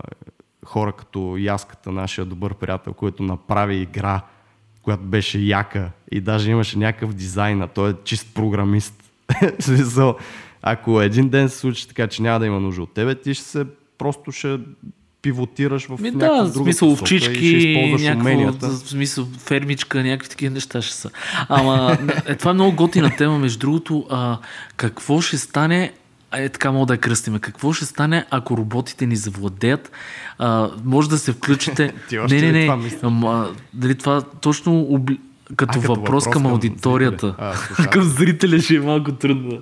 хора 0.65 0.91
като 0.91 1.37
Яската, 1.37 1.91
нашия 1.91 2.25
добър 2.25 2.53
приятел, 2.53 2.93
който 2.93 3.23
направи 3.23 3.75
игра, 3.75 4.21
която 4.89 5.03
беше 5.03 5.39
яка 5.39 5.91
и 6.11 6.21
даже 6.21 6.51
имаше 6.51 6.77
някакъв 6.77 7.13
дизайн, 7.13 7.61
а 7.61 7.67
той 7.67 7.89
е 7.89 7.93
чист 8.03 8.27
програмист. 8.33 8.93
Смисъл, 9.59 10.15
ако 10.61 11.01
един 11.01 11.29
ден 11.29 11.49
се 11.49 11.57
случи 11.57 11.87
така, 11.87 12.07
че 12.07 12.21
няма 12.21 12.39
да 12.39 12.45
има 12.45 12.59
нужда 12.59 12.81
от 12.81 12.93
тебе, 12.93 13.15
ти 13.15 13.33
ще 13.33 13.45
се 13.45 13.65
просто 13.97 14.31
ще 14.31 14.59
пивотираш 15.21 15.85
в 15.85 16.01
Ми, 16.01 16.11
някаква 16.11 16.43
да, 16.43 16.51
друга 16.51 16.65
смисъл 16.65 16.89
посока 16.89 17.15
и 17.15 17.19
ще 17.19 17.29
овчички, 17.29 17.45
използваш 17.45 18.01
някакво, 18.01 18.29
уменията. 18.29 18.67
в 18.69 18.77
смисъл 18.77 19.27
фермичка, 19.37 20.03
някакви 20.03 20.29
такива 20.29 20.53
неща 20.53 20.81
ще 20.81 20.95
са. 20.95 21.09
Ама 21.49 21.97
е, 22.25 22.35
това 22.35 22.51
е 22.51 22.53
много 22.53 22.75
готина 22.75 23.15
тема, 23.15 23.39
между 23.39 23.59
другото, 23.59 24.07
а, 24.09 24.37
какво 24.75 25.21
ще 25.21 25.37
стане, 25.37 25.93
е 26.33 26.49
така 26.49 26.71
мога 26.71 26.85
да 26.85 26.93
я 26.93 26.97
кръстиме. 26.97 27.39
Какво 27.39 27.73
ще 27.73 27.85
стане, 27.85 28.25
ако 28.29 28.57
роботите 28.57 29.05
ни 29.05 29.15
завладеят? 29.15 29.91
А, 30.37 30.69
може 30.83 31.09
да 31.09 31.17
се 31.17 31.31
включите. 31.31 31.93
Ти 32.09 32.19
още 32.19 32.35
не, 32.35 32.51
не, 32.51 32.51
не. 32.51 32.89
това? 32.89 33.07
Ама, 33.07 33.49
дали 33.73 33.95
това 33.95 34.21
точно 34.21 34.79
обли... 34.79 35.19
като, 35.55 35.79
А, 35.79 35.87
въпрос, 35.87 36.27
към 36.27 36.45
аудиторията. 36.45 37.27
зрителя. 37.27 37.53
А, 37.79 37.89
към 37.91 38.03
зрителя 38.03 38.59
ще 38.59 38.75
е 38.75 38.79
малко 38.79 39.11
трудно. 39.11 39.61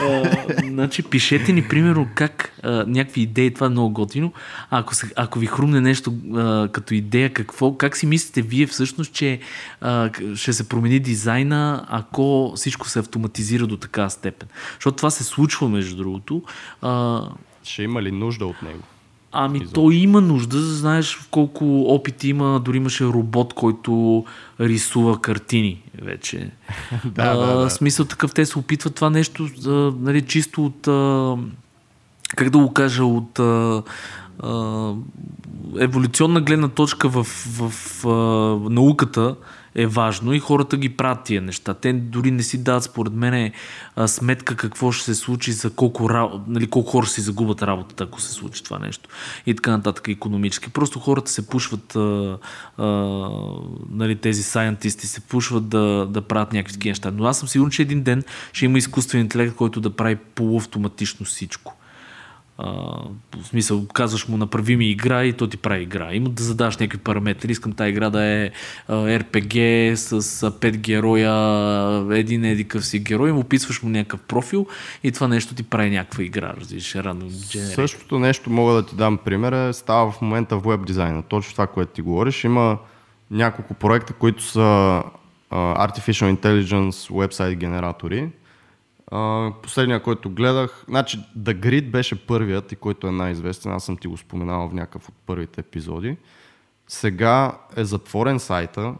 а, 0.00 0.22
значи, 0.64 1.02
пишете 1.02 1.52
ни, 1.52 1.68
примерно, 1.68 2.08
как 2.14 2.52
а, 2.62 2.84
някакви 2.86 3.20
идеи, 3.20 3.54
това 3.54 3.66
е 3.66 3.70
много 3.70 3.90
готино. 3.90 4.32
А 4.70 4.78
ако, 4.78 4.94
се, 4.94 5.12
ако 5.16 5.38
ви 5.38 5.46
хрумне 5.46 5.80
нещо 5.80 6.14
а, 6.34 6.68
като 6.68 6.94
идея, 6.94 7.32
какво, 7.32 7.76
как 7.76 7.96
си 7.96 8.06
мислите 8.06 8.42
вие 8.42 8.66
всъщност, 8.66 9.12
че 9.12 9.40
а, 9.80 10.10
ще 10.34 10.52
се 10.52 10.68
промени 10.68 11.00
дизайна, 11.00 11.86
ако 11.88 12.52
всичко 12.56 12.88
се 12.88 12.98
автоматизира 12.98 13.66
до 13.66 13.76
такава 13.76 14.10
степен? 14.10 14.48
Защото 14.74 14.96
това 14.96 15.10
се 15.10 15.24
случва, 15.24 15.68
между 15.68 15.96
другото. 15.96 16.42
А, 16.82 17.22
Ще 17.64 17.82
има 17.82 18.02
ли 18.02 18.12
нужда 18.12 18.46
от 18.46 18.62
него? 18.62 18.82
Ами 19.32 19.58
Изобщо. 19.58 19.74
то 19.74 19.90
има 19.90 20.20
нужда, 20.20 20.60
знаеш 20.60 21.16
в 21.16 21.28
колко 21.30 21.82
опити 21.82 22.28
има, 22.28 22.60
дори 22.60 22.76
имаше 22.76 23.04
робот, 23.04 23.54
който 23.54 24.24
рисува 24.60 25.20
картини 25.20 25.82
вече. 26.02 26.50
Да, 27.04 27.34
да, 27.34 27.56
да. 27.56 27.70
Смисъл 27.70 28.06
такъв, 28.06 28.34
те 28.34 28.46
се 28.46 28.58
опитват 28.58 28.94
това 28.94 29.10
нещо, 29.10 29.48
а, 29.66 29.70
нали, 30.00 30.22
чисто 30.22 30.66
от, 30.66 30.88
а, 30.88 31.36
как 32.36 32.50
да 32.50 32.58
го 32.58 32.72
кажа, 32.72 33.04
от 33.04 33.38
а, 33.38 33.82
а, 34.42 34.92
еволюционна 35.78 36.40
гледна 36.40 36.68
точка 36.68 37.08
в, 37.08 37.26
в 37.58 37.72
а, 38.06 38.10
науката 38.70 39.36
е 39.74 39.86
важно 39.86 40.32
и 40.32 40.38
хората 40.38 40.76
ги 40.76 40.88
правят 40.88 41.24
тия 41.24 41.42
неща. 41.42 41.74
Те 41.74 41.92
дори 41.92 42.30
не 42.30 42.42
си 42.42 42.62
дават, 42.62 42.84
според 42.84 43.12
мен, 43.12 43.52
а, 43.96 44.08
сметка 44.08 44.56
какво 44.56 44.92
ще 44.92 45.04
се 45.04 45.14
случи, 45.14 45.52
за 45.52 45.70
колко, 45.70 46.08
нали, 46.46 46.66
колко 46.66 46.90
хора 46.90 47.06
си 47.06 47.20
загубят 47.20 47.62
работата, 47.62 48.04
ако 48.04 48.20
се 48.20 48.32
случи 48.32 48.64
това 48.64 48.78
нещо. 48.78 49.08
И 49.46 49.54
така 49.54 49.70
нататък 49.70 50.08
економически. 50.08 50.70
Просто 50.70 50.98
хората 50.98 51.30
се 51.30 51.46
пушват, 51.46 51.96
а, 51.96 52.38
а, 52.78 52.86
нали, 53.90 54.16
тези 54.16 54.42
сайентисти 54.42 55.06
се 55.06 55.20
пушват 55.20 55.68
да, 55.68 56.06
да 56.10 56.22
правят 56.22 56.52
някакви 56.52 56.72
такива 56.72 56.90
неща. 56.90 57.10
Но 57.14 57.24
аз 57.24 57.38
съм 57.38 57.48
сигурен, 57.48 57.70
че 57.70 57.82
един 57.82 58.02
ден 58.02 58.22
ще 58.52 58.64
има 58.64 58.78
изкуствен 58.78 59.20
интелект, 59.20 59.56
който 59.56 59.80
да 59.80 59.90
прави 59.90 60.16
полуавтоматично 60.16 61.26
всичко. 61.26 61.79
В 63.42 63.46
смисъл, 63.46 63.86
казваш 63.86 64.28
му 64.28 64.36
направи 64.36 64.76
ми 64.76 64.90
игра 64.90 65.24
и 65.24 65.32
то 65.32 65.46
ти 65.46 65.56
прави 65.56 65.82
игра. 65.82 66.14
Има 66.14 66.28
да 66.28 66.42
задаш 66.42 66.76
някакви 66.76 66.98
параметри. 66.98 67.52
Искам 67.52 67.72
тази 67.72 67.90
игра 67.90 68.10
да 68.10 68.24
е 68.24 68.50
RPG 68.88 69.94
с 69.94 70.42
а, 70.42 70.50
5 70.50 70.76
героя, 70.76 72.18
един 72.18 72.44
едикъв 72.44 72.86
си 72.86 72.98
герой, 72.98 73.32
му 73.32 73.40
описваш 73.40 73.82
му 73.82 73.88
някакъв 73.88 74.20
профил 74.20 74.66
и 75.04 75.12
това 75.12 75.28
нещо 75.28 75.54
ти 75.54 75.62
прави 75.62 75.90
някаква 75.90 76.22
игра. 76.22 76.54
Разбираш. 76.60 76.96
Същото 77.74 78.18
нещо 78.18 78.50
мога 78.50 78.72
да 78.72 78.86
ти 78.86 78.96
дам 78.96 79.18
пример. 79.18 79.68
е, 79.68 79.72
Става 79.72 80.10
в 80.10 80.20
момента 80.20 80.56
в 80.58 80.68
веб 80.68 80.86
дизайна. 80.86 81.22
Точно 81.22 81.52
това, 81.52 81.66
което 81.66 81.92
ти 81.92 82.02
говориш. 82.02 82.44
Има 82.44 82.78
няколко 83.30 83.74
проекта, 83.74 84.12
които 84.12 84.42
са 84.42 85.02
Artificial 85.52 86.36
Intelligence 86.36 87.20
вебсайт 87.20 87.58
генератори. 87.58 88.28
А, 89.10 89.50
последния, 89.62 90.02
който 90.02 90.30
гледах, 90.30 90.84
значи 90.88 91.18
The 91.38 91.54
Grid 91.54 91.90
беше 91.90 92.26
първият 92.26 92.72
и 92.72 92.76
който 92.76 93.06
е 93.06 93.12
най-известен. 93.12 93.72
Аз 93.72 93.84
съм 93.84 93.96
ти 93.96 94.08
го 94.08 94.16
споменавал 94.16 94.68
в 94.68 94.74
някакъв 94.74 95.08
от 95.08 95.14
първите 95.26 95.60
епизоди. 95.60 96.16
Сега 96.88 97.58
е 97.76 97.84
затворен 97.84 98.38
сайта 98.38 98.94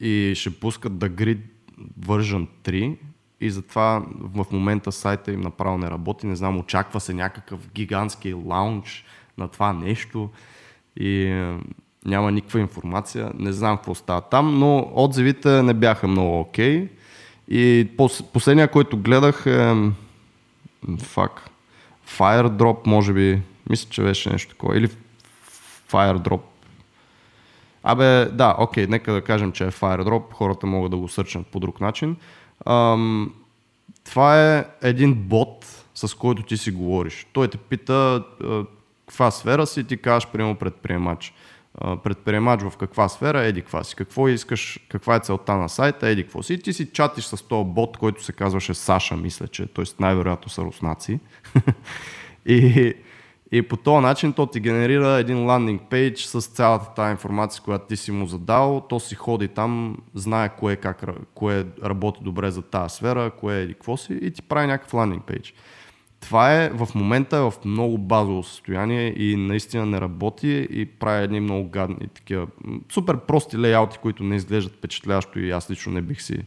и 0.00 0.32
ще 0.36 0.60
пускат 0.60 0.92
The 0.92 1.08
Grid 1.08 1.40
version 2.00 2.46
3 2.64 2.96
и 3.40 3.50
затова 3.50 4.02
в 4.20 4.46
момента 4.52 4.92
сайта 4.92 5.32
им 5.32 5.40
направо 5.40 5.78
не 5.78 5.90
работи. 5.90 6.26
Не 6.26 6.36
знам, 6.36 6.58
очаква 6.58 7.00
се 7.00 7.14
някакъв 7.14 7.68
гигантски 7.74 8.34
лаунч 8.34 9.04
на 9.38 9.48
това 9.48 9.72
нещо 9.72 10.30
и 10.96 11.24
е, 11.24 11.58
няма 12.04 12.32
никаква 12.32 12.60
информация. 12.60 13.30
Не 13.34 13.52
знам 13.52 13.76
какво 13.76 13.94
става 13.94 14.20
там, 14.20 14.58
но 14.58 14.92
отзивите 14.94 15.62
не 15.62 15.74
бяха 15.74 16.08
много 16.08 16.40
окей. 16.40 16.88
И 17.48 17.88
пос- 17.96 18.32
последния, 18.32 18.70
който 18.70 18.96
гледах 18.96 19.46
е... 19.46 19.74
Фак. 20.98 21.50
Firedrop, 22.08 22.86
може 22.86 23.12
би. 23.12 23.42
Мисля, 23.70 23.90
че 23.90 24.02
беше 24.02 24.30
нещо 24.30 24.50
такова. 24.50 24.78
Или 24.78 24.88
Firedrop. 25.90 26.40
Абе, 27.82 28.24
да, 28.24 28.56
окей, 28.58 28.86
нека 28.86 29.12
да 29.12 29.22
кажем, 29.22 29.52
че 29.52 29.64
е 29.64 29.70
Firedrop. 29.70 30.22
Хората 30.32 30.66
могат 30.66 30.90
да 30.90 30.96
го 30.96 31.08
сърчнат 31.08 31.46
по 31.46 31.60
друг 31.60 31.80
начин. 31.80 32.16
Ам, 32.66 33.34
това 34.04 34.56
е 34.56 34.64
един 34.82 35.14
бот, 35.14 35.84
с 35.94 36.14
който 36.14 36.42
ти 36.42 36.56
си 36.56 36.70
говориш. 36.70 37.26
Той 37.32 37.48
те 37.48 37.58
пита 37.58 38.24
каква 39.06 39.30
сфера 39.30 39.66
си, 39.66 39.84
ти 39.84 39.96
казваш, 39.96 40.28
примерно, 40.32 40.56
предприемач. 40.56 41.34
Предприемач 41.80 42.62
в 42.62 42.76
каква 42.76 43.08
сфера, 43.08 43.42
еди 43.42 43.60
каква 43.60 43.84
си. 43.84 43.96
Какво 43.96 44.28
искаш, 44.28 44.78
каква 44.88 45.16
е 45.16 45.20
целта 45.20 45.56
на 45.56 45.68
сайта, 45.68 46.08
еди 46.08 46.22
какво 46.22 46.42
си. 46.42 46.54
И 46.54 46.58
ти 46.58 46.72
си 46.72 46.92
чатиш 46.92 47.24
с 47.24 47.48
този 47.48 47.68
бот, 47.68 47.96
който 47.96 48.24
се 48.24 48.32
казваше 48.32 48.74
Саша, 48.74 49.16
мисля, 49.16 49.48
че, 49.48 49.66
т.е. 49.66 49.84
най-вероятно 49.98 50.50
са 50.50 50.62
руснаци. 50.62 51.20
и, 52.46 52.94
и 53.52 53.62
по 53.62 53.76
този 53.76 54.02
начин 54.02 54.32
то 54.32 54.46
ти 54.46 54.60
генерира 54.60 55.08
един 55.08 55.44
ландинг 55.44 55.82
пейдж 55.90 56.24
с 56.24 56.40
цялата 56.40 56.94
тази 56.94 57.10
информация, 57.10 57.62
която 57.62 57.86
ти 57.86 57.96
си 57.96 58.12
му 58.12 58.26
задал. 58.26 58.86
То 58.88 59.00
си 59.00 59.14
ходи 59.14 59.48
там, 59.48 59.96
знае 60.14 60.56
кое, 60.56 60.76
как, 60.76 61.02
ра- 61.02 61.24
кое 61.34 61.66
работи 61.84 62.20
добре 62.22 62.50
за 62.50 62.62
тази 62.62 62.94
сфера, 62.96 63.30
кое 63.30 63.62
е 63.62 63.68
какво 63.68 63.96
си 63.96 64.18
и 64.22 64.30
ти 64.30 64.42
прави 64.42 64.66
някакъв 64.66 64.94
ландинг 64.94 65.24
пейдж. 65.24 65.54
Това 66.24 66.62
е 66.62 66.70
в 66.70 66.88
момента 66.94 67.36
е 67.36 67.40
в 67.40 67.52
много 67.64 67.98
базово 67.98 68.42
състояние 68.42 69.14
и 69.16 69.36
наистина 69.36 69.86
не 69.86 70.00
работи 70.00 70.68
и 70.70 70.86
прави 70.86 71.24
едни 71.24 71.40
много 71.40 71.68
гадни 71.68 72.08
такива 72.14 72.46
супер 72.92 73.18
прости 73.18 73.58
лейаути, 73.58 73.98
които 73.98 74.24
не 74.24 74.36
изглеждат 74.36 74.72
впечатляващо 74.72 75.38
и 75.38 75.50
аз 75.50 75.70
лично 75.70 75.92
не 75.92 76.02
бих 76.02 76.22
си 76.22 76.38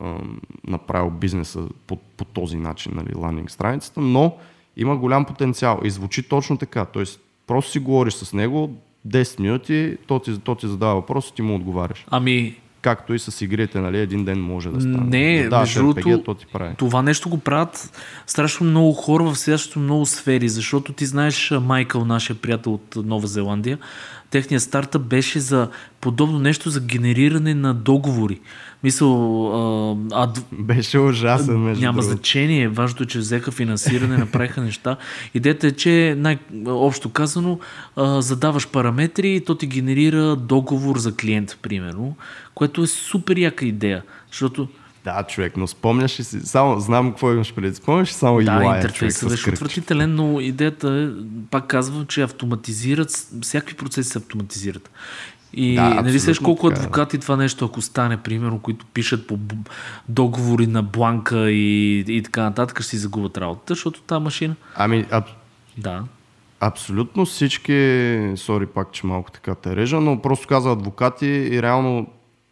ам, 0.00 0.40
направил 0.66 1.10
бизнеса 1.10 1.68
по, 1.86 1.96
по 1.96 2.24
този 2.24 2.56
начин, 2.56 2.92
нали, 2.94 3.14
ландинг 3.16 3.50
страницата, 3.50 4.00
но 4.00 4.36
има 4.76 4.96
голям 4.96 5.24
потенциал 5.24 5.80
и 5.84 5.90
звучи 5.90 6.28
точно 6.28 6.58
така. 6.58 6.84
Тоест, 6.84 7.20
просто 7.46 7.70
си 7.70 7.78
говориш 7.78 8.14
с 8.14 8.32
него 8.32 8.76
10 9.08 9.40
минути, 9.40 9.96
то 10.06 10.18
ти, 10.18 10.38
то 10.38 10.54
ти 10.54 10.68
задава 10.68 10.94
въпрос 10.94 11.28
и 11.28 11.34
ти 11.34 11.42
му 11.42 11.54
отговаряш. 11.54 12.06
Ами, 12.10 12.56
Както 12.86 13.14
и 13.14 13.18
с 13.18 13.44
игрите, 13.44 13.80
нали, 13.80 13.98
един 13.98 14.24
ден 14.24 14.40
може 14.40 14.70
да 14.70 14.80
стане. 14.80 14.98
Не, 14.98 15.48
да 15.48 15.60
между 15.60 15.80
другото, 15.80 16.22
то 16.22 16.34
ти 16.34 16.46
прави. 16.52 16.74
това 16.76 17.02
нещо 17.02 17.28
го 17.28 17.38
правят 17.38 18.00
страшно 18.26 18.66
много 18.66 18.92
хора 18.92 19.24
в 19.24 19.36
следващото 19.36 19.78
много 19.78 20.06
сфери, 20.06 20.48
защото 20.48 20.92
ти 20.92 21.06
знаеш 21.06 21.52
Майкъл, 21.62 22.04
нашия 22.04 22.36
приятел 22.36 22.74
от 22.74 22.96
Нова 22.96 23.26
Зеландия, 23.26 23.78
техният 24.30 24.62
стартъп 24.62 25.02
беше 25.02 25.40
за 25.40 25.68
подобно 26.00 26.38
нещо 26.38 26.70
за 26.70 26.80
генериране 26.80 27.54
на 27.54 27.74
договори. 27.74 28.40
Мисъл, 28.82 29.12
а, 29.52 29.96
а, 30.12 30.32
Беше 30.52 30.98
ужасен, 30.98 31.58
между 31.58 31.82
няма 31.84 32.00
другото. 32.00 32.14
значение. 32.14 32.68
Важното 32.68 33.02
е, 33.02 33.06
че 33.06 33.18
взеха 33.18 33.50
финансиране, 33.50 34.16
направиха 34.16 34.60
неща. 34.60 34.96
Идеята 35.34 35.66
е, 35.66 35.70
че 35.70 36.14
най-общо 36.18 37.10
казано 37.10 37.58
а, 37.96 38.22
задаваш 38.22 38.68
параметри 38.68 39.34
и 39.34 39.40
то 39.40 39.54
ти 39.54 39.66
генерира 39.66 40.36
договор 40.36 40.98
за 40.98 41.16
клиент, 41.16 41.58
примерно, 41.62 42.16
което 42.54 42.82
е 42.82 42.86
супер 42.86 43.36
яка 43.36 43.66
идея. 43.66 44.02
Защото 44.30 44.68
Да, 45.06 45.22
човек, 45.22 45.56
но 45.56 45.66
спомняш 45.66 46.20
ли 46.20 46.24
си, 46.24 46.40
само 46.40 46.80
знам 46.80 47.10
какво 47.10 47.32
имаш 47.32 47.54
преди, 47.54 47.74
спомняш 47.74 48.08
ли 48.08 48.12
само 48.12 48.38
да, 48.38 48.42
UI, 48.42 48.62
човек, 48.62 48.76
интерфейсът 48.76 49.28
беше 49.28 49.50
отвратителен, 49.50 50.14
но 50.14 50.40
идеята 50.40 50.88
е, 50.90 51.22
пак 51.50 51.66
казвам, 51.66 52.06
че 52.06 52.22
автоматизират, 52.22 53.10
всякакви 53.42 53.76
процеси 53.76 54.10
се 54.10 54.18
автоматизират. 54.18 54.90
И 55.52 55.74
Да, 55.74 55.94
да, 55.94 56.02
нали 56.02 56.20
сеш 56.20 56.38
колко 56.38 56.68
така 56.68 56.80
е. 56.80 56.84
адвокати 56.84 57.18
това 57.18 57.36
нещо, 57.36 57.64
ако 57.64 57.80
стане, 57.82 58.16
примерно, 58.16 58.58
които 58.58 58.86
пишат 58.86 59.26
по 59.26 59.38
договори 60.08 60.66
на 60.66 60.82
бланка 60.82 61.50
и, 61.50 61.98
и 62.08 62.22
така 62.22 62.42
нататък, 62.42 62.80
ще 62.80 62.90
си 62.90 62.96
загубят 62.96 63.38
работата, 63.38 63.74
защото 63.74 64.00
тази 64.00 64.22
машина... 64.22 64.54
Ами, 64.74 65.06
аб, 65.10 65.24
Да. 65.78 66.02
абсолютно 66.60 67.26
всички, 67.26 68.32
сори 68.36 68.66
пак, 68.66 68.92
че 68.92 69.06
малко 69.06 69.30
така 69.30 69.54
те 69.54 69.76
режа, 69.76 70.00
но 70.00 70.22
просто 70.22 70.46
каза 70.48 70.70
адвокати 70.70 71.26
и 71.26 71.62
реално 71.62 72.06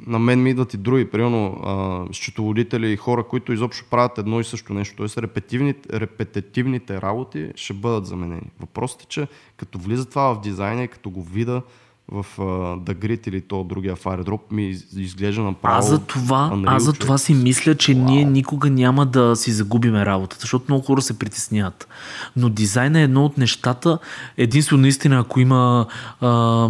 на 0.06 0.18
мен 0.18 0.42
ми 0.42 0.50
идват 0.50 0.74
и 0.74 0.76
други, 0.76 1.10
примерно 1.10 1.60
а, 1.64 2.04
счетоводители 2.12 2.92
и 2.92 2.96
хора, 2.96 3.24
които 3.24 3.52
изобщо 3.52 3.86
правят 3.90 4.18
едно 4.18 4.40
и 4.40 4.44
също 4.44 4.74
нещо. 4.74 4.96
Тоест 4.96 5.18
репетивните, 5.18 6.00
репетитивните 6.00 7.00
работи 7.00 7.52
ще 7.54 7.72
бъдат 7.72 8.06
заменени. 8.06 8.50
Въпросът 8.60 9.02
е, 9.02 9.06
че 9.06 9.26
като 9.56 9.78
влиза 9.78 10.08
това 10.08 10.34
в 10.34 10.40
дизайна 10.40 10.84
и 10.84 10.88
като 10.88 11.10
го 11.10 11.22
вида 11.22 11.62
в 12.08 12.26
а, 12.38 12.42
The 12.76 12.94
Grid 12.94 13.28
или 13.28 13.40
то 13.40 13.64
другия 13.64 13.96
Firedrop 13.96 14.40
ми 14.50 14.68
из- 14.68 14.92
изглежда 14.92 15.42
направо 15.42 15.78
Аз 15.78 15.88
за 15.88 15.98
това, 15.98 16.50
Unreal, 16.54 16.64
аз 16.66 16.82
за 16.82 16.92
човек. 16.92 17.00
това 17.00 17.18
си 17.18 17.34
мисля, 17.34 17.74
че 17.74 17.94
ние 17.94 18.24
никога 18.24 18.70
няма 18.70 19.06
да 19.06 19.36
си 19.36 19.50
загубиме 19.52 20.06
работата, 20.06 20.40
защото 20.40 20.64
много 20.68 20.84
хора 20.84 21.02
се 21.02 21.18
притесняват. 21.18 21.88
Но 22.36 22.48
дизайн 22.48 22.96
е 22.96 23.02
едно 23.02 23.24
от 23.24 23.38
нещата, 23.38 23.98
единствено 24.36 24.82
наистина, 24.82 25.18
ако 25.18 25.40
има 25.40 25.86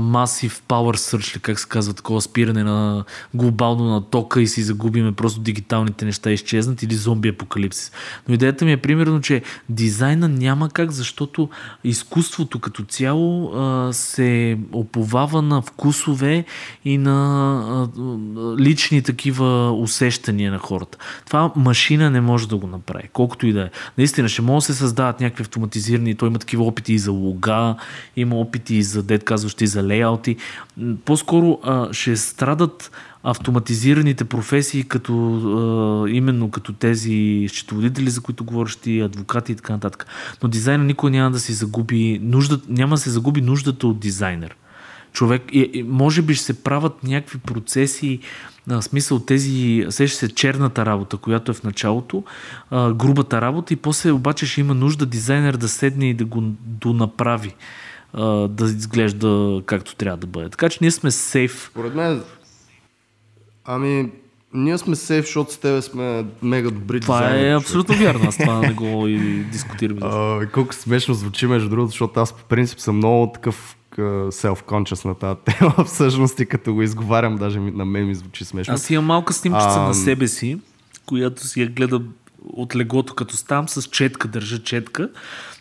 масив 0.01 0.63
power 0.69 0.97
search, 0.97 1.33
или 1.33 1.41
как 1.41 1.61
се 1.61 1.69
казва, 1.69 1.95
такова 1.95 2.21
спиране 2.21 2.65
на 2.65 3.05
глобално 3.35 3.85
на 3.85 4.01
тока 4.03 4.41
и 4.43 4.47
си 4.47 4.63
загубиме 4.63 5.13
просто 5.13 5.41
дигиталните 5.41 6.05
неща 6.05 6.31
изчезнат 6.31 6.83
или 6.83 6.95
зомби 6.95 7.29
апокалипсис. 7.29 7.93
Но 8.29 8.35
идеята 8.35 8.65
ми 8.65 8.73
е 8.73 8.77
примерно, 8.77 9.21
че 9.21 9.43
дизайна 9.69 10.29
няма 10.29 10.69
как, 10.69 10.91
защото 10.91 11.49
изкуството 11.85 12.59
като 12.59 12.85
цяло 12.85 13.53
а, 13.55 13.93
се 13.93 14.59
оповава 14.73 15.24
основава 15.25 15.43
на 15.43 15.63
вкусове 15.63 16.45
и 16.85 16.99
на 16.99 17.89
лични 18.59 19.03
такива 19.03 19.73
усещания 19.73 20.53
на 20.53 20.59
хората. 20.59 20.99
Това 21.27 21.53
машина 21.57 22.11
не 22.11 22.21
може 22.21 22.49
да 22.49 22.57
го 22.57 22.67
направи, 22.67 23.09
колкото 23.13 23.47
и 23.47 23.53
да 23.53 23.63
е. 23.63 23.71
Наистина, 23.99 24.29
ще 24.29 24.43
може 24.43 24.67
да 24.67 24.73
се 24.73 24.79
създават 24.79 25.21
някакви 25.21 25.43
автоматизирани, 25.43 26.15
той 26.15 26.29
има 26.29 26.39
такива 26.39 26.65
опити 26.65 26.93
и 26.93 26.99
за 26.99 27.13
лога, 27.13 27.75
има 28.17 28.37
опити 28.37 28.75
и 28.75 28.83
за, 28.83 29.03
дед 29.03 29.25
казващи, 29.25 29.65
и 29.65 29.67
за 29.67 29.83
лейаути. 29.83 30.37
По-скоро 31.05 31.59
ще 31.93 32.17
страдат 32.17 32.91
автоматизираните 33.27 34.25
професии, 34.25 34.85
като, 34.85 35.15
именно 36.11 36.51
като 36.51 36.73
тези 36.73 37.47
счетоводители, 37.49 38.11
за 38.11 38.21
които 38.21 38.45
говориш 38.45 38.77
ти, 38.77 39.01
адвокати 39.01 39.53
и 39.53 39.55
така 39.55 39.73
нататък. 39.73 40.07
Но 40.43 40.49
дизайна 40.49 40.85
никой 40.85 41.11
няма 41.11 41.31
да 41.31 41.41
си 41.41 41.53
загуби 41.53 42.21
нуждата, 42.23 42.65
няма 42.69 42.95
да 42.95 43.01
се 43.01 43.11
загуби 43.11 43.41
нуждата 43.41 43.87
от 43.87 43.99
дизайнер. 43.99 44.57
Човек, 45.15 45.43
и, 45.53 45.71
и, 45.73 45.83
може 45.83 46.23
би 46.23 46.35
ще 46.35 46.45
се 46.45 46.63
правят 46.63 47.05
някакви 47.05 47.39
процеси, 47.39 48.19
в 48.67 48.83
смисъл 48.83 49.19
тези, 49.19 49.87
сеща 49.91 50.19
се 50.19 50.35
черната 50.35 50.87
работа, 50.87 51.17
която 51.17 51.51
е 51.51 51.55
в 51.55 51.63
началото, 51.63 52.25
а, 52.71 52.93
грубата 52.93 53.41
работа 53.41 53.75
и 53.75 53.77
после 53.77 54.11
обаче 54.11 54.47
ще 54.47 54.61
има 54.61 54.75
нужда 54.75 55.07
дизайнер 55.07 55.57
да 55.57 55.69
седне 55.69 56.11
и 56.11 56.15
да 56.15 56.25
го 56.25 56.41
донаправи 56.61 57.55
да 58.49 58.65
изглежда 58.65 59.63
както 59.67 59.97
трябва 59.97 60.17
да 60.17 60.27
бъде. 60.27 60.49
Така 60.49 60.69
че 60.69 60.79
ние 60.81 60.91
сме 60.91 61.11
сейф. 61.11 61.69
Според 61.71 61.95
мен 61.95 62.23
Ами, 63.65 64.11
ние 64.55 64.79
сме 64.79 64.97
сейф, 64.97 65.25
защото 65.25 65.53
с 65.53 65.59
тебе 65.59 65.83
сме 65.83 66.25
мега 66.43 66.71
добри 66.71 67.01
Това 67.01 67.21
дизайнери, 67.21 67.49
е 67.49 67.57
абсолютно 67.57 67.95
вярно, 67.95 68.29
аз 68.29 68.37
това 68.37 68.61
не 68.61 68.73
го 68.73 69.09
и 69.09 69.19
дискутирам. 69.45 69.99
А, 70.03 70.47
колко 70.47 70.75
смешно 70.75 71.15
звучи, 71.15 71.47
между 71.47 71.69
другото, 71.69 71.91
защото 71.91 72.21
аз 72.21 72.33
по 72.33 72.45
принцип 72.45 72.81
съм 72.81 72.97
много 72.97 73.33
такъв 73.33 73.77
self-conscious 74.01 75.05
на 75.05 75.15
тази 75.15 75.39
тема, 75.45 75.85
всъщност 75.87 76.41
и 76.41 76.47
като 76.47 76.75
го 76.75 76.83
изговарям, 76.83 77.37
даже 77.37 77.61
на 77.61 77.85
мен 77.85 78.07
ми 78.07 78.15
звучи 78.15 78.45
смешно. 78.45 78.75
Аз 78.75 78.91
имам 78.91 79.05
малка 79.05 79.33
снимчица 79.33 79.77
а... 79.77 79.83
на 79.83 79.95
себе 79.95 80.29
си, 80.29 80.59
която 81.07 81.47
си 81.47 81.61
я 81.61 81.69
гледам 81.69 82.09
от 82.45 82.77
леглото 82.77 83.15
като 83.15 83.37
стам, 83.37 83.69
с 83.69 83.83
четка, 83.83 84.29
държа 84.29 84.63
четка 84.63 85.11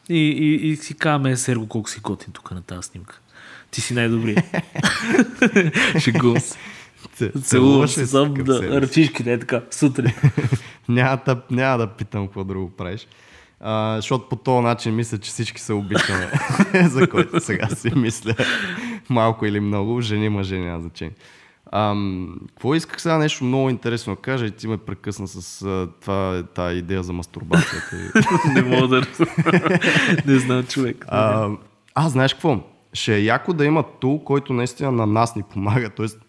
и, 0.09 0.29
и, 0.29 0.67
и 0.67 0.75
си 0.75 0.93
казваме, 0.93 1.37
Серго, 1.37 1.67
колко 1.67 1.89
си 1.89 1.99
готин 1.99 2.33
тук 2.33 2.51
на 2.51 2.61
тази 2.61 2.87
снимка. 2.87 3.19
Ти 3.71 3.81
си 3.81 3.93
най-добрият. 3.93 4.45
Шегувам 5.99 6.39
се. 7.15 7.31
Целувам 7.41 7.87
се 7.87 8.07
сам 8.07 8.33
да 8.33 8.81
ръчишките, 8.81 9.33
е 9.33 9.39
така, 9.39 9.61
сутрин. 9.71 10.13
няма, 10.89 11.19
да, 11.25 11.41
няма 11.51 11.77
да 11.77 11.87
питам 11.87 12.27
какво 12.27 12.43
друго 12.43 12.69
правиш. 12.69 13.07
А, 13.65 13.95
защото 13.95 14.29
по 14.29 14.35
този 14.35 14.63
начин 14.63 14.95
мисля, 14.95 15.17
че 15.17 15.31
всички 15.31 15.61
се 15.61 15.73
обичаме, 15.73 16.31
за 16.89 17.09
който 17.09 17.39
сега 17.39 17.67
си 17.67 17.91
мисля. 17.95 18.35
Малко 19.09 19.45
или 19.45 19.59
много, 19.59 20.01
жени, 20.01 20.29
мъже, 20.29 20.59
няма 20.59 20.81
значение. 20.81 21.15
Ам, 21.71 22.35
какво 22.47 22.75
исках 22.75 23.01
сега 23.01 23.17
нещо 23.17 23.43
много 23.43 23.69
интересно 23.69 24.15
да 24.15 24.21
кажа 24.21 24.45
и 24.45 24.51
ти 24.51 24.67
ме 24.67 24.77
прекъсна 24.77 25.27
с 25.27 25.61
а, 25.61 25.87
това, 26.01 26.43
тази 26.55 26.77
идея 26.77 27.03
за 27.03 27.13
мастурбацията. 27.13 27.95
Не 28.53 28.61
мога 28.61 28.87
да 28.87 29.01
Не 30.25 30.39
знам 30.39 30.63
човек. 30.63 31.05
А, 31.07 31.49
а, 31.95 32.09
знаеш 32.09 32.33
какво? 32.33 32.59
Ще 32.93 33.15
е 33.15 33.23
яко 33.23 33.53
да 33.53 33.65
има 33.65 33.83
тул, 33.99 34.23
който 34.23 34.53
наистина 34.53 34.91
на 34.91 35.05
нас 35.05 35.35
ни 35.35 35.43
помага. 35.43 35.89
Тоест, 35.89 36.19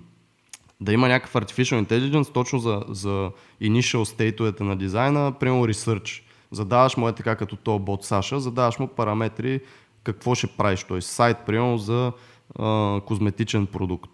да 0.80 0.92
има 0.92 1.08
някакъв 1.08 1.42
artificial 1.42 1.86
intelligence 1.86 2.32
точно 2.32 2.58
за, 2.58 2.82
за 2.88 3.30
initial 3.62 4.04
стейтовете 4.04 4.64
на 4.64 4.76
дизайна, 4.76 5.32
примерно 5.32 5.66
research. 5.66 6.23
Задаваш 6.54 6.96
му 6.96 7.08
е 7.08 7.12
така 7.12 7.36
като 7.36 7.56
то 7.56 7.78
бот 7.78 8.04
Саша, 8.04 8.40
задаваш 8.40 8.78
му 8.78 8.88
параметри 8.88 9.60
какво 10.04 10.34
ще 10.34 10.46
правиш, 10.46 10.84
т.е. 10.84 11.00
сайт, 11.00 11.36
примерно 11.46 11.78
за 11.78 12.12
а, 12.58 13.00
козметичен 13.06 13.66
продукт. 13.66 14.10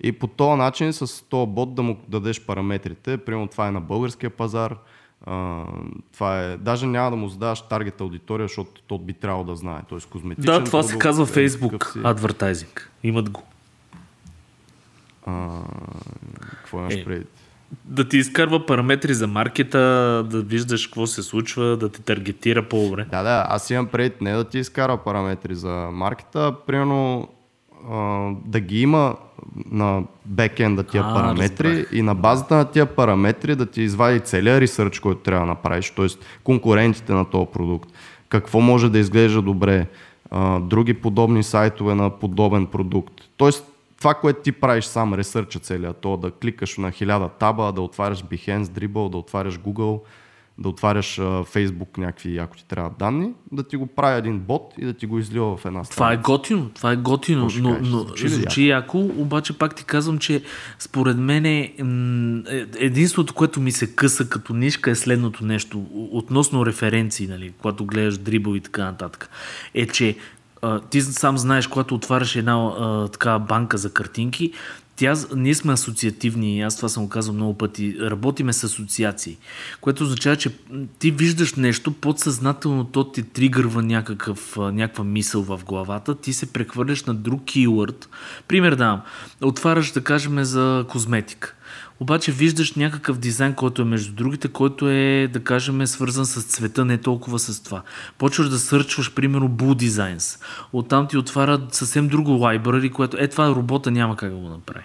И 0.00 0.12
по 0.12 0.26
този 0.26 0.58
начин 0.58 0.92
с 0.92 1.24
този 1.28 1.50
бот 1.50 1.74
да 1.74 1.82
му 1.82 1.96
дадеш 2.08 2.46
параметрите, 2.46 3.16
примерно 3.18 3.48
това 3.48 3.68
е 3.68 3.70
на 3.70 3.80
българския 3.80 4.30
пазар, 4.30 4.76
а, 5.26 5.64
това 6.12 6.42
е, 6.42 6.56
даже 6.56 6.86
няма 6.86 7.10
да 7.10 7.16
му 7.16 7.28
задаваш 7.28 7.60
таргет 7.62 8.00
аудитория, 8.00 8.48
защото 8.48 8.82
то 8.86 8.98
би 8.98 9.12
трябвало 9.12 9.44
да 9.44 9.56
знае. 9.56 9.80
Т.е. 9.88 9.98
козметичен 10.10 10.54
Да, 10.54 10.64
това 10.64 10.80
продукт, 10.80 10.92
се 10.92 10.98
казва 10.98 11.24
е 11.24 11.26
Facebook 11.26 11.92
си... 11.92 11.98
Advertising. 11.98 12.80
Имат 13.02 13.30
го. 13.30 13.42
А, 15.26 15.60
какво 16.40 16.78
имаш 16.78 16.94
е, 16.94 17.04
предвид? 17.04 17.28
Да 17.84 18.08
ти 18.08 18.16
изкарва 18.16 18.66
параметри 18.66 19.14
за 19.14 19.26
маркета, 19.26 19.78
да 20.30 20.42
виждаш 20.42 20.86
какво 20.86 21.06
се 21.06 21.22
случва, 21.22 21.76
да 21.76 21.88
те 21.88 22.02
таргетира 22.02 22.68
по-добре. 22.68 23.06
Да, 23.10 23.22
да, 23.22 23.46
аз 23.48 23.70
имам 23.70 23.86
предвид 23.86 24.20
не 24.20 24.32
да 24.32 24.44
ти 24.44 24.58
изкарва 24.58 24.96
параметри 24.96 25.54
за 25.54 25.88
маркета, 25.92 26.54
примерно 26.66 27.28
а, 27.90 28.30
да 28.46 28.60
ги 28.60 28.80
има 28.80 29.16
на 29.70 30.02
бекенда 30.24 30.82
тия 30.82 31.02
а, 31.06 31.14
параметри 31.14 31.68
разбрах. 31.68 31.92
и 31.92 32.02
на 32.02 32.14
базата 32.14 32.56
на 32.56 32.64
тия 32.64 32.86
параметри 32.86 33.56
да 33.56 33.66
ти 33.66 33.82
извади 33.82 34.20
целият 34.20 34.60
ресърч, 34.60 34.98
който 34.98 35.20
трябва 35.20 35.46
да 35.46 35.52
направиш, 35.52 35.90
т.е. 35.90 36.06
конкурентите 36.44 37.12
на 37.12 37.24
този 37.24 37.46
продукт. 37.52 37.90
Какво 38.28 38.60
може 38.60 38.90
да 38.90 38.98
изглежда 38.98 39.42
добре, 39.42 39.86
а, 40.30 40.60
други 40.60 40.94
подобни 40.94 41.42
сайтове 41.42 41.94
на 41.94 42.10
подобен 42.10 42.66
продукт. 42.66 43.14
Тоест 43.36 43.75
това, 43.98 44.14
което 44.14 44.42
ти 44.42 44.52
правиш 44.52 44.84
сам, 44.84 45.14
ресърча 45.14 45.58
целия, 45.58 45.92
то 45.92 46.16
да 46.16 46.30
кликаш 46.30 46.76
на 46.76 46.90
хиляда 46.90 47.28
таба, 47.28 47.72
да 47.72 47.80
отваряш 47.80 48.24
Behance, 48.24 48.64
Dribble, 48.64 49.10
да 49.10 49.16
отваряш 49.16 49.58
Google, 49.58 50.00
да 50.58 50.68
отваряш 50.68 51.16
Facebook 51.18 51.98
някакви, 51.98 52.38
ако 52.38 52.56
ти 52.56 52.64
трябва 52.68 52.90
данни, 52.98 53.32
да 53.52 53.62
ти 53.62 53.76
го 53.76 53.86
прави 53.86 54.18
един 54.18 54.38
бот 54.38 54.74
и 54.78 54.84
да 54.84 54.92
ти 54.92 55.06
го 55.06 55.18
излива 55.18 55.56
в 55.56 55.64
една 55.64 55.84
страна. 55.84 55.94
Това 55.94 56.12
е 56.12 56.16
готино, 56.16 56.70
това 56.74 56.92
е 56.92 56.96
готино, 56.96 57.48
но, 57.60 57.78
но 57.82 57.98
звучи, 57.98 58.28
звучи 58.28 58.68
яко, 58.68 58.98
обаче 58.98 59.58
пак 59.58 59.74
ти 59.74 59.84
казвам, 59.84 60.18
че 60.18 60.42
според 60.78 61.16
мен 61.16 61.46
е, 61.46 61.72
единството, 62.78 63.34
което 63.34 63.60
ми 63.60 63.72
се 63.72 63.94
къса 63.94 64.28
като 64.28 64.54
нишка 64.54 64.90
е 64.90 64.94
следното 64.94 65.44
нещо, 65.44 65.86
относно 65.92 66.66
референции, 66.66 67.26
нали, 67.26 67.52
когато 67.60 67.86
гледаш 67.86 68.18
дрибъл 68.18 68.54
и 68.54 68.60
така 68.60 68.84
нататък, 68.84 69.30
е, 69.74 69.86
че 69.86 70.16
ти 70.90 71.02
сам 71.02 71.38
знаеш, 71.38 71.66
когато 71.66 71.94
отваряш 71.94 72.36
една 72.36 72.54
а, 72.54 73.08
така 73.08 73.38
банка 73.38 73.78
за 73.78 73.92
картинки, 73.92 74.52
тя, 74.96 75.14
ние 75.36 75.54
сме 75.54 75.72
асоциативни, 75.72 76.62
аз 76.62 76.76
това 76.76 76.88
съм 76.88 77.02
го 77.02 77.08
казал 77.08 77.34
много 77.34 77.54
пъти, 77.58 77.96
работиме 78.00 78.52
с 78.52 78.64
асоциации, 78.64 79.38
което 79.80 80.02
означава, 80.02 80.36
че 80.36 80.50
ти 80.98 81.10
виждаш 81.10 81.54
нещо, 81.54 81.92
подсъзнателно 81.92 82.84
то 82.84 83.04
ти 83.04 83.22
тригърва 83.22 83.82
някакъв, 83.82 84.56
някаква 84.56 85.04
мисъл 85.04 85.42
в 85.42 85.60
главата, 85.66 86.14
ти 86.14 86.32
се 86.32 86.52
прехвърляш 86.52 87.04
на 87.04 87.14
друг 87.14 87.42
кейворд. 87.52 88.08
Пример 88.48 88.74
давам, 88.74 89.00
отваряш 89.42 89.92
да 89.92 90.04
кажем 90.04 90.44
за 90.44 90.84
козметика 90.88 91.55
обаче 92.00 92.32
виждаш 92.32 92.74
някакъв 92.74 93.18
дизайн, 93.18 93.54
който 93.54 93.82
е 93.82 93.84
между 93.84 94.12
другите, 94.12 94.48
който 94.48 94.88
е, 94.88 95.28
да 95.32 95.44
кажем, 95.44 95.86
свързан 95.86 96.26
с 96.26 96.42
цвета, 96.42 96.84
не 96.84 96.98
толкова 96.98 97.38
с 97.38 97.62
това. 97.62 97.82
Почваш 98.18 98.48
да 98.48 98.58
сърчваш, 98.58 99.14
примерно, 99.14 99.48
Blue 99.48 99.88
Designs. 99.88 100.42
Оттам 100.72 101.06
ти 101.08 101.16
отваря 101.16 101.60
съвсем 101.70 102.08
друго 102.08 102.30
library, 102.30 102.92
което 102.92 103.16
е 103.20 103.28
това 103.28 103.48
робота 103.48 103.90
няма 103.90 104.16
как 104.16 104.30
да 104.30 104.36
го 104.36 104.48
направи. 104.48 104.84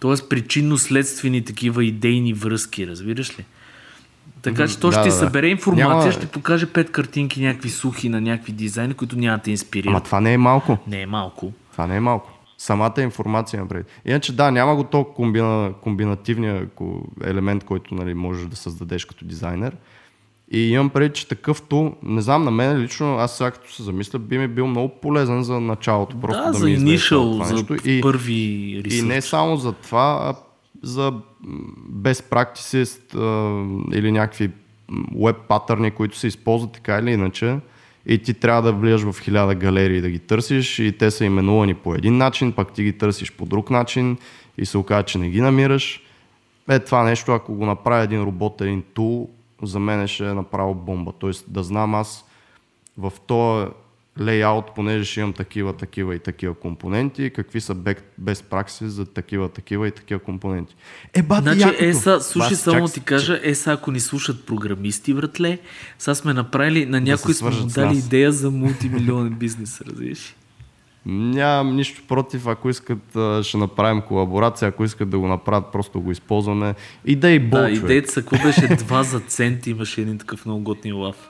Тоест 0.00 0.28
причинно-следствени 0.28 1.44
такива 1.44 1.84
идейни 1.84 2.34
връзки, 2.34 2.86
разбираш 2.86 3.38
ли? 3.38 3.44
Така 4.42 4.68
че 4.68 4.78
то 4.78 4.90
да, 4.90 5.00
ще 5.00 5.08
да, 5.08 5.14
събере 5.14 5.48
информация, 5.48 5.96
няма... 5.96 6.12
ще 6.12 6.26
покаже 6.26 6.66
пет 6.66 6.92
картинки, 6.92 7.40
някакви 7.40 7.70
сухи 7.70 8.08
на 8.08 8.20
някакви 8.20 8.52
дизайни, 8.52 8.94
които 8.94 9.18
няма 9.18 9.36
да 9.36 9.42
те 9.42 9.50
инспирират. 9.50 9.90
Ама 9.90 10.00
това 10.00 10.20
не 10.20 10.32
е 10.32 10.38
малко. 10.38 10.78
Не 10.86 11.02
е 11.02 11.06
малко. 11.06 11.52
Това 11.72 11.86
не 11.86 11.96
е 11.96 12.00
малко 12.00 12.35
самата 12.58 12.94
информация 12.98 13.62
напред. 13.62 13.86
Иначе 14.04 14.32
да, 14.32 14.50
няма 14.50 14.76
го 14.76 14.84
толкова 14.84 15.14
комбина, 15.14 15.72
комбинативния 15.80 16.68
елемент, 17.24 17.64
който 17.64 17.94
нали, 17.94 18.14
можеш 18.14 18.46
да 18.46 18.56
създадеш 18.56 19.04
като 19.04 19.24
дизайнер. 19.24 19.76
И 20.50 20.70
имам 20.70 20.90
преди, 20.90 21.14
че 21.14 21.28
такъвто, 21.28 21.92
не 22.02 22.20
знам, 22.20 22.44
на 22.44 22.50
мен 22.50 22.78
лично, 22.78 23.16
аз 23.16 23.36
сега 23.36 23.50
като 23.50 23.72
се 23.72 23.82
замисля, 23.82 24.18
би 24.18 24.38
ми 24.38 24.48
бил 24.48 24.66
много 24.66 24.88
полезен 24.88 25.42
за 25.42 25.60
началото. 25.60 26.20
Просто 26.20 26.42
да, 26.42 26.50
да 26.50 26.58
за 26.58 26.66
ми 26.66 26.76
initial, 26.76 27.44
за 27.44 27.54
нещо. 27.54 27.76
И, 27.88 28.00
първи 28.00 28.82
ресърч. 28.84 29.00
И 29.00 29.02
не 29.02 29.20
само 29.20 29.56
за 29.56 29.72
това, 29.72 30.18
а 30.22 30.34
за 30.82 31.12
best 31.92 32.30
practices 32.30 33.14
а, 33.14 33.96
или 33.96 34.12
някакви 34.12 34.50
веб 35.24 35.36
патърни, 35.48 35.90
които 35.90 36.18
се 36.18 36.26
използват 36.26 36.72
така 36.72 36.98
или 36.98 37.10
иначе 37.10 37.58
и 38.06 38.18
ти 38.18 38.34
трябва 38.34 38.62
да 38.62 38.72
влияш 38.72 39.02
в 39.02 39.20
хиляда 39.20 39.54
галерии 39.54 40.00
да 40.00 40.10
ги 40.10 40.18
търсиш 40.18 40.78
и 40.78 40.98
те 40.98 41.10
са 41.10 41.24
именувани 41.24 41.74
по 41.74 41.94
един 41.94 42.16
начин, 42.16 42.52
пък 42.52 42.72
ти 42.72 42.82
ги 42.82 42.98
търсиш 42.98 43.32
по 43.32 43.46
друг 43.46 43.70
начин 43.70 44.16
и 44.58 44.66
се 44.66 44.78
оказа, 44.78 45.02
че 45.02 45.18
не 45.18 45.30
ги 45.30 45.40
намираш. 45.40 46.02
Е, 46.68 46.78
това 46.78 47.04
нещо, 47.04 47.32
ако 47.32 47.54
го 47.54 47.66
направи 47.66 48.04
един 48.04 48.22
робот, 48.22 48.60
един 48.60 48.82
тул, 48.94 49.30
за 49.62 49.78
мен 49.78 50.08
ще 50.08 50.28
е 50.28 50.34
направо 50.34 50.74
бомба. 50.74 51.12
Тоест 51.18 51.44
да 51.48 51.62
знам 51.62 51.94
аз 51.94 52.24
в 52.98 53.12
този 53.26 53.66
лейаут, 54.20 54.64
понеже 54.74 55.04
ще 55.04 55.20
имам 55.20 55.32
такива, 55.32 55.72
такива 55.72 56.14
и 56.14 56.18
такива 56.18 56.54
компоненти, 56.54 57.30
какви 57.30 57.60
са 57.60 57.74
best 57.74 58.44
practices 58.50 58.86
за 58.86 59.06
такива, 59.06 59.48
такива 59.48 59.88
и 59.88 59.90
такива 59.90 60.20
компоненти. 60.20 60.76
Е, 61.14 61.22
бати, 61.22 61.42
значи, 61.42 61.60
якото. 61.60 61.84
еса, 61.84 62.20
слушай, 62.20 62.56
само 62.56 62.88
ти 62.88 63.00
кажа, 63.00 63.40
еса, 63.42 63.72
ако 63.72 63.90
ни 63.90 64.00
слушат 64.00 64.46
програмисти, 64.46 65.14
братле, 65.14 65.58
сега 65.98 66.14
сме 66.14 66.32
направили, 66.32 66.86
на 66.86 67.00
някой 67.00 67.32
да 67.32 67.34
сме 67.34 67.50
дали 67.74 67.98
идея 67.98 68.32
за 68.32 68.50
мултимилионен 68.50 69.34
бизнес, 69.34 69.80
разбираш? 69.80 70.36
Нямам 71.08 71.76
нищо 71.76 72.02
против, 72.08 72.46
ако 72.46 72.70
искат 72.70 72.98
ще 73.42 73.56
направим 73.56 74.02
колаборация, 74.02 74.68
ако 74.68 74.84
искат 74.84 75.10
да 75.10 75.18
го 75.18 75.26
направят, 75.26 75.72
просто 75.72 76.00
го 76.00 76.10
използваме. 76.10 76.74
Идеи 77.04 77.38
бол, 77.38 77.60
Да, 77.60 77.70
идеята 77.70 78.12
са, 78.12 78.20
какво 78.22 78.46
беше 78.46 78.76
два 78.76 79.02
за 79.02 79.20
цент, 79.20 79.66
имаше 79.66 80.00
един 80.00 80.18
такъв 80.18 80.46
много 80.46 80.62
готин 80.62 80.96
лав. 80.96 81.28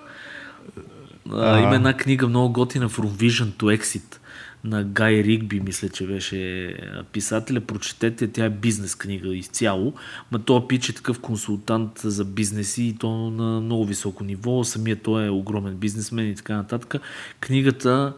А, 1.32 1.58
има 1.58 1.74
една 1.74 1.96
книга 1.96 2.28
много 2.28 2.52
готина 2.52 2.88
From 2.88 3.08
Vision 3.08 3.52
to 3.52 3.78
Exit 3.78 4.18
на 4.64 4.84
Гай 4.84 5.14
Ригби, 5.14 5.60
мисля, 5.60 5.88
че 5.88 6.06
беше 6.06 6.74
писателя. 7.12 7.60
Прочетете, 7.60 8.28
тя 8.28 8.44
е 8.44 8.50
бизнес 8.50 8.94
книга 8.94 9.36
изцяло. 9.36 9.94
Ма 10.32 10.38
той 10.38 10.68
пич 10.68 10.88
е 10.88 10.94
такъв 10.94 11.20
консултант 11.20 11.98
за 11.98 12.24
бизнеси 12.24 12.84
и 12.84 12.96
то 12.96 13.30
на 13.30 13.60
много 13.60 13.84
високо 13.84 14.24
ниво. 14.24 14.64
Самият 14.64 15.02
той 15.02 15.26
е 15.26 15.30
огромен 15.30 15.76
бизнесмен 15.76 16.30
и 16.30 16.34
така 16.34 16.56
нататък. 16.56 16.94
Книгата 17.40 18.14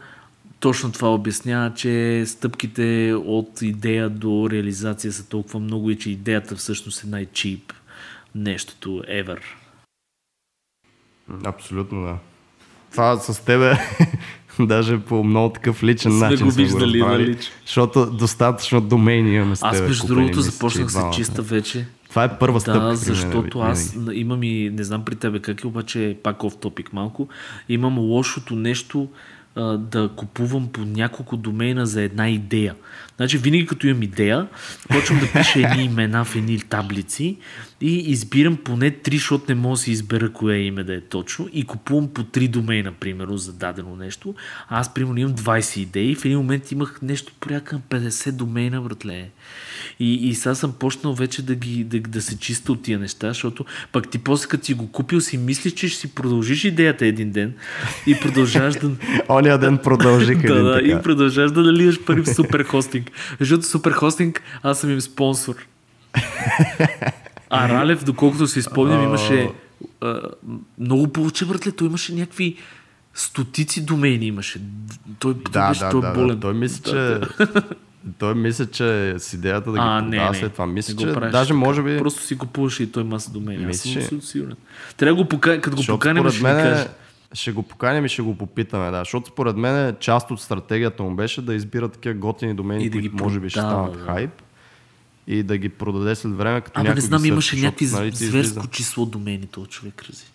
точно 0.59 0.91
това 0.91 1.13
обяснява, 1.13 1.73
че 1.73 2.23
стъпките 2.25 3.13
от 3.25 3.61
идея 3.61 4.09
до 4.09 4.49
реализация 4.51 5.13
са 5.13 5.29
толкова 5.29 5.59
много 5.59 5.91
и 5.91 5.97
че 5.97 6.11
идеята 6.11 6.55
всъщност 6.55 7.03
е 7.03 7.07
най-чип 7.07 7.73
нещото 8.35 8.89
ever. 8.89 9.39
Абсолютно 11.45 12.01
да. 12.01 12.17
Това 12.91 13.17
с 13.17 13.45
тебе 13.45 13.77
даже 14.59 14.99
по 14.99 15.23
много 15.23 15.53
такъв 15.53 15.83
личен 15.83 16.11
Сме 16.11 16.29
начин 16.29 16.45
го 16.45 16.51
сме 16.51 16.63
виждали, 16.63 16.99
разбрали, 16.99 17.23
нали? 17.23 17.37
Защото 17.65 18.05
достатъчно 18.05 18.81
домейни 18.81 19.35
имаме 19.35 19.55
с 19.55 19.63
Аз 19.63 19.81
между 19.81 20.07
другото 20.07 20.41
започнах 20.41 20.91
се 20.91 21.01
чиста 21.13 21.41
вече. 21.41 21.85
Това 22.09 22.23
е 22.23 22.37
първа 22.37 22.59
стъпка. 22.59 22.79
Да, 22.79 22.85
при 22.85 22.87
мен, 22.87 22.95
защото 22.95 23.57
винаги. 23.57 23.71
аз 23.71 23.97
имам 24.13 24.43
и, 24.43 24.69
не 24.69 24.83
знам 24.83 25.05
при 25.05 25.15
тебе 25.15 25.39
как 25.39 25.63
е, 25.63 25.67
обаче 25.67 26.17
пак 26.23 26.43
оф 26.43 26.57
топик 26.57 26.93
малко, 26.93 27.27
имам 27.69 27.97
лошото 27.97 28.55
нещо 28.55 29.07
а, 29.55 29.77
да 29.77 30.09
купувам 30.15 30.67
по 30.67 30.81
няколко 30.81 31.37
домейна 31.37 31.85
за 31.85 32.01
една 32.01 32.29
идея. 32.29 32.75
Значи 33.17 33.37
винаги 33.37 33.65
като 33.65 33.87
имам 33.87 34.03
идея, 34.03 34.47
почвам 34.89 35.19
да 35.19 35.31
пиша 35.31 35.59
едни 35.59 35.83
имена 35.83 36.25
в 36.25 36.35
едни 36.35 36.59
таблици 36.59 37.37
и 37.81 38.11
избирам 38.11 38.57
поне 38.57 38.91
три, 38.91 39.17
защото 39.17 39.45
не 39.49 39.55
мога 39.55 39.73
да 39.73 39.77
си 39.77 39.91
избера 39.91 40.29
кое 40.33 40.55
име 40.55 40.83
да 40.83 40.93
е 40.93 41.01
точно 41.01 41.49
и 41.53 41.63
купувам 41.63 42.07
по 42.13 42.23
три 42.23 42.47
домейна, 42.47 42.91
примерно, 42.91 43.37
за 43.37 43.53
дадено 43.53 43.95
нещо. 43.95 44.35
А 44.69 44.79
аз, 44.79 44.93
примерно, 44.93 45.17
имам 45.17 45.35
20 45.35 45.79
идеи. 45.79 46.15
В 46.15 46.25
един 46.25 46.37
момент 46.37 46.71
имах 46.71 46.99
нещо 47.01 47.33
порядка 47.39 47.75
на 47.75 47.99
50 47.99 48.31
домейна, 48.31 48.81
братле. 48.81 49.29
И, 49.99 50.29
и 50.29 50.35
сега 50.35 50.55
съм 50.55 50.73
почнал 50.73 51.13
вече 51.13 51.41
да, 51.41 51.55
ги, 51.55 51.83
да, 51.83 51.99
да 51.99 52.21
се 52.21 52.39
чиста 52.39 52.71
от 52.71 52.81
тия 52.81 52.99
неща, 52.99 53.27
защото 53.27 53.65
пък 53.91 54.09
ти 54.09 54.19
после 54.19 54.47
като 54.47 54.65
си 54.65 54.73
го 54.73 54.91
купил 54.91 55.21
си 55.21 55.37
мислиш, 55.37 55.73
че 55.73 55.87
ще 55.87 55.99
си 55.99 56.15
продължиш 56.15 56.63
идеята 56.63 57.05
един 57.05 57.31
ден 57.31 57.53
и 58.07 58.15
продължаваш 58.15 58.75
да... 58.75 58.91
Оня 59.29 59.57
ден 59.57 59.77
продължих 59.77 60.41
да, 60.47 60.63
да, 60.63 60.81
и 60.81 61.01
продължаваш 61.03 61.51
да 61.51 61.61
наливаш 61.61 61.99
пари 62.05 62.21
в 62.21 62.35
супер 62.35 62.63
хостинг. 62.63 63.11
Защото 63.39 63.65
супер 63.65 63.91
хостинг, 63.91 64.41
аз 64.63 64.79
съм 64.79 64.91
им 64.91 65.01
спонсор. 65.01 65.55
А 67.49 67.69
Ралев, 67.69 68.03
доколкото 68.03 68.47
си 68.47 68.61
спомням, 68.61 69.03
имаше 69.03 69.51
а, 70.01 70.21
много 70.79 71.07
повече, 71.07 71.45
братле, 71.45 71.71
той 71.71 71.87
имаше 71.87 72.15
някакви 72.15 72.55
стотици 73.13 73.85
домейни 73.85 74.25
имаше. 74.25 74.61
Той, 75.19 75.33
той 75.33 75.51
Да, 75.51 75.69
беше 75.69 75.79
да, 75.79 75.89
той 75.89 76.01
да, 76.01 76.13
болен. 76.13 76.27
да. 76.27 76.39
Той 76.39 76.53
мисля, 76.53 76.91
че... 76.91 77.19
Той 78.19 78.35
мисля, 78.35 78.65
че 78.65 79.15
с 79.17 79.33
идеята 79.33 79.71
да 79.71 79.77
ги 79.77 79.83
а, 79.83 79.99
продава 80.03 80.29
не, 80.31 80.35
след 80.35 80.53
това. 80.53 80.65
Мисля, 80.65 80.95
че 80.95 81.13
правиш 81.13 81.31
даже 81.31 81.53
може 81.53 81.83
би... 81.83 81.97
Просто 81.97 82.21
си 82.21 82.37
купуваш 82.37 82.79
и 82.79 82.91
той 82.91 83.03
маса. 83.03 83.31
Аз 83.69 83.77
съм 83.77 83.91
че- 83.93 83.99
абсолютно 83.99 84.27
сигурен. 84.27 84.55
Трябва 84.97 85.15
да 85.15 85.23
го 85.23 85.29
поканим, 85.29 85.61
като 85.61 85.77
го 85.77 85.83
поканим, 85.87 86.29
ще 86.29 86.43
мен 86.43 86.55
каже. 86.63 86.87
ще 87.33 87.51
го 87.51 87.63
поканим 87.63 88.05
и 88.05 88.09
ще 88.09 88.21
го 88.21 88.37
попитаме, 88.37 88.91
да. 88.91 88.99
Защото 88.99 89.29
според 89.29 89.57
мен 89.57 89.95
част 89.99 90.31
от 90.31 90.41
стратегията 90.41 91.03
му 91.03 91.15
беше 91.15 91.41
да 91.41 91.53
избира 91.53 91.89
такива 91.89 92.15
готини 92.15 92.53
домени, 92.53 92.83
И 92.85 92.89
да 92.89 92.97
които 92.97 93.09
ги 93.09 93.23
може 93.23 93.39
би 93.39 93.49
ще 93.49 93.59
станат 93.59 93.97
хайп 93.97 94.31
и 95.29 95.43
да 95.43 95.57
ги 95.57 95.69
продаде 95.69 96.15
след 96.15 96.37
време 96.37 96.61
като 96.61 96.81
Абе, 96.81 96.95
не 96.95 97.01
знам, 97.01 97.25
имаше 97.25 97.55
някакви 97.55 97.87
нали, 97.91 98.11
зверско 98.11 98.67
число 98.67 99.05
домейни 99.05 99.45
този 99.45 99.69
човек, 99.69 100.03
рази. 100.09 100.25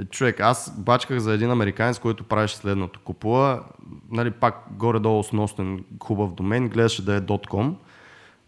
Е, 0.00 0.04
Човек, 0.04 0.40
аз 0.40 0.72
бачках 0.78 1.18
за 1.18 1.32
един 1.32 1.50
американец, 1.50 1.98
който 1.98 2.24
правеше 2.24 2.56
следното. 2.56 3.00
Купува, 3.00 3.62
нали, 4.10 4.30
пак 4.30 4.64
горе-долу 4.70 5.22
сносен 5.22 5.84
хубав 6.02 6.34
домен, 6.34 6.68
гледаше 6.68 7.04
да 7.04 7.14
е 7.14 7.20
.com, 7.20 7.74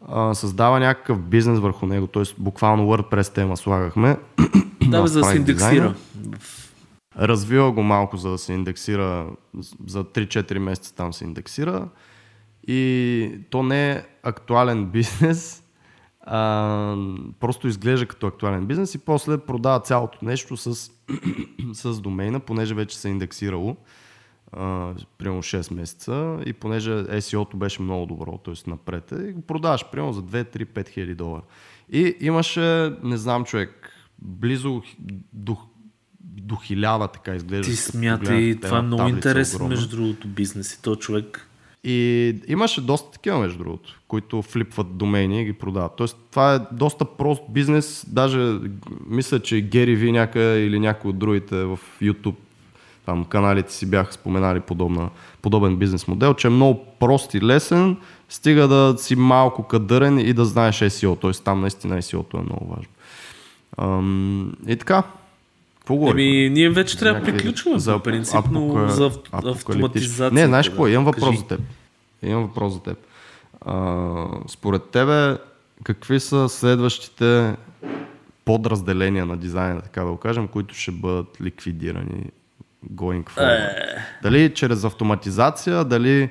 а, 0.09 0.34
създава 0.34 0.80
някакъв 0.80 1.20
бизнес 1.20 1.59
върху 1.59 1.86
него, 1.86 2.07
т.е. 2.07 2.22
буквално 2.38 2.84
WordPress 2.84 3.34
тема 3.34 3.57
слагахме. 3.57 4.16
Да, 4.88 5.02
бе, 5.02 5.09
за 5.09 5.20
да 5.20 5.24
се 5.24 5.36
индексира. 5.36 5.94
Развива 7.18 7.72
го 7.72 7.82
малко, 7.82 8.16
за 8.16 8.30
да 8.30 8.38
се 8.38 8.52
индексира. 8.52 9.26
За 9.86 10.04
3-4 10.04 10.59
месеца 10.59 10.94
там 10.94 11.12
се 11.12 11.24
индексира. 11.24 11.88
И 12.68 13.30
то 13.50 13.62
не 13.62 13.90
е 13.90 14.02
актуален 14.22 14.86
бизнес, 14.92 15.62
а, 16.27 16.97
просто 17.41 17.68
изглежда 17.68 18.07
като 18.07 18.27
актуален 18.27 18.66
бизнес 18.66 18.95
и 18.95 18.99
после 18.99 19.39
продава 19.39 19.81
цялото 19.81 20.18
нещо 20.22 20.57
с, 20.57 20.74
с 21.72 22.01
домейна, 22.01 22.41
понеже 22.41 22.74
вече 22.74 22.99
се 22.99 23.09
е 23.09 23.11
индексирало 23.11 23.77
а, 24.53 24.95
примерно 25.18 25.43
6 25.43 25.74
месеца 25.74 26.39
и 26.47 26.53
понеже 26.53 26.91
SEO-то 26.91 27.57
беше 27.57 27.83
много 27.83 28.07
добро, 28.07 28.39
т.е. 28.39 28.70
напред 28.70 29.12
е, 29.12 29.29
и 29.29 29.33
го 29.33 29.41
продаваш 29.41 29.91
примерно 29.91 30.12
за 30.12 30.22
2-3-5 30.22 30.89
хиляди 30.89 31.14
долара. 31.14 31.43
И 31.93 32.16
имаше, 32.20 32.93
не 33.03 33.16
знам 33.16 33.45
човек, 33.45 33.93
близо 34.18 34.83
до, 35.33 35.57
до 36.20 36.57
хиляда 36.57 37.09
така 37.09 37.35
изглежда. 37.35 37.70
Ти 37.70 37.77
смятай, 37.77 38.59
това 38.62 38.79
е 38.79 38.83
много 38.83 39.03
огромна. 39.03 39.68
между 39.68 39.97
другото, 39.97 40.29
бизнес. 40.29 40.72
И 40.74 40.83
то 40.83 40.97
човек 40.97 41.45
И 41.89 42.34
имаше 42.49 42.80
доста 42.80 43.11
такива, 43.11 43.39
между 43.39 43.59
другото, 43.59 44.01
които 44.09 44.43
флипват 44.43 44.97
домейни 44.97 45.43
и 45.43 45.45
ги 45.45 45.53
продават. 45.53 45.93
Тоест, 45.97 46.16
това 46.30 46.55
е 46.55 46.61
доста 46.72 47.05
прост 47.05 47.43
бизнес. 47.49 48.05
Даже 48.09 48.59
мисля, 49.07 49.41
че 49.41 49.61
Гери 49.61 49.97
Ви 49.97 50.12
някъде 50.12 50.64
или 50.64 50.78
някой 50.78 51.09
от 51.09 51.18
другите 51.18 51.64
в 51.64 51.78
YouTube 52.03 52.34
там 53.07 53.24
каналите 53.24 53.72
си 53.72 53.91
бяха 53.91 54.12
споменали 54.12 54.61
подобна, 54.61 55.11
подобен 55.43 55.76
бизнес 55.76 56.09
модел, 56.09 56.34
че 56.34 56.47
е 56.47 56.51
много 56.51 56.84
прост 57.01 57.34
и 57.34 57.43
лесен, 57.43 57.97
стига 58.28 58.68
да 58.68 58.95
си 58.99 59.16
малко 59.16 59.62
кадърен 59.62 60.18
и 60.18 60.32
да 60.32 60.45
знаеш 60.45 60.78
SEO. 60.78 61.20
Тоест 61.20 61.45
там 61.45 61.61
наистина 61.61 62.03
SEO-то 62.03 62.39
е 62.39 62.43
много 62.43 62.66
важно. 62.68 62.93
Ам, 63.78 64.53
и 64.68 64.76
така. 64.76 65.03
Какво? 65.87 66.11
Еми, 66.11 66.51
ние 66.53 66.70
вече 66.70 66.99
трябва 66.99 67.20
да 67.20 67.26
приключваме, 67.26 67.78
за 67.78 67.99
принципно 67.99 68.61
апока- 68.61 68.87
за 68.89 69.11
автоматизация. 69.32 70.30
Не, 70.30 70.47
знаеш 70.47 70.68
какво? 70.68 70.89
Имам 70.89 71.05
въпрос 71.05 71.24
Кажи. 71.24 71.39
за 71.39 71.47
теб. 71.47 71.61
Имам 72.22 72.43
въпрос 72.43 72.72
за 72.72 72.82
теб. 72.82 72.99
А, 73.61 74.26
според 74.49 74.84
тебе, 74.84 75.37
какви 75.82 76.20
са 76.20 76.49
следващите 76.49 77.55
подразделения 78.45 79.26
на 79.26 79.37
дизайна, 79.37 79.80
така 79.80 80.01
да 80.01 80.11
го 80.11 80.16
кажем, 80.16 80.49
които 80.49 80.74
ще 80.74 80.91
бъдат 80.91 81.41
ликвидирани 81.41 82.30
going 82.95 83.24
forward? 83.24 83.68
Е. 83.68 83.99
Дали 84.22 84.55
чрез 84.55 84.84
автоматизация, 84.84 85.84
дали 85.84 86.30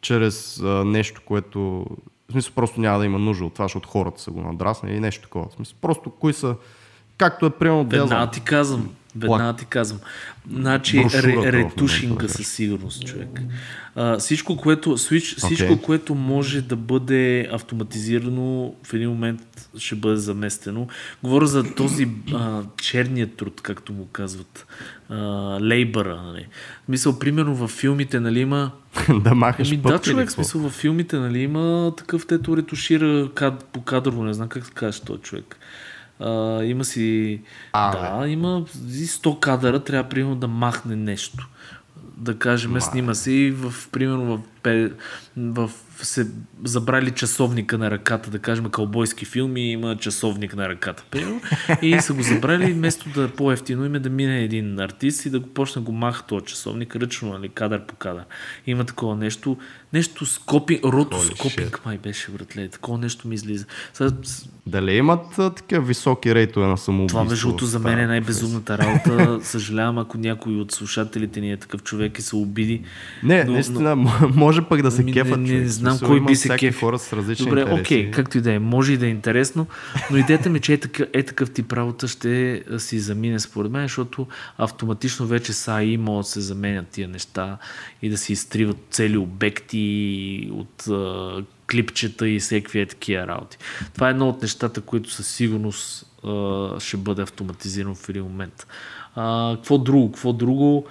чрез 0.00 0.60
а, 0.60 0.84
нещо, 0.84 1.20
което... 1.24 1.86
В 2.28 2.32
смисъл, 2.32 2.52
просто 2.54 2.80
няма 2.80 2.98
да 2.98 3.04
има 3.04 3.18
нужда 3.18 3.44
от 3.44 3.54
това, 3.54 3.64
защото 3.64 3.88
хората 3.88 4.20
са 4.20 4.30
го 4.30 4.40
надраснали 4.40 4.94
и 4.94 5.00
нещо 5.00 5.22
такова. 5.22 5.48
В 5.48 5.52
смисъл, 5.52 5.76
просто 5.80 6.10
кои 6.10 6.32
са... 6.32 6.56
Както 7.18 7.46
е 7.46 7.50
примерно 7.50 7.84
Веднага 7.84 8.30
ти 8.30 8.40
казвам. 8.40 8.90
Веднага 9.16 9.56
ти 9.56 9.64
казвам. 9.64 10.00
Значи, 10.52 11.04
ре, 11.14 11.52
ретушинга 11.52 12.28
със 12.28 12.48
сигурност, 12.48 13.06
човек. 13.06 13.40
А, 13.96 14.18
всичко, 14.18 14.56
което, 14.56 14.98
свич, 14.98 15.34
всичко 15.36 15.72
Окей. 15.72 15.84
което 15.84 16.14
може 16.14 16.62
да 16.62 16.76
бъде 16.76 17.48
автоматизирано, 17.52 18.74
в 18.82 18.94
един 18.94 19.08
момент 19.08 19.68
ще 19.78 19.94
бъде 19.94 20.16
заместено. 20.16 20.86
Говоря 21.22 21.46
за 21.46 21.74
този 21.74 22.08
а, 22.34 22.62
черният 22.76 23.36
труд, 23.36 23.60
както 23.60 23.92
му 23.92 24.06
казват. 24.12 24.66
А, 25.08 25.16
лейбъра. 25.62 26.22
Нали. 26.22 26.46
Мисъл, 26.88 27.18
примерно 27.18 27.54
във 27.54 27.70
филмите, 27.70 28.20
нали, 28.20 28.40
има 28.40 28.70
да 29.24 29.34
махаш 29.34 29.68
Еми 29.68 29.76
да, 29.82 29.98
човек, 29.98 30.30
смисъл 30.30 30.60
във 30.60 30.72
филмите, 30.72 31.18
нали, 31.18 31.38
има 31.38 31.92
такъв, 31.96 32.26
тето 32.26 32.56
ретушира 32.56 33.30
кад, 33.34 33.64
по 33.64 33.82
кадрово, 33.82 34.24
не 34.24 34.34
знам 34.34 34.48
как 34.48 34.66
се 34.66 34.72
каже 34.72 35.00
този 35.00 35.22
човек. 35.22 35.56
А, 36.24 36.64
има 36.64 36.84
си... 36.84 37.40
А, 37.72 38.20
да, 38.20 38.28
има 38.28 38.64
и 38.88 39.06
100 39.06 39.40
кадъра, 39.40 39.84
трябва 39.84 40.08
примерно 40.08 40.36
да 40.36 40.48
махне 40.48 40.96
нещо. 40.96 41.48
Да 42.16 42.38
кажем, 42.38 42.80
снима 42.80 43.14
се 43.14 43.32
и 43.32 43.50
в, 43.50 43.74
примерно 43.90 44.36
в, 44.36 44.40
пе- 44.62 44.92
в 45.36 45.70
се 46.02 46.26
забрали 46.64 47.10
часовника 47.10 47.78
на 47.78 47.90
ръката, 47.90 48.30
да 48.30 48.38
кажем 48.38 48.70
кълбойски 48.70 49.24
филми, 49.24 49.70
има 49.70 49.96
часовник 49.96 50.56
на 50.56 50.68
ръката. 50.68 51.04
Примерно. 51.10 51.40
И 51.82 52.00
са 52.00 52.14
го 52.14 52.22
забрали, 52.22 52.72
вместо 52.72 53.08
да 53.08 53.24
е 53.24 53.28
по-ефтино 53.28 53.84
име 53.84 53.98
да 53.98 54.10
мине 54.10 54.40
един 54.40 54.80
артист 54.80 55.26
и 55.26 55.30
да 55.30 55.40
го 55.40 55.48
почне 55.48 55.82
го 55.82 55.92
маха 55.92 56.22
този 56.22 56.44
часовник, 56.44 56.96
ръчно, 56.96 57.32
нали, 57.32 57.48
кадър 57.48 57.86
по 57.86 57.94
кадър. 57.94 58.24
Има 58.66 58.84
такова 58.84 59.16
нещо. 59.16 59.56
Нещо 59.94 60.26
с 60.26 60.38
копи, 60.38 60.80
ротоскопинг 60.84 61.80
май 61.86 61.98
беше, 61.98 62.30
братле. 62.30 62.68
Такова 62.68 62.98
нещо 62.98 63.28
ми 63.28 63.34
излиза. 63.34 63.66
Сега, 63.92 64.10
Дали 64.66 64.96
имат 64.96 65.26
такива 65.36 65.84
високи 65.84 66.34
рейтове 66.34 66.66
на 66.66 66.78
самоубийство? 66.78 67.18
Това 67.18 67.30
между 67.30 67.66
за 67.66 67.78
мен 67.78 67.98
е 67.98 68.06
най-безумната 68.06 68.78
работа. 68.78 69.38
Съжалявам, 69.46 69.98
ако 69.98 70.18
някой 70.18 70.54
от 70.54 70.72
слушателите 70.72 71.40
ни 71.40 71.52
е 71.52 71.56
такъв 71.56 71.82
човек 71.82 72.18
и 72.18 72.22
се 72.22 72.36
обиди. 72.36 72.82
Не, 73.22 73.44
но, 73.44 73.52
наистина, 73.52 73.96
но... 73.96 74.10
може 74.34 74.62
пък 74.62 74.82
да 74.82 74.90
се 74.90 75.02
Ами, 75.02 75.12
кефат. 75.12 75.40
не, 75.40 75.46
човек. 75.46 75.62
не 75.62 75.68
знам 75.68 75.98
кой 75.98 76.24
би 76.24 76.36
се 76.36 76.56
кеф. 76.56 76.80
хора 76.80 76.98
с 76.98 77.12
различни 77.12 77.46
Добре, 77.46 77.60
интереси. 77.60 77.80
окей, 77.80 78.10
както 78.10 78.38
и 78.38 78.40
да 78.40 78.52
е. 78.52 78.58
Може 78.58 78.92
и 78.92 78.96
да 78.96 79.06
е 79.06 79.10
интересно, 79.10 79.66
но 80.10 80.16
идеята 80.16 80.50
ми, 80.50 80.58
е, 80.58 80.60
че 80.60 80.72
е 80.72 80.78
такъв, 80.78 81.06
е 81.12 81.22
такъв 81.22 81.50
тип 81.50 81.72
работа 81.72 82.08
ще 82.08 82.62
си 82.78 82.98
замине 82.98 83.40
според 83.40 83.72
мен, 83.72 83.82
защото 83.82 84.26
автоматично 84.58 85.26
вече 85.26 85.52
са 85.52 85.70
AI 85.70 85.96
могат 85.96 86.24
да 86.24 86.30
се 86.30 86.40
заменят 86.40 86.88
тия 86.88 87.08
неща 87.08 87.58
и 88.02 88.08
да 88.08 88.18
се 88.18 88.32
изтриват 88.32 88.76
цели 88.90 89.16
обекти 89.16 89.78
от 90.52 90.88
а, 90.88 91.42
клипчета 91.70 92.28
и 92.28 92.40
всеки 92.40 92.78
е 92.78 92.86
такива 92.86 93.26
работи. 93.26 93.58
Това 93.94 94.08
е 94.08 94.10
едно 94.10 94.28
от 94.28 94.42
нещата, 94.42 94.80
които 94.80 95.10
със 95.10 95.28
сигурност 95.28 96.06
а, 96.24 96.80
ще 96.80 96.96
бъде 96.96 97.22
автоматизирано 97.22 97.94
в 97.94 98.08
един 98.08 98.22
момент. 98.22 98.66
А, 99.14 99.56
какво 99.56 99.78
друго? 99.78 100.12
Какво 100.12 100.32
друго? 100.32 100.86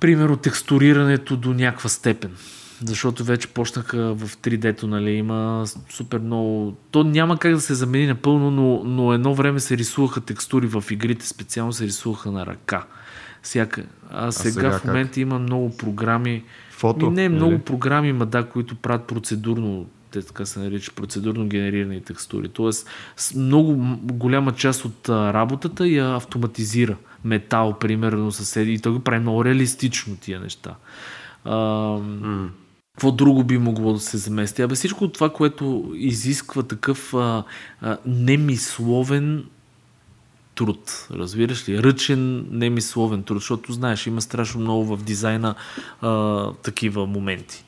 Примерно 0.00 0.36
текстурирането 0.36 1.36
до 1.36 1.54
някаква 1.54 1.88
степен. 1.88 2.36
Защото 2.84 3.24
вече 3.24 3.48
почнаха 3.48 4.14
в 4.14 4.36
3D-то, 4.36 4.86
нали, 4.86 5.10
има 5.10 5.64
супер 5.90 6.18
много... 6.18 6.76
То 6.90 7.04
няма 7.04 7.38
как 7.38 7.52
да 7.52 7.60
се 7.60 7.74
замени 7.74 8.06
напълно, 8.06 8.50
но, 8.50 8.84
но 8.84 9.12
едно 9.12 9.34
време 9.34 9.60
се 9.60 9.76
рисуваха 9.76 10.20
текстури 10.20 10.66
в 10.66 10.84
игрите, 10.90 11.28
специално 11.28 11.72
се 11.72 11.84
рисуваха 11.84 12.30
на 12.32 12.46
ръка. 12.46 12.86
Всяка. 13.42 13.84
А 14.10 14.32
сега, 14.32 14.52
сега 14.52 14.78
в 14.78 14.84
момента 14.84 15.20
има 15.20 15.38
много 15.38 15.76
програми. 15.76 16.44
Фото, 16.76 17.10
не, 17.10 17.22
или? 17.22 17.28
много 17.28 17.58
програми 17.58 18.08
има, 18.08 18.26
да, 18.26 18.48
които 18.48 18.76
правят 18.76 19.06
процедурно, 19.06 19.86
те 20.10 20.22
така 20.22 20.46
се 20.46 20.58
нарича, 20.58 20.92
процедурно 20.96 21.46
генерирани 21.46 22.00
текстури. 22.00 22.48
Тоест, 22.48 22.88
много 23.36 23.76
голяма 24.02 24.52
част 24.52 24.84
от 24.84 25.08
работата 25.08 25.88
я 25.88 26.16
автоматизира. 26.16 26.96
Метал, 27.24 27.78
примерно, 27.78 28.32
съседи. 28.32 28.72
И 28.72 28.78
той 28.78 28.92
го 28.92 29.00
прави 29.00 29.20
много 29.20 29.44
реалистично 29.44 30.16
тия 30.16 30.40
неща. 30.40 30.74
А, 31.44 31.98
какво 32.94 33.12
друго 33.12 33.44
би 33.44 33.58
могло 33.58 33.92
да 33.92 34.00
се 34.00 34.16
замести? 34.16 34.62
Абе 34.62 34.74
всичко 34.74 35.08
това, 35.08 35.30
което 35.32 35.92
изисква 35.94 36.62
такъв 36.62 37.14
а, 37.14 37.44
а, 37.80 37.96
немисловен 38.06 39.44
труд. 40.56 41.06
Разбираш 41.10 41.68
ли? 41.68 41.82
Ръчен, 41.82 42.46
немисловен 42.50 43.22
труд, 43.22 43.38
защото 43.38 43.72
знаеш, 43.72 44.06
има 44.06 44.20
страшно 44.20 44.60
много 44.60 44.96
в 44.96 45.02
дизайна 45.02 45.54
а, 46.00 46.52
такива 46.52 47.06
моменти, 47.06 47.64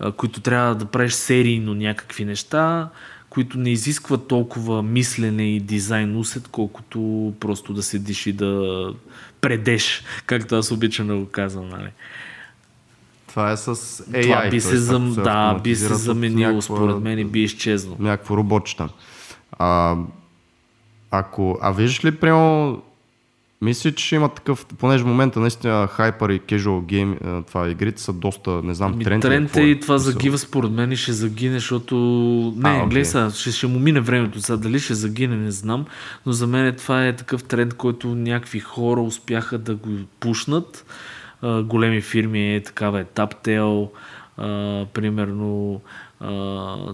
а, 0.00 0.12
които 0.12 0.40
трябва 0.40 0.74
да 0.74 0.84
правиш 0.84 1.12
серийно 1.12 1.74
някакви 1.74 2.24
неща, 2.24 2.88
които 3.30 3.58
не 3.58 3.70
изискват 3.70 4.28
толкова 4.28 4.82
мислене 4.82 5.56
и 5.56 5.60
дизайн 5.60 6.16
усет, 6.16 6.48
колкото 6.48 7.32
просто 7.40 7.72
да 7.74 7.82
седиш 7.82 8.26
и 8.26 8.32
да 8.32 8.92
предеш, 9.40 10.02
както 10.26 10.54
аз 10.56 10.70
обичам 10.70 11.06
да 11.06 11.16
го 11.16 11.26
казвам. 11.26 11.68
Нали? 11.68 11.90
Това 13.28 13.52
е 13.52 13.56
с 13.56 13.74
AI. 13.74 14.22
Това 14.22 14.48
би 14.50 14.60
се, 14.60 14.76
зам... 14.76 15.14
да, 15.14 15.54
би 15.54 15.76
се 15.76 15.94
заменило, 15.94 16.52
някаква- 16.52 16.62
според 16.62 17.00
мен, 17.00 17.18
и 17.18 17.24
би 17.24 17.42
изчезнало. 17.42 17.96
някакво 18.00 18.36
робочета. 18.36 18.88
А, 19.52 19.96
ако, 21.18 21.58
а 21.62 21.72
виждаш 21.72 22.04
ли, 22.04 22.10
прямо, 22.10 22.78
мисля, 23.62 23.92
че 23.92 24.14
има 24.14 24.28
такъв, 24.28 24.66
понеже 24.66 25.04
в 25.04 25.06
момента 25.06 25.40
наистина 25.40 25.86
хайпер 25.86 26.28
и 26.28 26.40
casual 26.40 26.84
гейм, 26.84 27.18
това 27.48 27.68
игрите 27.68 28.02
са 28.02 28.12
доста, 28.12 28.50
не 28.50 28.74
знам, 28.74 28.98
Ми, 28.98 29.04
тренд. 29.04 29.22
тренд 29.22 29.56
е 29.56 29.62
и 29.62 29.80
това 29.80 29.98
загива 29.98 30.38
според 30.38 30.70
мен 30.70 30.92
и 30.92 30.96
ще 30.96 31.12
загине, 31.12 31.54
защото... 31.54 31.94
Не, 32.56 32.68
А, 32.68 32.74
окей. 32.76 32.86
гледай 32.88 33.04
сега, 33.04 33.30
ще, 33.30 33.52
ще 33.52 33.66
му 33.66 33.78
мине 33.78 34.00
времето 34.00 34.40
сега. 34.40 34.56
Дали 34.56 34.78
ще 34.80 34.94
загине, 34.94 35.36
не 35.36 35.50
знам. 35.50 35.84
Но 36.26 36.32
за 36.32 36.46
мен 36.46 36.74
това 36.76 37.06
е 37.06 37.16
такъв 37.16 37.44
тренд, 37.44 37.74
който 37.74 38.14
някакви 38.14 38.60
хора 38.60 39.00
успяха 39.00 39.58
да 39.58 39.74
го 39.74 39.90
пушнат. 40.20 40.86
А, 41.42 41.62
големи 41.62 42.00
фирми 42.00 42.54
е 42.54 42.62
такава 42.62 43.00
е 43.00 43.04
Taptel, 43.04 43.88
а, 44.36 44.86
примерно 44.94 45.80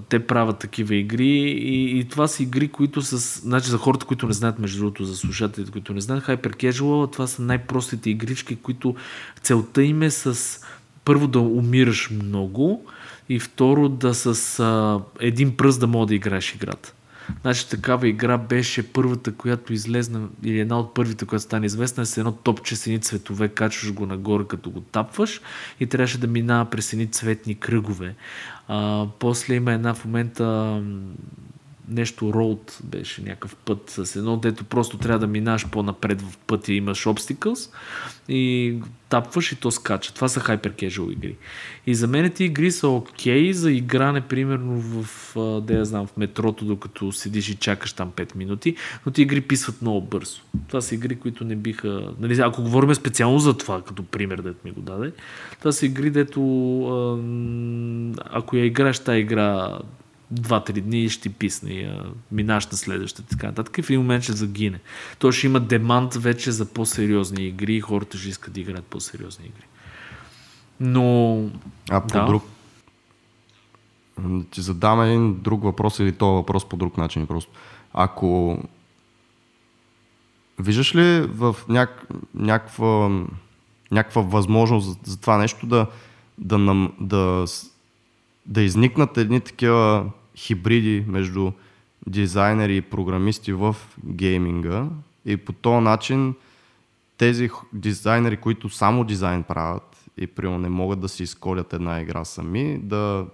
те 0.08 0.26
правят 0.26 0.58
такива 0.58 0.94
игри 0.94 1.28
и, 1.28 1.98
и 1.98 2.04
това 2.04 2.28
са 2.28 2.42
игри, 2.42 2.68
които 2.68 3.02
с... 3.02 3.40
Значи 3.40 3.70
за 3.70 3.78
хората, 3.78 4.06
които 4.06 4.26
не 4.26 4.32
знаят, 4.32 4.58
между 4.58 4.78
другото, 4.78 5.04
за 5.04 5.16
слушателите, 5.16 5.70
които 5.72 5.94
не 5.94 6.00
знаят, 6.00 6.24
Hyper 6.24 6.56
Casual, 6.56 7.12
това 7.12 7.26
са 7.26 7.42
най-простите 7.42 8.10
игрички, 8.10 8.56
които 8.56 8.94
целта 9.42 9.82
им 9.82 10.02
е 10.02 10.10
с 10.10 10.60
първо 11.04 11.26
да 11.26 11.40
умираш 11.40 12.10
много 12.10 12.84
и 13.28 13.38
второ 13.38 13.88
да 13.88 14.14
с 14.14 14.60
а, 14.60 15.00
един 15.20 15.56
пръст 15.56 15.80
да 15.80 15.86
мога 15.86 16.06
да 16.06 16.14
играеш 16.14 16.54
играта. 16.54 16.94
Значи 17.42 17.68
такава 17.68 18.08
игра 18.08 18.38
беше 18.38 18.92
първата, 18.92 19.34
която 19.34 19.72
излезна, 19.72 20.28
или 20.44 20.60
една 20.60 20.78
от 20.78 20.94
първите, 20.94 21.26
която 21.26 21.44
стане 21.44 21.66
известна, 21.66 22.02
е 22.02 22.06
с 22.06 22.18
едно 22.18 22.32
топче 22.32 22.76
с 22.76 22.86
едни 22.86 23.00
цветове, 23.00 23.48
качваш 23.48 23.92
го 23.92 24.06
нагоре, 24.06 24.44
като 24.48 24.70
го 24.70 24.80
тапваш 24.80 25.40
и 25.80 25.86
трябваше 25.86 26.18
да 26.18 26.26
минава 26.26 26.70
през 26.70 26.92
едни 26.92 27.06
цветни 27.06 27.54
кръгове. 27.54 28.14
А, 28.68 29.06
после 29.18 29.54
има 29.54 29.72
една 29.72 29.94
в 29.94 30.04
момента 30.04 30.82
нещо 31.90 32.32
роуд 32.32 32.78
беше 32.84 33.22
някакъв 33.22 33.56
път 33.56 33.90
с 33.90 34.16
едно, 34.16 34.36
дето 34.36 34.64
просто 34.64 34.98
трябва 34.98 35.18
да 35.18 35.26
минаш 35.26 35.68
по-напред 35.70 36.22
в 36.22 36.38
пътя, 36.38 36.72
имаш 36.72 37.04
obstacles 37.04 37.74
и 38.28 38.74
тапваш 39.08 39.52
и 39.52 39.56
то 39.56 39.70
скача. 39.70 40.14
Това 40.14 40.28
са 40.28 40.40
hyper 40.40 40.72
casual 40.72 41.12
игри. 41.12 41.36
И 41.86 41.94
за 41.94 42.06
мен 42.06 42.30
тези 42.30 42.44
игри 42.44 42.70
са 42.70 42.88
окей 42.88 43.52
за 43.52 43.72
игране, 43.72 44.20
примерно 44.20 44.80
в, 44.80 45.34
да 45.60 45.74
я 45.74 45.84
знам, 45.84 46.06
в 46.06 46.16
метрото, 46.16 46.64
докато 46.64 47.12
седиш 47.12 47.48
и 47.48 47.56
чакаш 47.56 47.92
там 47.92 48.12
5 48.16 48.36
минути, 48.36 48.76
но 49.06 49.12
ти 49.12 49.22
игри 49.22 49.40
писват 49.40 49.82
много 49.82 50.00
бързо. 50.00 50.40
Това 50.68 50.80
са 50.80 50.94
игри, 50.94 51.16
които 51.16 51.44
не 51.44 51.56
биха... 51.56 52.12
Нали, 52.20 52.40
ако 52.40 52.62
говорим 52.62 52.94
специално 52.94 53.38
за 53.38 53.56
това, 53.56 53.82
като 53.82 54.02
пример, 54.02 54.42
дето 54.42 54.58
ми 54.64 54.70
го 54.70 54.80
даде, 54.80 55.12
това 55.58 55.72
са 55.72 55.86
игри, 55.86 56.10
дето 56.10 56.40
ако 58.30 58.56
я 58.56 58.64
играеш 58.64 58.98
тази 58.98 59.18
игра 59.18 59.78
2-3 60.34 60.80
дни 60.80 61.08
ще 61.08 61.28
писне 61.28 62.00
минаш 62.32 62.66
на 62.66 62.78
следващата 62.78 63.28
така 63.28 63.46
нататък 63.46 63.78
и 63.78 63.82
в 63.82 63.90
един 63.90 64.00
момент 64.00 64.22
ще 64.22 64.32
загине. 64.32 64.80
То 65.18 65.32
ще 65.32 65.46
има 65.46 65.60
демант 65.60 66.14
вече 66.14 66.52
за 66.52 66.66
по-сериозни 66.66 67.46
игри 67.46 67.74
и 67.74 67.80
хората 67.80 68.18
ще 68.18 68.28
искат 68.28 68.54
да 68.54 68.60
играят 68.60 68.84
по-сериозни 68.84 69.46
игри. 69.46 69.66
Но... 70.80 71.36
А 71.90 72.00
по 72.00 72.08
Да. 72.08 72.24
друг... 72.24 72.44
Ти 74.50 74.60
задам 74.60 75.02
един 75.02 75.40
друг 75.40 75.62
въпрос 75.62 75.98
или 75.98 76.12
то 76.12 76.26
въпрос 76.26 76.68
по 76.68 76.76
друг 76.76 76.96
начин 76.96 77.26
просто. 77.26 77.52
Ако 77.92 78.58
виждаш 80.58 80.94
ли 80.94 81.20
в 81.20 81.56
няк... 81.68 82.06
някаква, 82.34 83.20
някаква 83.90 84.22
възможност 84.22 84.86
за, 84.86 84.96
за 85.04 85.20
това 85.20 85.38
нещо 85.38 85.66
да, 85.66 85.86
да, 86.38 86.58
нам... 86.58 86.92
да, 87.00 87.44
да 88.46 88.62
изникнат 88.62 89.16
едни 89.16 89.40
такива 89.40 90.10
хибриди 90.40 91.04
между 91.06 91.52
дизайнери 92.06 92.76
и 92.76 92.82
програмисти 92.82 93.52
в 93.52 93.76
гейминга 94.04 94.86
и 95.26 95.36
по 95.36 95.52
този 95.52 95.84
начин 95.84 96.34
тези 97.18 97.50
дизайнери, 97.72 98.36
които 98.36 98.68
само 98.68 99.04
дизайн 99.04 99.42
правят 99.42 99.96
и 100.18 100.26
примерно 100.26 100.58
не 100.58 100.68
могат 100.68 101.00
да 101.00 101.08
си 101.08 101.22
изколят 101.22 101.72
една 101.72 102.00
игра 102.00 102.24
сами, 102.24 102.78
да, 102.82 103.26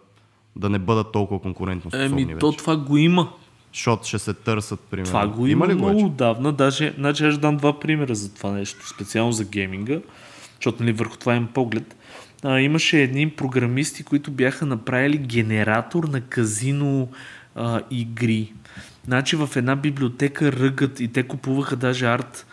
да 0.57 0.69
не 0.71 0.79
бъдат 0.79 1.13
толкова 1.13 1.41
конкурентно 1.41 1.91
способни 1.91 2.23
Еми, 2.23 2.39
то 2.39 2.53
това 2.53 2.77
го 2.77 2.97
има. 2.97 3.33
Защото 3.73 4.07
ще 4.07 4.19
се 4.19 4.35
търсят, 4.35 4.81
примерно. 4.81 5.07
Това 5.07 5.27
го 5.27 5.47
има, 5.47 5.69
ли 5.69 5.75
го 5.75 5.83
много 5.83 6.07
отдавна. 6.07 6.53
Даже, 6.53 6.95
значи 6.99 7.25
аз 7.25 7.33
ще 7.33 7.41
дам 7.41 7.57
два 7.57 7.81
примера 7.81 8.15
за 8.15 8.35
това 8.35 8.51
нещо, 8.51 8.89
специално 8.89 9.33
за 9.33 9.45
гейминга, 9.45 10.01
защото 10.57 10.83
нали, 10.83 10.93
върху 10.93 11.17
това 11.17 11.35
имам 11.35 11.49
поглед. 11.55 11.96
А, 12.49 12.61
имаше 12.61 13.03
едни 13.03 13.31
програмисти, 13.31 14.03
които 14.03 14.31
бяха 14.31 14.67
направили 14.67 15.19
генератор 15.19 16.05
на 16.05 16.21
казино 16.21 17.09
а, 17.55 17.81
игри. 17.91 18.53
Значи 19.05 19.37
в 19.37 19.51
една 19.57 19.77
библиотека 19.77 20.53
ръгат 20.53 21.01
и 21.01 21.09
те 21.09 21.23
купуваха 21.23 21.77
даже 21.77 22.07
арт 22.07 22.47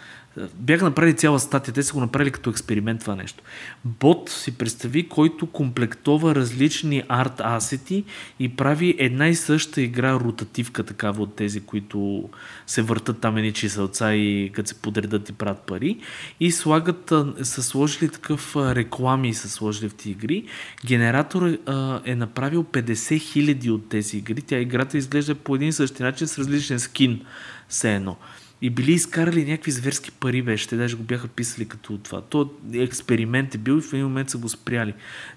Бяха 0.56 0.86
направили 0.86 1.14
цяла 1.14 1.40
статия, 1.40 1.74
те 1.74 1.84
са 1.84 1.94
го 1.94 2.00
направили 2.00 2.32
като 2.32 2.50
експеримент 2.50 3.02
това 3.02 3.16
нещо. 3.16 3.44
Бот 3.86 4.30
си 4.30 4.58
представи, 4.58 5.10
който 5.10 5.48
комплектова 5.48 6.36
различни 6.36 7.04
арт 7.10 7.42
асети 7.44 8.04
и 8.40 8.56
прави 8.56 8.96
една 9.00 9.28
и 9.28 9.36
съща 9.36 9.82
игра 9.82 10.14
ротативка, 10.14 10.84
такава 10.84 11.24
от 11.24 11.36
тези, 11.36 11.62
които 11.62 12.30
се 12.68 12.82
въртат 12.82 13.20
там 13.20 13.38
едни 13.38 13.54
чиселца 13.54 14.14
и 14.14 14.52
като 14.54 14.70
се 14.70 14.76
подредат 14.76 15.30
и 15.30 15.34
правят 15.34 15.60
пари. 15.60 15.98
И 16.40 16.52
слагат, 16.52 17.14
са 17.44 17.64
сложили 17.64 18.10
такъв 18.10 18.56
реклами 18.56 19.34
са 19.34 19.50
сложили 19.50 19.90
в 19.90 19.94
тези 19.94 20.12
игри. 20.12 20.46
Генератор 20.86 21.58
е 22.06 22.16
направил 22.16 22.64
50 22.64 23.20
хиляди 23.20 23.72
от 23.72 23.90
тези 23.90 24.18
игри. 24.18 24.42
Тя 24.42 24.60
играта 24.60 24.98
изглежда 24.98 25.36
по 25.36 25.56
един 25.56 25.68
и 25.70 25.74
същи 25.74 26.04
начин 26.04 26.28
с 26.28 26.40
различен 26.40 26.80
скин. 26.80 27.26
Все 27.70 27.96
едно. 27.96 28.18
И 28.64 28.70
били 28.70 28.92
изкарали 28.92 29.46
някакви 29.46 29.72
зверски 29.72 30.12
пари, 30.12 30.42
беше. 30.42 30.68
Те 30.68 30.76
даже 30.76 30.96
го 30.96 31.04
бяха 31.04 31.28
писали 31.28 31.68
като 31.68 31.98
това. 31.98 32.22
То 32.22 32.52
експеримент 32.74 33.56
е 33.56 33.58
бил 33.58 33.74
и 33.74 33.82
в 33.82 33.94
един 33.94 34.06
момент 34.06 34.30
са 34.30 34.38
го 34.38 34.50
спряли. 34.50 34.94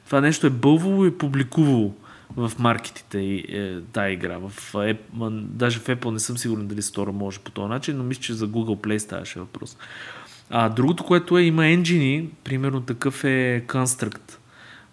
Това 0.06 0.20
нещо 0.20 0.46
е 0.46 0.50
бълвало 0.50 1.06
и 1.06 1.18
публикувало 1.18 1.94
в 2.36 2.52
маркетите 2.58 3.20
е, 3.22 3.80
тая 3.92 4.12
игра. 4.12 4.38
В, 4.38 4.74
е, 4.84 4.98
даже 5.30 5.78
в 5.78 5.86
Apple 5.86 6.10
не 6.10 6.18
съм 6.18 6.38
сигурен 6.38 6.66
дали 6.66 6.82
Store 6.82 7.10
може 7.10 7.38
по 7.38 7.50
този 7.50 7.68
начин, 7.68 7.96
но 7.96 8.04
мисля, 8.04 8.22
че 8.22 8.34
за 8.34 8.48
Google 8.48 8.86
Play 8.86 8.98
ставаше 8.98 9.38
въпрос. 9.38 9.76
А 10.50 10.68
другото, 10.68 11.04
което 11.04 11.38
е, 11.38 11.42
има 11.42 11.66
енджини, 11.66 12.28
примерно 12.44 12.80
такъв 12.80 13.24
е 13.24 13.64
Construct, 13.66 14.36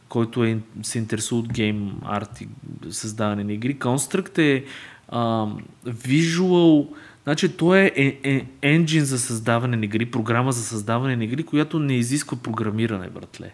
който 0.09 0.43
е, 0.43 0.59
се 0.83 0.97
интересува 0.97 1.39
от 1.39 1.53
гейм 1.53 1.91
арт 2.05 2.41
и 2.41 2.47
създаване 2.89 3.43
на 3.43 3.53
игри. 3.53 3.79
Construct 3.79 4.37
е 4.37 4.65
а, 5.09 5.47
visual 5.87 6.87
Значи, 7.23 7.57
то 7.57 7.75
е, 7.75 7.91
е, 7.95 8.19
е 8.23 8.45
енджин 8.61 9.05
за 9.05 9.19
създаване 9.19 9.77
на 9.77 9.85
игри, 9.85 10.05
програма 10.05 10.51
за 10.51 10.63
създаване 10.63 11.15
на 11.15 11.23
игри, 11.23 11.43
която 11.43 11.79
не 11.79 11.93
изисква 11.93 12.37
програмиране, 12.37 13.09
братле. 13.09 13.53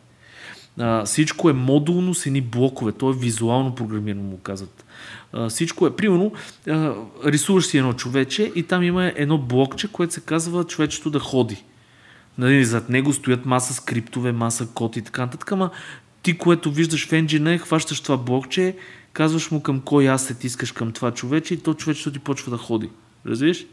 А, 0.80 1.06
всичко 1.06 1.50
е 1.50 1.54
модулно 1.54 2.14
с 2.14 2.26
едни 2.26 2.42
блокове. 2.42 2.92
То 2.92 3.10
е 3.10 3.18
визуално 3.18 3.76
програмирано, 3.76 4.24
му 4.24 4.38
казват. 4.38 4.86
А, 5.34 5.50
всичко 5.50 5.88
е, 5.88 5.96
примерно, 5.96 6.32
а, 6.70 6.94
рисуваш 7.26 7.66
си 7.66 7.78
едно 7.78 7.94
човече 7.94 8.52
и 8.56 8.64
там 8.64 8.84
има 8.84 9.12
едно 9.16 9.38
блокче, 9.38 9.88
което 9.88 10.14
се 10.14 10.22
казва 10.22 10.64
човечето 10.64 11.10
да 11.10 11.20
ходи. 11.20 11.64
Нали, 12.38 12.66
зад 12.66 12.90
него 12.90 13.14
стоят 13.14 13.46
маса 13.46 13.74
скриптове, 13.74 14.32
маса 14.32 14.68
код 14.74 14.98
и 14.98 15.02
така 15.02 15.22
нататък, 15.22 15.52
ама 15.52 15.70
ти, 16.22 16.38
което 16.38 16.72
виждаш 16.72 17.08
в 17.08 17.14
енджина, 17.14 17.58
хващаш 17.58 18.02
това 18.02 18.18
блокче, 18.18 18.76
казваш 19.14 19.52
му 19.52 19.62
към 19.62 19.82
кой 19.82 20.10
асет 20.10 20.44
искаш 20.44 20.72
към 20.72 20.92
това 20.92 21.12
човече 21.12 21.54
и 21.54 21.58
то 21.58 21.74
човечето 21.74 22.12
ти 22.12 22.20
почва 22.20 22.52
да 22.52 22.58
ходи. 22.58 22.90
Разбираш? 23.26 23.66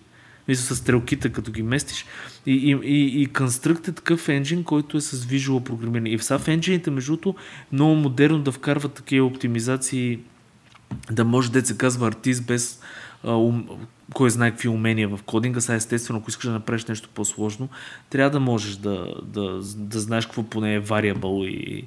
Мисля 0.48 0.74
с 0.74 0.76
стрелките, 0.76 1.32
като 1.32 1.52
ги 1.52 1.62
местиш. 1.62 2.06
И, 2.46 2.52
и, 2.52 2.78
и, 2.84 3.22
и 3.22 3.28
Construct 3.28 3.88
е 3.88 3.92
такъв 3.92 4.28
енджин, 4.28 4.64
който 4.64 4.96
е 4.96 5.00
с 5.00 5.26
visual 5.26 5.64
програмиране. 5.64 6.10
И 6.10 6.18
в 6.18 6.22
SAF 6.22 6.48
енджините, 6.48 6.90
между 6.90 7.12
другото, 7.12 7.34
много 7.72 7.94
модерно 7.94 8.38
да 8.38 8.52
вкарват 8.52 8.94
такива 8.94 9.26
оптимизации, 9.26 10.18
да 11.10 11.24
може 11.24 11.52
да 11.52 11.66
се 11.66 11.78
казва 11.78 12.08
артист 12.08 12.46
без 12.46 12.80
а, 13.24 13.32
ум, 13.32 13.68
кой 14.14 14.30
знае 14.30 14.50
какви 14.50 14.68
умения 14.68 15.08
в 15.08 15.22
кодинга. 15.22 15.60
Сега 15.60 15.76
естествено, 15.76 16.18
ако 16.18 16.30
искаш 16.30 16.46
да 16.46 16.52
направиш 16.52 16.84
нещо 16.84 17.08
по-сложно, 17.14 17.68
трябва 18.10 18.30
да 18.30 18.40
можеш 18.40 18.76
да, 18.76 19.14
да, 19.22 19.60
да 19.76 20.00
знаеш 20.00 20.26
какво 20.26 20.42
поне 20.42 20.74
е 20.74 20.82
variable 20.82 21.46
и 21.46 21.84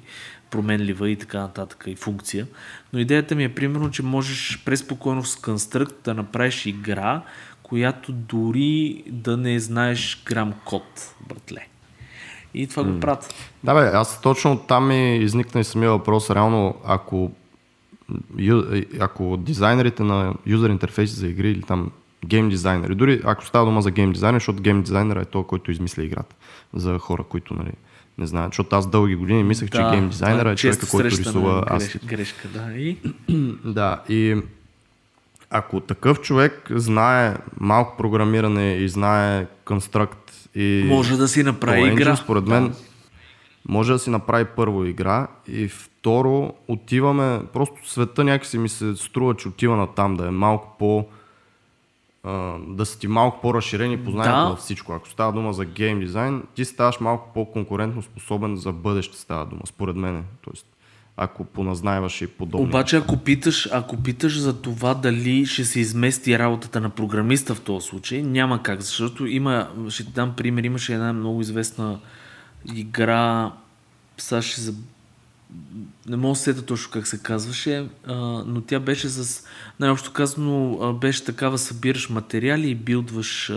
променлива 0.50 1.10
и 1.10 1.16
така 1.16 1.40
нататък 1.40 1.84
и 1.86 1.96
функция. 1.96 2.46
Но 2.92 2.98
идеята 2.98 3.34
ми 3.34 3.44
е 3.44 3.54
примерно, 3.54 3.90
че 3.90 4.02
можеш 4.02 4.62
преспокойно 4.64 5.24
с 5.24 5.36
Construct 5.36 6.04
да 6.04 6.14
направиш 6.14 6.66
игра, 6.66 7.22
която 7.70 8.12
дори 8.12 9.02
да 9.06 9.36
не 9.36 9.60
знаеш 9.60 10.22
грам 10.26 10.54
код, 10.64 11.14
братле. 11.28 11.66
И 12.54 12.66
това 12.66 12.84
го 12.84 13.00
правят. 13.00 13.34
Да 13.64 13.74
бе, 13.74 13.90
аз 13.94 14.20
точно 14.20 14.58
там 14.58 14.88
ми 14.88 15.16
изникна 15.16 15.60
и 15.60 15.64
самия 15.64 15.90
въпрос. 15.90 16.30
Реално, 16.30 16.74
ако, 16.84 17.30
ако 19.00 19.36
дизайнерите 19.36 20.02
на 20.02 20.34
юзер 20.46 20.70
интерфейси 20.70 21.14
за 21.14 21.26
игри 21.26 21.50
или 21.50 21.62
там 21.62 21.90
гейм 22.26 22.48
дизайнери, 22.48 22.94
дори 22.94 23.20
ако 23.24 23.46
става 23.46 23.64
дума 23.64 23.82
за 23.82 23.90
гейм 23.90 24.12
дизайнер, 24.12 24.40
защото 24.40 24.62
гейм 24.62 24.82
дизайнер 24.82 25.16
е 25.16 25.24
той, 25.24 25.44
който 25.44 25.70
измисля 25.70 26.04
играта 26.04 26.36
за 26.74 26.98
хора, 26.98 27.22
които 27.22 27.54
нали, 27.54 27.72
не 28.18 28.26
знаят. 28.26 28.52
Защото 28.52 28.76
аз 28.76 28.90
дълги 28.90 29.14
години 29.14 29.44
мислех, 29.44 29.70
да, 29.70 29.78
че 29.78 29.96
гейм 29.96 30.08
дизайнера 30.08 30.48
да, 30.48 30.52
е 30.52 30.56
човека, 30.56 30.88
който 30.90 31.10
рисува 31.10 31.64
аз. 31.66 31.96
Грешка, 32.04 32.48
да. 32.48 32.72
И... 32.72 32.96
да, 33.64 34.02
и 34.08 34.42
ако 35.50 35.80
такъв 35.80 36.20
човек 36.20 36.68
знае 36.70 37.36
малко 37.60 37.96
програмиране 37.96 38.72
и 38.72 38.88
знае 38.88 39.46
конструкт 39.64 40.48
и... 40.54 40.84
Може 40.86 41.16
да 41.16 41.28
си 41.28 41.42
направи 41.42 41.88
игра. 41.92 42.16
Според 42.16 42.46
мен 42.46 42.68
да. 42.68 42.74
може 43.68 43.92
да 43.92 43.98
си 43.98 44.10
направи 44.10 44.44
първо 44.44 44.84
игра 44.84 45.26
и 45.48 45.68
второ 45.68 46.54
отиваме, 46.68 47.40
просто 47.52 47.90
света 47.90 48.24
някакси 48.24 48.58
ми 48.58 48.68
се 48.68 48.96
струва, 48.96 49.36
че 49.36 49.48
отива 49.48 49.76
на 49.76 49.86
там, 49.86 50.16
да 50.16 50.26
е 50.26 50.30
малко 50.30 50.76
по... 50.78 51.06
да 52.68 52.86
са 52.86 52.98
ти 52.98 53.08
малко 53.08 53.40
по-разширени 53.40 54.04
познанията 54.04 54.40
да. 54.40 54.48
във 54.50 54.58
всичко. 54.58 54.92
Ако 54.92 55.08
става 55.08 55.32
дума 55.32 55.52
за 55.52 55.64
гейм 55.64 56.00
дизайн, 56.00 56.42
ти 56.54 56.64
ставаш 56.64 57.00
малко 57.00 57.30
по-конкурентно 57.34 58.02
способен 58.02 58.56
за 58.56 58.72
бъдеще 58.72 59.18
става 59.18 59.46
дума, 59.46 59.62
според 59.64 59.96
мен. 59.96 60.24
Тоест, 60.42 60.66
ако 61.22 61.44
поназнайваш 61.44 62.22
и 62.22 62.26
подобно. 62.26 62.66
Обаче, 62.66 62.96
ако 62.96 63.16
питаш, 63.16 63.68
ако 63.72 63.96
питаш 63.96 64.38
за 64.38 64.62
това 64.62 64.94
дали 64.94 65.46
ще 65.46 65.64
се 65.64 65.80
измести 65.80 66.38
работата 66.38 66.80
на 66.80 66.90
програмиста 66.90 67.54
в 67.54 67.60
този 67.60 67.86
случай, 67.86 68.22
няма 68.22 68.62
как, 68.62 68.80
защото 68.80 69.26
има, 69.26 69.68
ще 69.88 70.04
ти 70.04 70.10
дам 70.10 70.36
пример, 70.36 70.64
имаше 70.64 70.94
една 70.94 71.12
много 71.12 71.40
известна 71.40 71.98
игра, 72.74 73.52
сега 74.18 74.42
ще 74.42 74.60
за... 74.60 74.74
не 76.08 76.16
мога 76.16 76.32
да 76.32 76.36
сета 76.36 76.66
точно 76.66 76.92
как 76.92 77.06
се 77.06 77.22
казваше, 77.22 77.86
но 78.46 78.60
тя 78.66 78.80
беше 78.80 79.08
с, 79.08 79.44
най-общо 79.80 80.12
казано, 80.12 80.92
беше 81.00 81.24
такава, 81.24 81.58
събираш 81.58 82.10
материали 82.10 82.70
и 82.70 82.74
билдваш 82.74 83.52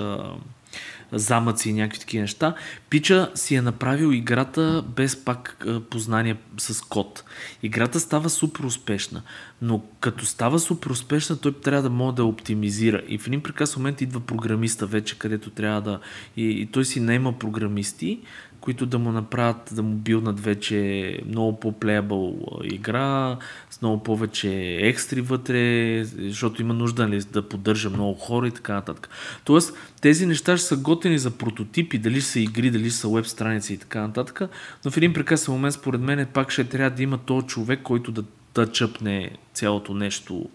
замъци 1.14 1.70
и 1.70 1.74
някакви 1.74 1.99
такива 1.99 2.22
неща. 2.22 2.55
Пича 2.89 3.32
си 3.36 3.55
е 3.55 3.61
направил 3.61 4.14
играта 4.14 4.84
без 4.95 5.26
пак 5.26 5.66
познание 5.89 6.36
с 6.57 6.82
код. 6.82 7.24
Играта 7.64 7.99
става 7.99 8.30
супер 8.30 8.64
успешна, 8.64 9.22
но 9.61 9.84
като 9.99 10.26
става 10.26 10.59
супер 10.59 10.89
успешна, 10.89 11.38
той 11.38 11.53
трябва 11.53 11.82
да 11.82 11.89
може 11.89 12.16
да 12.16 12.26
оптимизира. 12.26 13.01
И 13.07 13.18
в 13.18 13.28
един 13.28 13.43
прекрасен 13.43 13.82
момент 13.82 14.01
идва 14.01 14.20
програмиста 14.20 14.88
вече, 14.88 15.20
където 15.20 15.49
трябва 15.49 15.82
да... 15.82 15.99
И, 16.38 16.45
и 16.45 16.66
той 16.66 16.86
си 16.86 16.99
наема 16.99 17.39
програмисти, 17.39 18.20
които 18.64 18.86
да 18.86 18.99
му 18.99 19.11
направят, 19.11 19.70
да 19.72 19.84
му 19.84 19.95
билнат 19.95 20.39
вече 20.39 21.20
много 21.28 21.59
по-плеябъл 21.59 22.38
игра, 22.64 23.38
с 23.70 23.82
много 23.82 24.03
повече 24.03 24.78
екстри 24.82 25.22
вътре, 25.22 26.03
защото 26.03 26.61
има 26.61 26.74
нужда 26.74 27.07
нали, 27.07 27.20
да 27.20 27.49
поддържа 27.49 27.89
много 27.89 28.14
хора 28.14 28.47
и 28.47 28.51
така 28.51 28.74
нататък. 28.74 29.09
Тоест, 29.45 29.78
тези 30.01 30.26
неща 30.26 30.57
ще 30.57 30.68
са 30.68 30.78
готени 30.78 31.20
за 31.20 31.32
прототипи, 31.32 31.97
дали 31.97 32.22
са 32.22 32.39
игри, 32.39 32.72
дали 32.72 32.91
са 32.91 33.09
веб 33.09 33.26
страници 33.26 33.74
и 33.74 33.78
така 33.78 34.01
нататък, 34.01 34.41
но 34.86 34.91
в 34.91 34.97
един 34.97 35.14
прекрасен 35.14 35.53
момент, 35.53 35.74
според 35.74 36.01
мен, 36.01 36.28
пак 36.34 36.51
ще 36.51 36.64
трябва 36.64 36.95
да 36.95 37.03
има 37.03 37.18
този 37.18 37.47
човек, 37.47 37.80
който 37.84 38.11
да, 38.11 38.24
да 38.55 38.72
чъпне 38.72 39.32
цялото 39.53 39.93
нещо, 39.93 40.49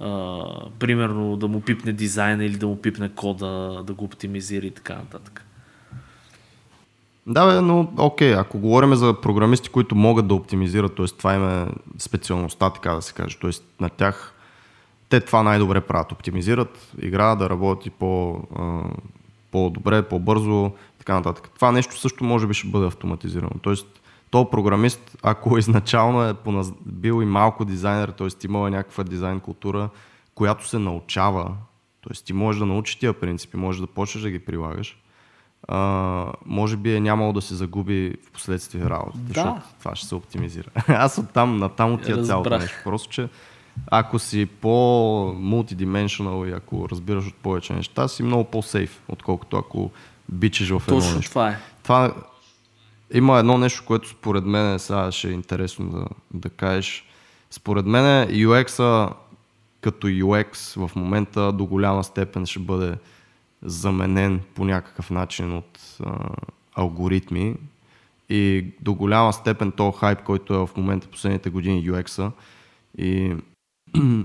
Uh, 0.00 0.70
примерно 0.78 1.36
да 1.36 1.48
му 1.48 1.60
пипне 1.60 1.92
дизайна 1.92 2.44
или 2.44 2.56
да 2.56 2.66
му 2.66 2.82
пипне 2.82 3.08
кода, 3.08 3.82
да 3.86 3.94
го 3.94 4.04
оптимизира 4.04 4.66
и 4.66 4.70
така 4.70 4.94
нататък. 4.94 5.44
Да, 7.26 7.46
бе, 7.46 7.60
но 7.60 7.88
окей, 7.98 8.34
ако 8.34 8.58
говорим 8.58 8.94
за 8.94 9.20
програмисти, 9.20 9.68
които 9.68 9.94
могат 9.94 10.28
да 10.28 10.34
оптимизират, 10.34 10.96
т.е. 10.96 11.06
това 11.06 11.34
им 11.34 11.48
е 11.48 11.66
специалността, 11.98 12.70
така 12.70 12.94
да 12.94 13.02
се 13.02 13.12
каже, 13.12 13.38
т.е. 13.38 13.50
на 13.80 13.88
тях 13.88 14.34
те 15.10 15.20
това 15.20 15.42
най-добре 15.42 15.80
правят, 15.80 16.12
оптимизират 16.12 16.92
игра 17.02 17.34
да 17.34 17.50
работи 17.50 17.90
по, 17.90 18.40
по-добре, 19.50 20.02
по-бързо 20.02 20.72
така 20.98 21.14
нататък. 21.14 21.50
Това 21.54 21.72
нещо 21.72 21.98
също 21.98 22.24
може 22.24 22.46
би 22.46 22.54
ще 22.54 22.68
бъде 22.68 22.86
автоматизирано. 22.86 23.50
Тоест, 23.62 24.00
то 24.30 24.50
програмист, 24.50 25.16
ако 25.22 25.58
изначално 25.58 26.22
е 26.24 26.34
бил 26.86 27.22
и 27.22 27.26
малко 27.26 27.64
дизайнер, 27.64 28.08
т.е. 28.08 28.28
имал 28.44 28.66
е 28.66 28.70
някаква 28.70 29.04
дизайн 29.04 29.40
култура, 29.40 29.88
която 30.34 30.68
се 30.68 30.78
научава, 30.78 31.44
т.е. 32.04 32.24
ти 32.24 32.32
можеш 32.32 32.58
да 32.58 32.66
научиш 32.66 32.96
тия 32.96 33.12
принципи, 33.12 33.56
можеш 33.56 33.80
да 33.80 33.86
почнеш 33.86 34.22
да 34.22 34.30
ги 34.30 34.38
прилагаш, 34.38 35.02
а, 35.72 36.26
може 36.46 36.76
би 36.76 36.94
е 36.94 37.00
нямало 37.00 37.32
да 37.32 37.40
се 37.40 37.54
загуби 37.54 38.14
в 38.28 38.30
последствие 38.30 38.84
работа, 38.84 39.18
да. 39.18 39.34
защото 39.34 39.60
това 39.78 39.96
ще 39.96 40.06
се 40.06 40.14
оптимизира. 40.14 40.68
Аз 40.88 41.18
оттам, 41.18 41.58
натам 41.58 41.94
отия 41.94 42.22
цялото 42.22 42.58
нещо. 42.58 42.76
Просто, 42.84 43.08
че 43.08 43.28
ако 43.86 44.18
си 44.18 44.46
по-мултидименшнал 44.46 46.46
и 46.46 46.52
ако 46.52 46.88
разбираш 46.88 47.26
от 47.26 47.34
повече 47.34 47.72
неща, 47.72 48.08
си 48.08 48.22
много 48.22 48.44
по-сейф, 48.44 49.02
отколкото 49.08 49.56
ако 49.56 49.90
бичиш 50.28 50.68
в 50.68 50.82
едно 50.88 51.00
Точно 51.00 51.16
нещо. 51.16 51.30
това 51.30 51.48
е. 51.48 51.58
Това 51.82 52.12
има 53.14 53.38
едно 53.38 53.58
нещо, 53.58 53.82
което 53.86 54.08
според 54.08 54.44
мен 54.44 54.78
сега 54.78 55.12
ще 55.12 55.28
е 55.28 55.32
интересно 55.32 55.90
да, 55.90 56.04
да 56.34 56.50
кажеш. 56.50 57.04
Според 57.50 57.86
мен 57.86 58.28
UX-а 58.28 59.10
като 59.80 60.06
UX 60.06 60.86
в 60.86 60.96
момента 60.96 61.52
до 61.52 61.66
голяма 61.66 62.04
степен 62.04 62.46
ще 62.46 62.58
бъде 62.58 62.96
заменен 63.62 64.40
по 64.54 64.64
някакъв 64.64 65.10
начин 65.10 65.56
от 65.56 65.98
алгоритми 66.74 67.54
и 68.28 68.64
до 68.80 68.94
голяма 68.94 69.32
степен 69.32 69.72
то 69.72 69.92
хайп, 69.92 70.22
който 70.22 70.54
е 70.54 70.58
в 70.58 70.70
момента 70.76 71.06
последните 71.06 71.50
години 71.50 71.90
UX-а 71.90 72.30
и 72.98 73.36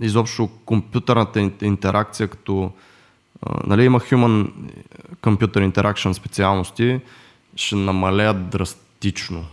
изобщо 0.00 0.48
компютърната 0.64 1.40
интеракция 1.62 2.28
като 2.28 2.72
нали, 3.66 3.84
има 3.84 4.00
Human 4.00 4.50
Computer 5.22 5.72
Interaction 5.72 6.12
специалности, 6.12 7.00
ще 7.56 7.76
намалеят 7.76 8.48
драстично 8.48 9.44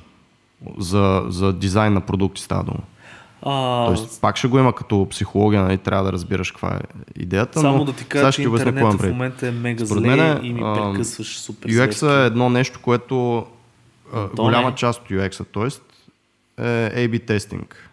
за, 0.78 1.26
за 1.28 1.54
дизайн 1.54 1.94
на 1.94 2.02
продукти 2.02 2.42
става 2.42 2.64
дума. 2.64 2.80
А... 3.42 3.86
Тоест, 3.86 4.22
пак 4.22 4.38
ще 4.38 4.48
го 4.48 4.60
има 4.60 4.76
като 4.76 5.08
психология, 5.10 5.62
нали, 5.64 5.78
трябва 5.78 6.04
да 6.04 6.12
разбираш 6.12 6.52
каква 6.52 6.76
е 6.76 6.80
идеята. 7.22 7.60
Само 7.60 7.78
но 7.78 7.86
да 7.86 7.94
ти 7.94 8.06
кажа, 8.06 8.32
че 8.32 8.42
интернет 8.42 8.94
в 8.94 9.10
момента 9.10 9.48
е 9.48 9.52
мега 9.52 9.86
зле 9.86 10.16
мен, 10.16 10.46
и 10.46 10.54
ми 10.54 10.62
прекъсваш 10.62 11.40
супер 11.40 11.70
UX 11.70 12.24
е 12.24 12.26
едно 12.26 12.50
нещо, 12.50 12.80
което 12.82 13.46
а, 14.14 14.28
голяма 14.28 14.70
не. 14.70 14.76
част 14.76 15.02
от 15.02 15.10
UX-а, 15.10 15.44
т.е. 15.44 15.68
е 16.68 17.08
A-B 17.08 17.28
тестинг. 17.28 17.90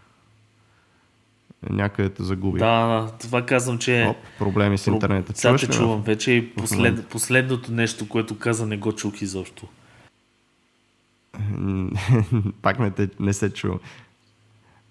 Някъде 1.70 2.08
те 2.08 2.22
загуби. 2.22 2.58
Да, 2.58 3.08
това 3.20 3.46
казвам, 3.46 3.78
че 3.78 4.06
Оп, 4.10 4.16
проблеми 4.38 4.78
с 4.78 4.86
интернета. 4.86 5.32
Сега 5.36 5.56
те 5.56 5.68
чувам 5.68 6.02
вече 6.02 6.30
и 6.30 6.50
послед, 6.50 7.06
последното 7.06 7.72
нещо, 7.72 8.08
което 8.08 8.38
каза, 8.38 8.66
не 8.66 8.76
го 8.76 8.92
чух 8.92 9.22
изобщо. 9.22 9.66
Пак 12.62 12.78
не, 12.78 12.90
те, 12.90 13.08
не 13.20 13.32
се 13.32 13.52
чувам. 13.52 13.78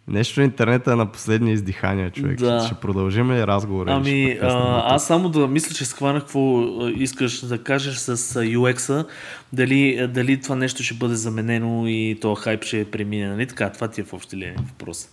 Нещо 0.07 0.41
интернета 0.41 0.91
е 0.91 0.95
на 0.95 1.11
последни 1.11 1.53
издихания, 1.53 2.11
човек. 2.11 2.39
Да. 2.39 2.65
Ще 2.65 2.75
продължим 2.75 3.31
ли 3.31 3.47
разговора? 3.47 3.91
Ами, 3.91 4.39
а, 4.41 4.83
аз 4.95 5.07
само 5.07 5.29
да 5.29 5.47
мисля, 5.47 5.75
че 5.75 5.85
схванах 5.85 6.21
какво 6.21 6.63
искаш 6.95 7.45
да 7.45 7.63
кажеш 7.63 7.95
с 7.95 8.17
UX-а. 8.35 9.05
Дали, 9.53 10.07
дали 10.13 10.41
това 10.41 10.55
нещо 10.55 10.83
ще 10.83 10.93
бъде 10.93 11.15
заменено 11.15 11.87
и 11.87 12.17
то 12.21 12.35
хайп 12.35 12.63
ще 12.63 12.91
премине. 12.91 13.27
Нали 13.27 13.47
така? 13.47 13.71
Това 13.71 13.87
ти 13.87 14.01
е 14.01 14.03
в 14.03 14.13
общи 14.13 14.37
линии 14.37 14.55
въпрос. 14.57 15.09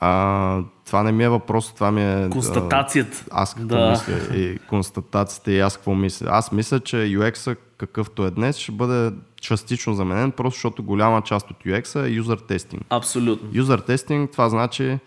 А, 0.00 0.62
това 0.86 1.02
не 1.02 1.12
ми 1.12 1.24
е 1.24 1.28
въпрос, 1.28 1.74
това 1.74 1.90
ми 1.90 2.02
е... 2.02 2.28
Констатацията. 2.30 3.24
А, 3.30 3.42
аз 3.42 3.54
какво 3.54 3.76
да. 3.76 3.90
мисля 3.90 4.36
и 4.36 4.58
констатацията 4.58 5.52
и 5.52 5.60
аз 5.60 5.76
какво 5.76 5.94
мисля. 5.94 6.26
Аз 6.30 6.52
мисля, 6.52 6.80
че 6.80 6.96
UX-а 6.96 7.56
какъвто 7.78 8.26
е 8.26 8.30
днес 8.30 8.56
ще 8.56 8.72
бъде 8.72 9.16
частично 9.40 9.94
заменен, 9.94 10.32
просто 10.32 10.56
защото 10.56 10.82
голяма 10.82 11.22
част 11.22 11.50
от 11.50 11.56
UX 11.56 12.06
е 12.06 12.10
юзър 12.10 12.38
тестинг. 12.38 12.82
Абсолютно. 12.90 13.48
Юзър 13.52 13.78
тестинг, 13.78 14.30
това 14.30 14.48
значи 14.48 14.98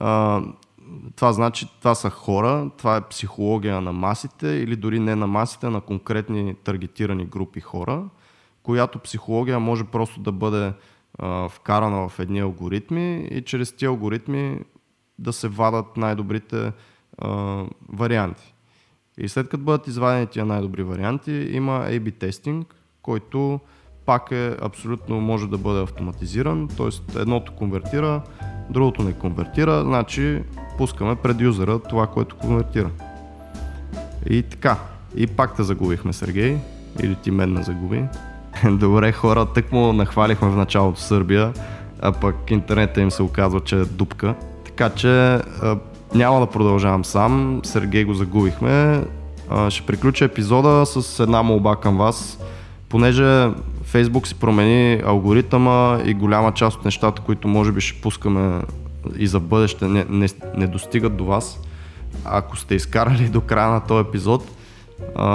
а, 0.00 0.40
това 1.16 1.32
значи, 1.32 1.68
това 1.78 1.94
са 1.94 2.10
хора, 2.10 2.70
това 2.78 2.96
е 2.96 3.08
психология 3.08 3.80
на 3.80 3.92
масите 3.92 4.48
или 4.48 4.76
дори 4.76 5.00
не 5.00 5.16
на 5.16 5.26
масите, 5.26 5.68
на 5.68 5.80
конкретни 5.80 6.54
таргетирани 6.54 7.24
групи 7.24 7.60
хора, 7.60 8.04
която 8.62 8.98
психология 8.98 9.60
може 9.60 9.84
просто 9.84 10.20
да 10.20 10.32
бъде 10.32 10.72
а, 11.18 11.48
вкарана 11.48 12.08
в 12.08 12.18
едни 12.18 12.40
алгоритми 12.40 13.28
и 13.30 13.42
чрез 13.42 13.72
тези 13.72 13.86
алгоритми 13.86 14.58
да 15.18 15.32
се 15.32 15.48
вадат 15.48 15.96
най-добрите 15.96 16.72
а, 17.18 17.64
варианти. 17.88 18.54
И 19.18 19.28
след 19.28 19.48
като 19.48 19.62
бъдат 19.62 19.86
извадени 19.86 20.26
тия 20.26 20.44
най-добри 20.44 20.82
варианти, 20.82 21.32
има 21.32 21.72
A-B 21.72 22.18
тестинг, 22.18 22.74
който 23.02 23.60
пак 24.06 24.30
е 24.30 24.56
абсолютно 24.60 25.20
може 25.20 25.48
да 25.48 25.58
бъде 25.58 25.80
автоматизиран, 25.80 26.68
т.е. 26.68 27.20
едното 27.20 27.52
конвертира, 27.52 28.22
другото 28.70 29.02
не 29.02 29.12
конвертира, 29.12 29.82
значи 29.84 30.42
пускаме 30.78 31.16
пред 31.16 31.40
юзера 31.40 31.78
това, 31.78 32.06
което 32.06 32.36
конвертира. 32.36 32.90
И 34.30 34.42
така. 34.42 34.78
И 35.16 35.26
пак 35.26 35.56
те 35.56 35.62
загубихме, 35.62 36.12
Сергей. 36.12 36.58
Или 37.02 37.14
ти 37.14 37.30
мен 37.30 37.52
не 37.52 37.62
загуби. 37.62 38.04
Добре, 38.70 39.12
хора, 39.12 39.46
тък 39.46 39.72
му 39.72 39.92
нахвалихме 39.92 40.48
в 40.48 40.56
началото 40.56 41.00
Сърбия, 41.00 41.52
а 42.00 42.12
пък 42.12 42.50
интернета 42.50 43.00
им 43.00 43.10
се 43.10 43.22
оказва, 43.22 43.60
че 43.60 43.76
е 43.76 43.84
дупка. 43.84 44.34
Така 44.64 44.90
че 44.90 45.40
няма 46.14 46.40
да 46.40 46.46
продължавам 46.46 47.04
сам. 47.04 47.60
Сергей 47.64 48.04
го 48.04 48.14
загубихме. 48.14 49.04
ще 49.68 49.86
приключа 49.86 50.24
епизода 50.24 50.86
с 50.86 51.22
една 51.22 51.42
молба 51.42 51.76
към 51.76 51.98
вас. 51.98 52.38
Понеже 52.88 53.50
Фейсбук 53.84 54.26
си 54.26 54.34
промени 54.34 55.02
алгоритъма 55.06 55.98
и 56.04 56.14
голяма 56.14 56.52
част 56.52 56.78
от 56.78 56.84
нещата, 56.84 57.22
които 57.22 57.48
може 57.48 57.72
би 57.72 57.80
ще 57.80 58.00
пускаме 58.00 58.60
и 59.16 59.26
за 59.26 59.40
бъдеще 59.40 59.88
не, 59.88 60.06
не, 60.08 60.26
не 60.56 60.66
достигат 60.66 61.16
до 61.16 61.24
вас. 61.24 61.60
Ако 62.24 62.56
сте 62.56 62.74
изкарали 62.74 63.28
до 63.28 63.40
края 63.40 63.68
на 63.68 63.80
този 63.80 64.08
епизод, 64.08 64.44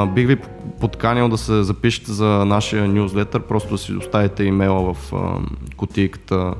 бих 0.08 0.28
ви 0.28 0.38
подканил 0.80 1.30
да 1.30 1.38
се 1.38 1.64
запишете 1.64 2.12
за 2.12 2.26
нашия 2.26 2.88
нюзлетър, 2.88 3.42
просто 3.42 3.70
да 3.70 3.78
си 3.78 3.94
оставите 3.94 4.44
имейла 4.44 4.94
в 4.94 5.14
а, 5.14 5.40
кутийката 5.78 6.54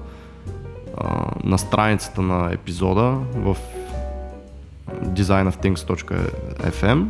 на 1.44 1.58
страницата 1.58 2.22
на 2.22 2.54
епизода 2.54 3.18
в 3.36 3.58
designofthings.fm 5.06 7.06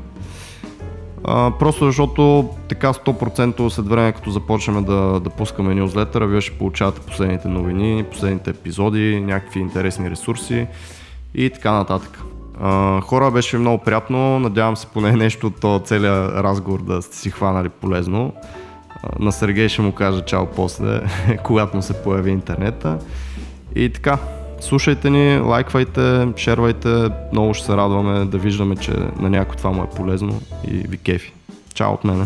а, 1.23 1.51
просто 1.59 1.85
защото 1.85 2.49
така 2.67 2.93
100% 2.93 3.69
след 3.69 3.87
време, 3.87 4.11
като 4.11 4.31
започнем 4.31 4.83
да, 4.83 5.19
да 5.19 5.29
пускаме 5.29 5.75
нюзлетъра, 5.75 6.27
вие 6.27 6.41
ще 6.41 6.57
получавате 6.57 7.01
последните 7.01 7.47
новини, 7.47 8.05
последните 8.11 8.49
епизоди, 8.49 9.19
някакви 9.19 9.59
интересни 9.59 10.09
ресурси 10.09 10.67
и 11.35 11.49
така 11.49 11.71
нататък. 11.71 12.23
Хора, 13.01 13.31
беше 13.31 13.57
много 13.57 13.77
приятно. 13.77 14.39
Надявам 14.39 14.77
се 14.77 14.87
поне 14.87 15.11
нещо 15.11 15.47
от 15.47 15.59
този 15.59 15.83
целият 15.83 16.31
разговор 16.31 16.81
да 16.81 17.01
сте 17.01 17.17
си 17.17 17.29
хванали 17.29 17.69
полезно. 17.69 18.33
А, 19.03 19.09
на 19.19 19.31
Сергей 19.31 19.69
ще 19.69 19.81
му 19.81 19.91
кажа 19.91 20.25
чао 20.25 20.45
после, 20.45 21.01
когато 21.43 21.75
му 21.75 21.81
се 21.81 22.03
появи 22.03 22.31
интернета. 22.31 22.99
И 23.75 23.89
така, 23.89 24.17
слушайте 24.59 25.09
ни, 25.09 25.39
лайквайте, 25.39 26.27
шервайте, 26.35 27.09
много 27.31 27.53
ще 27.53 27.65
се 27.65 27.77
радваме 27.77 28.25
да 28.25 28.37
виждаме, 28.37 28.75
че 28.75 28.91
на 29.19 29.29
някой 29.29 29.55
това 29.55 29.71
му 29.71 29.83
е 29.83 29.95
полезно 29.95 30.41
и 30.67 30.73
ви 30.73 30.97
кефи. 30.97 31.33
Чао 31.73 31.93
от 31.93 32.03
мене! 32.03 32.25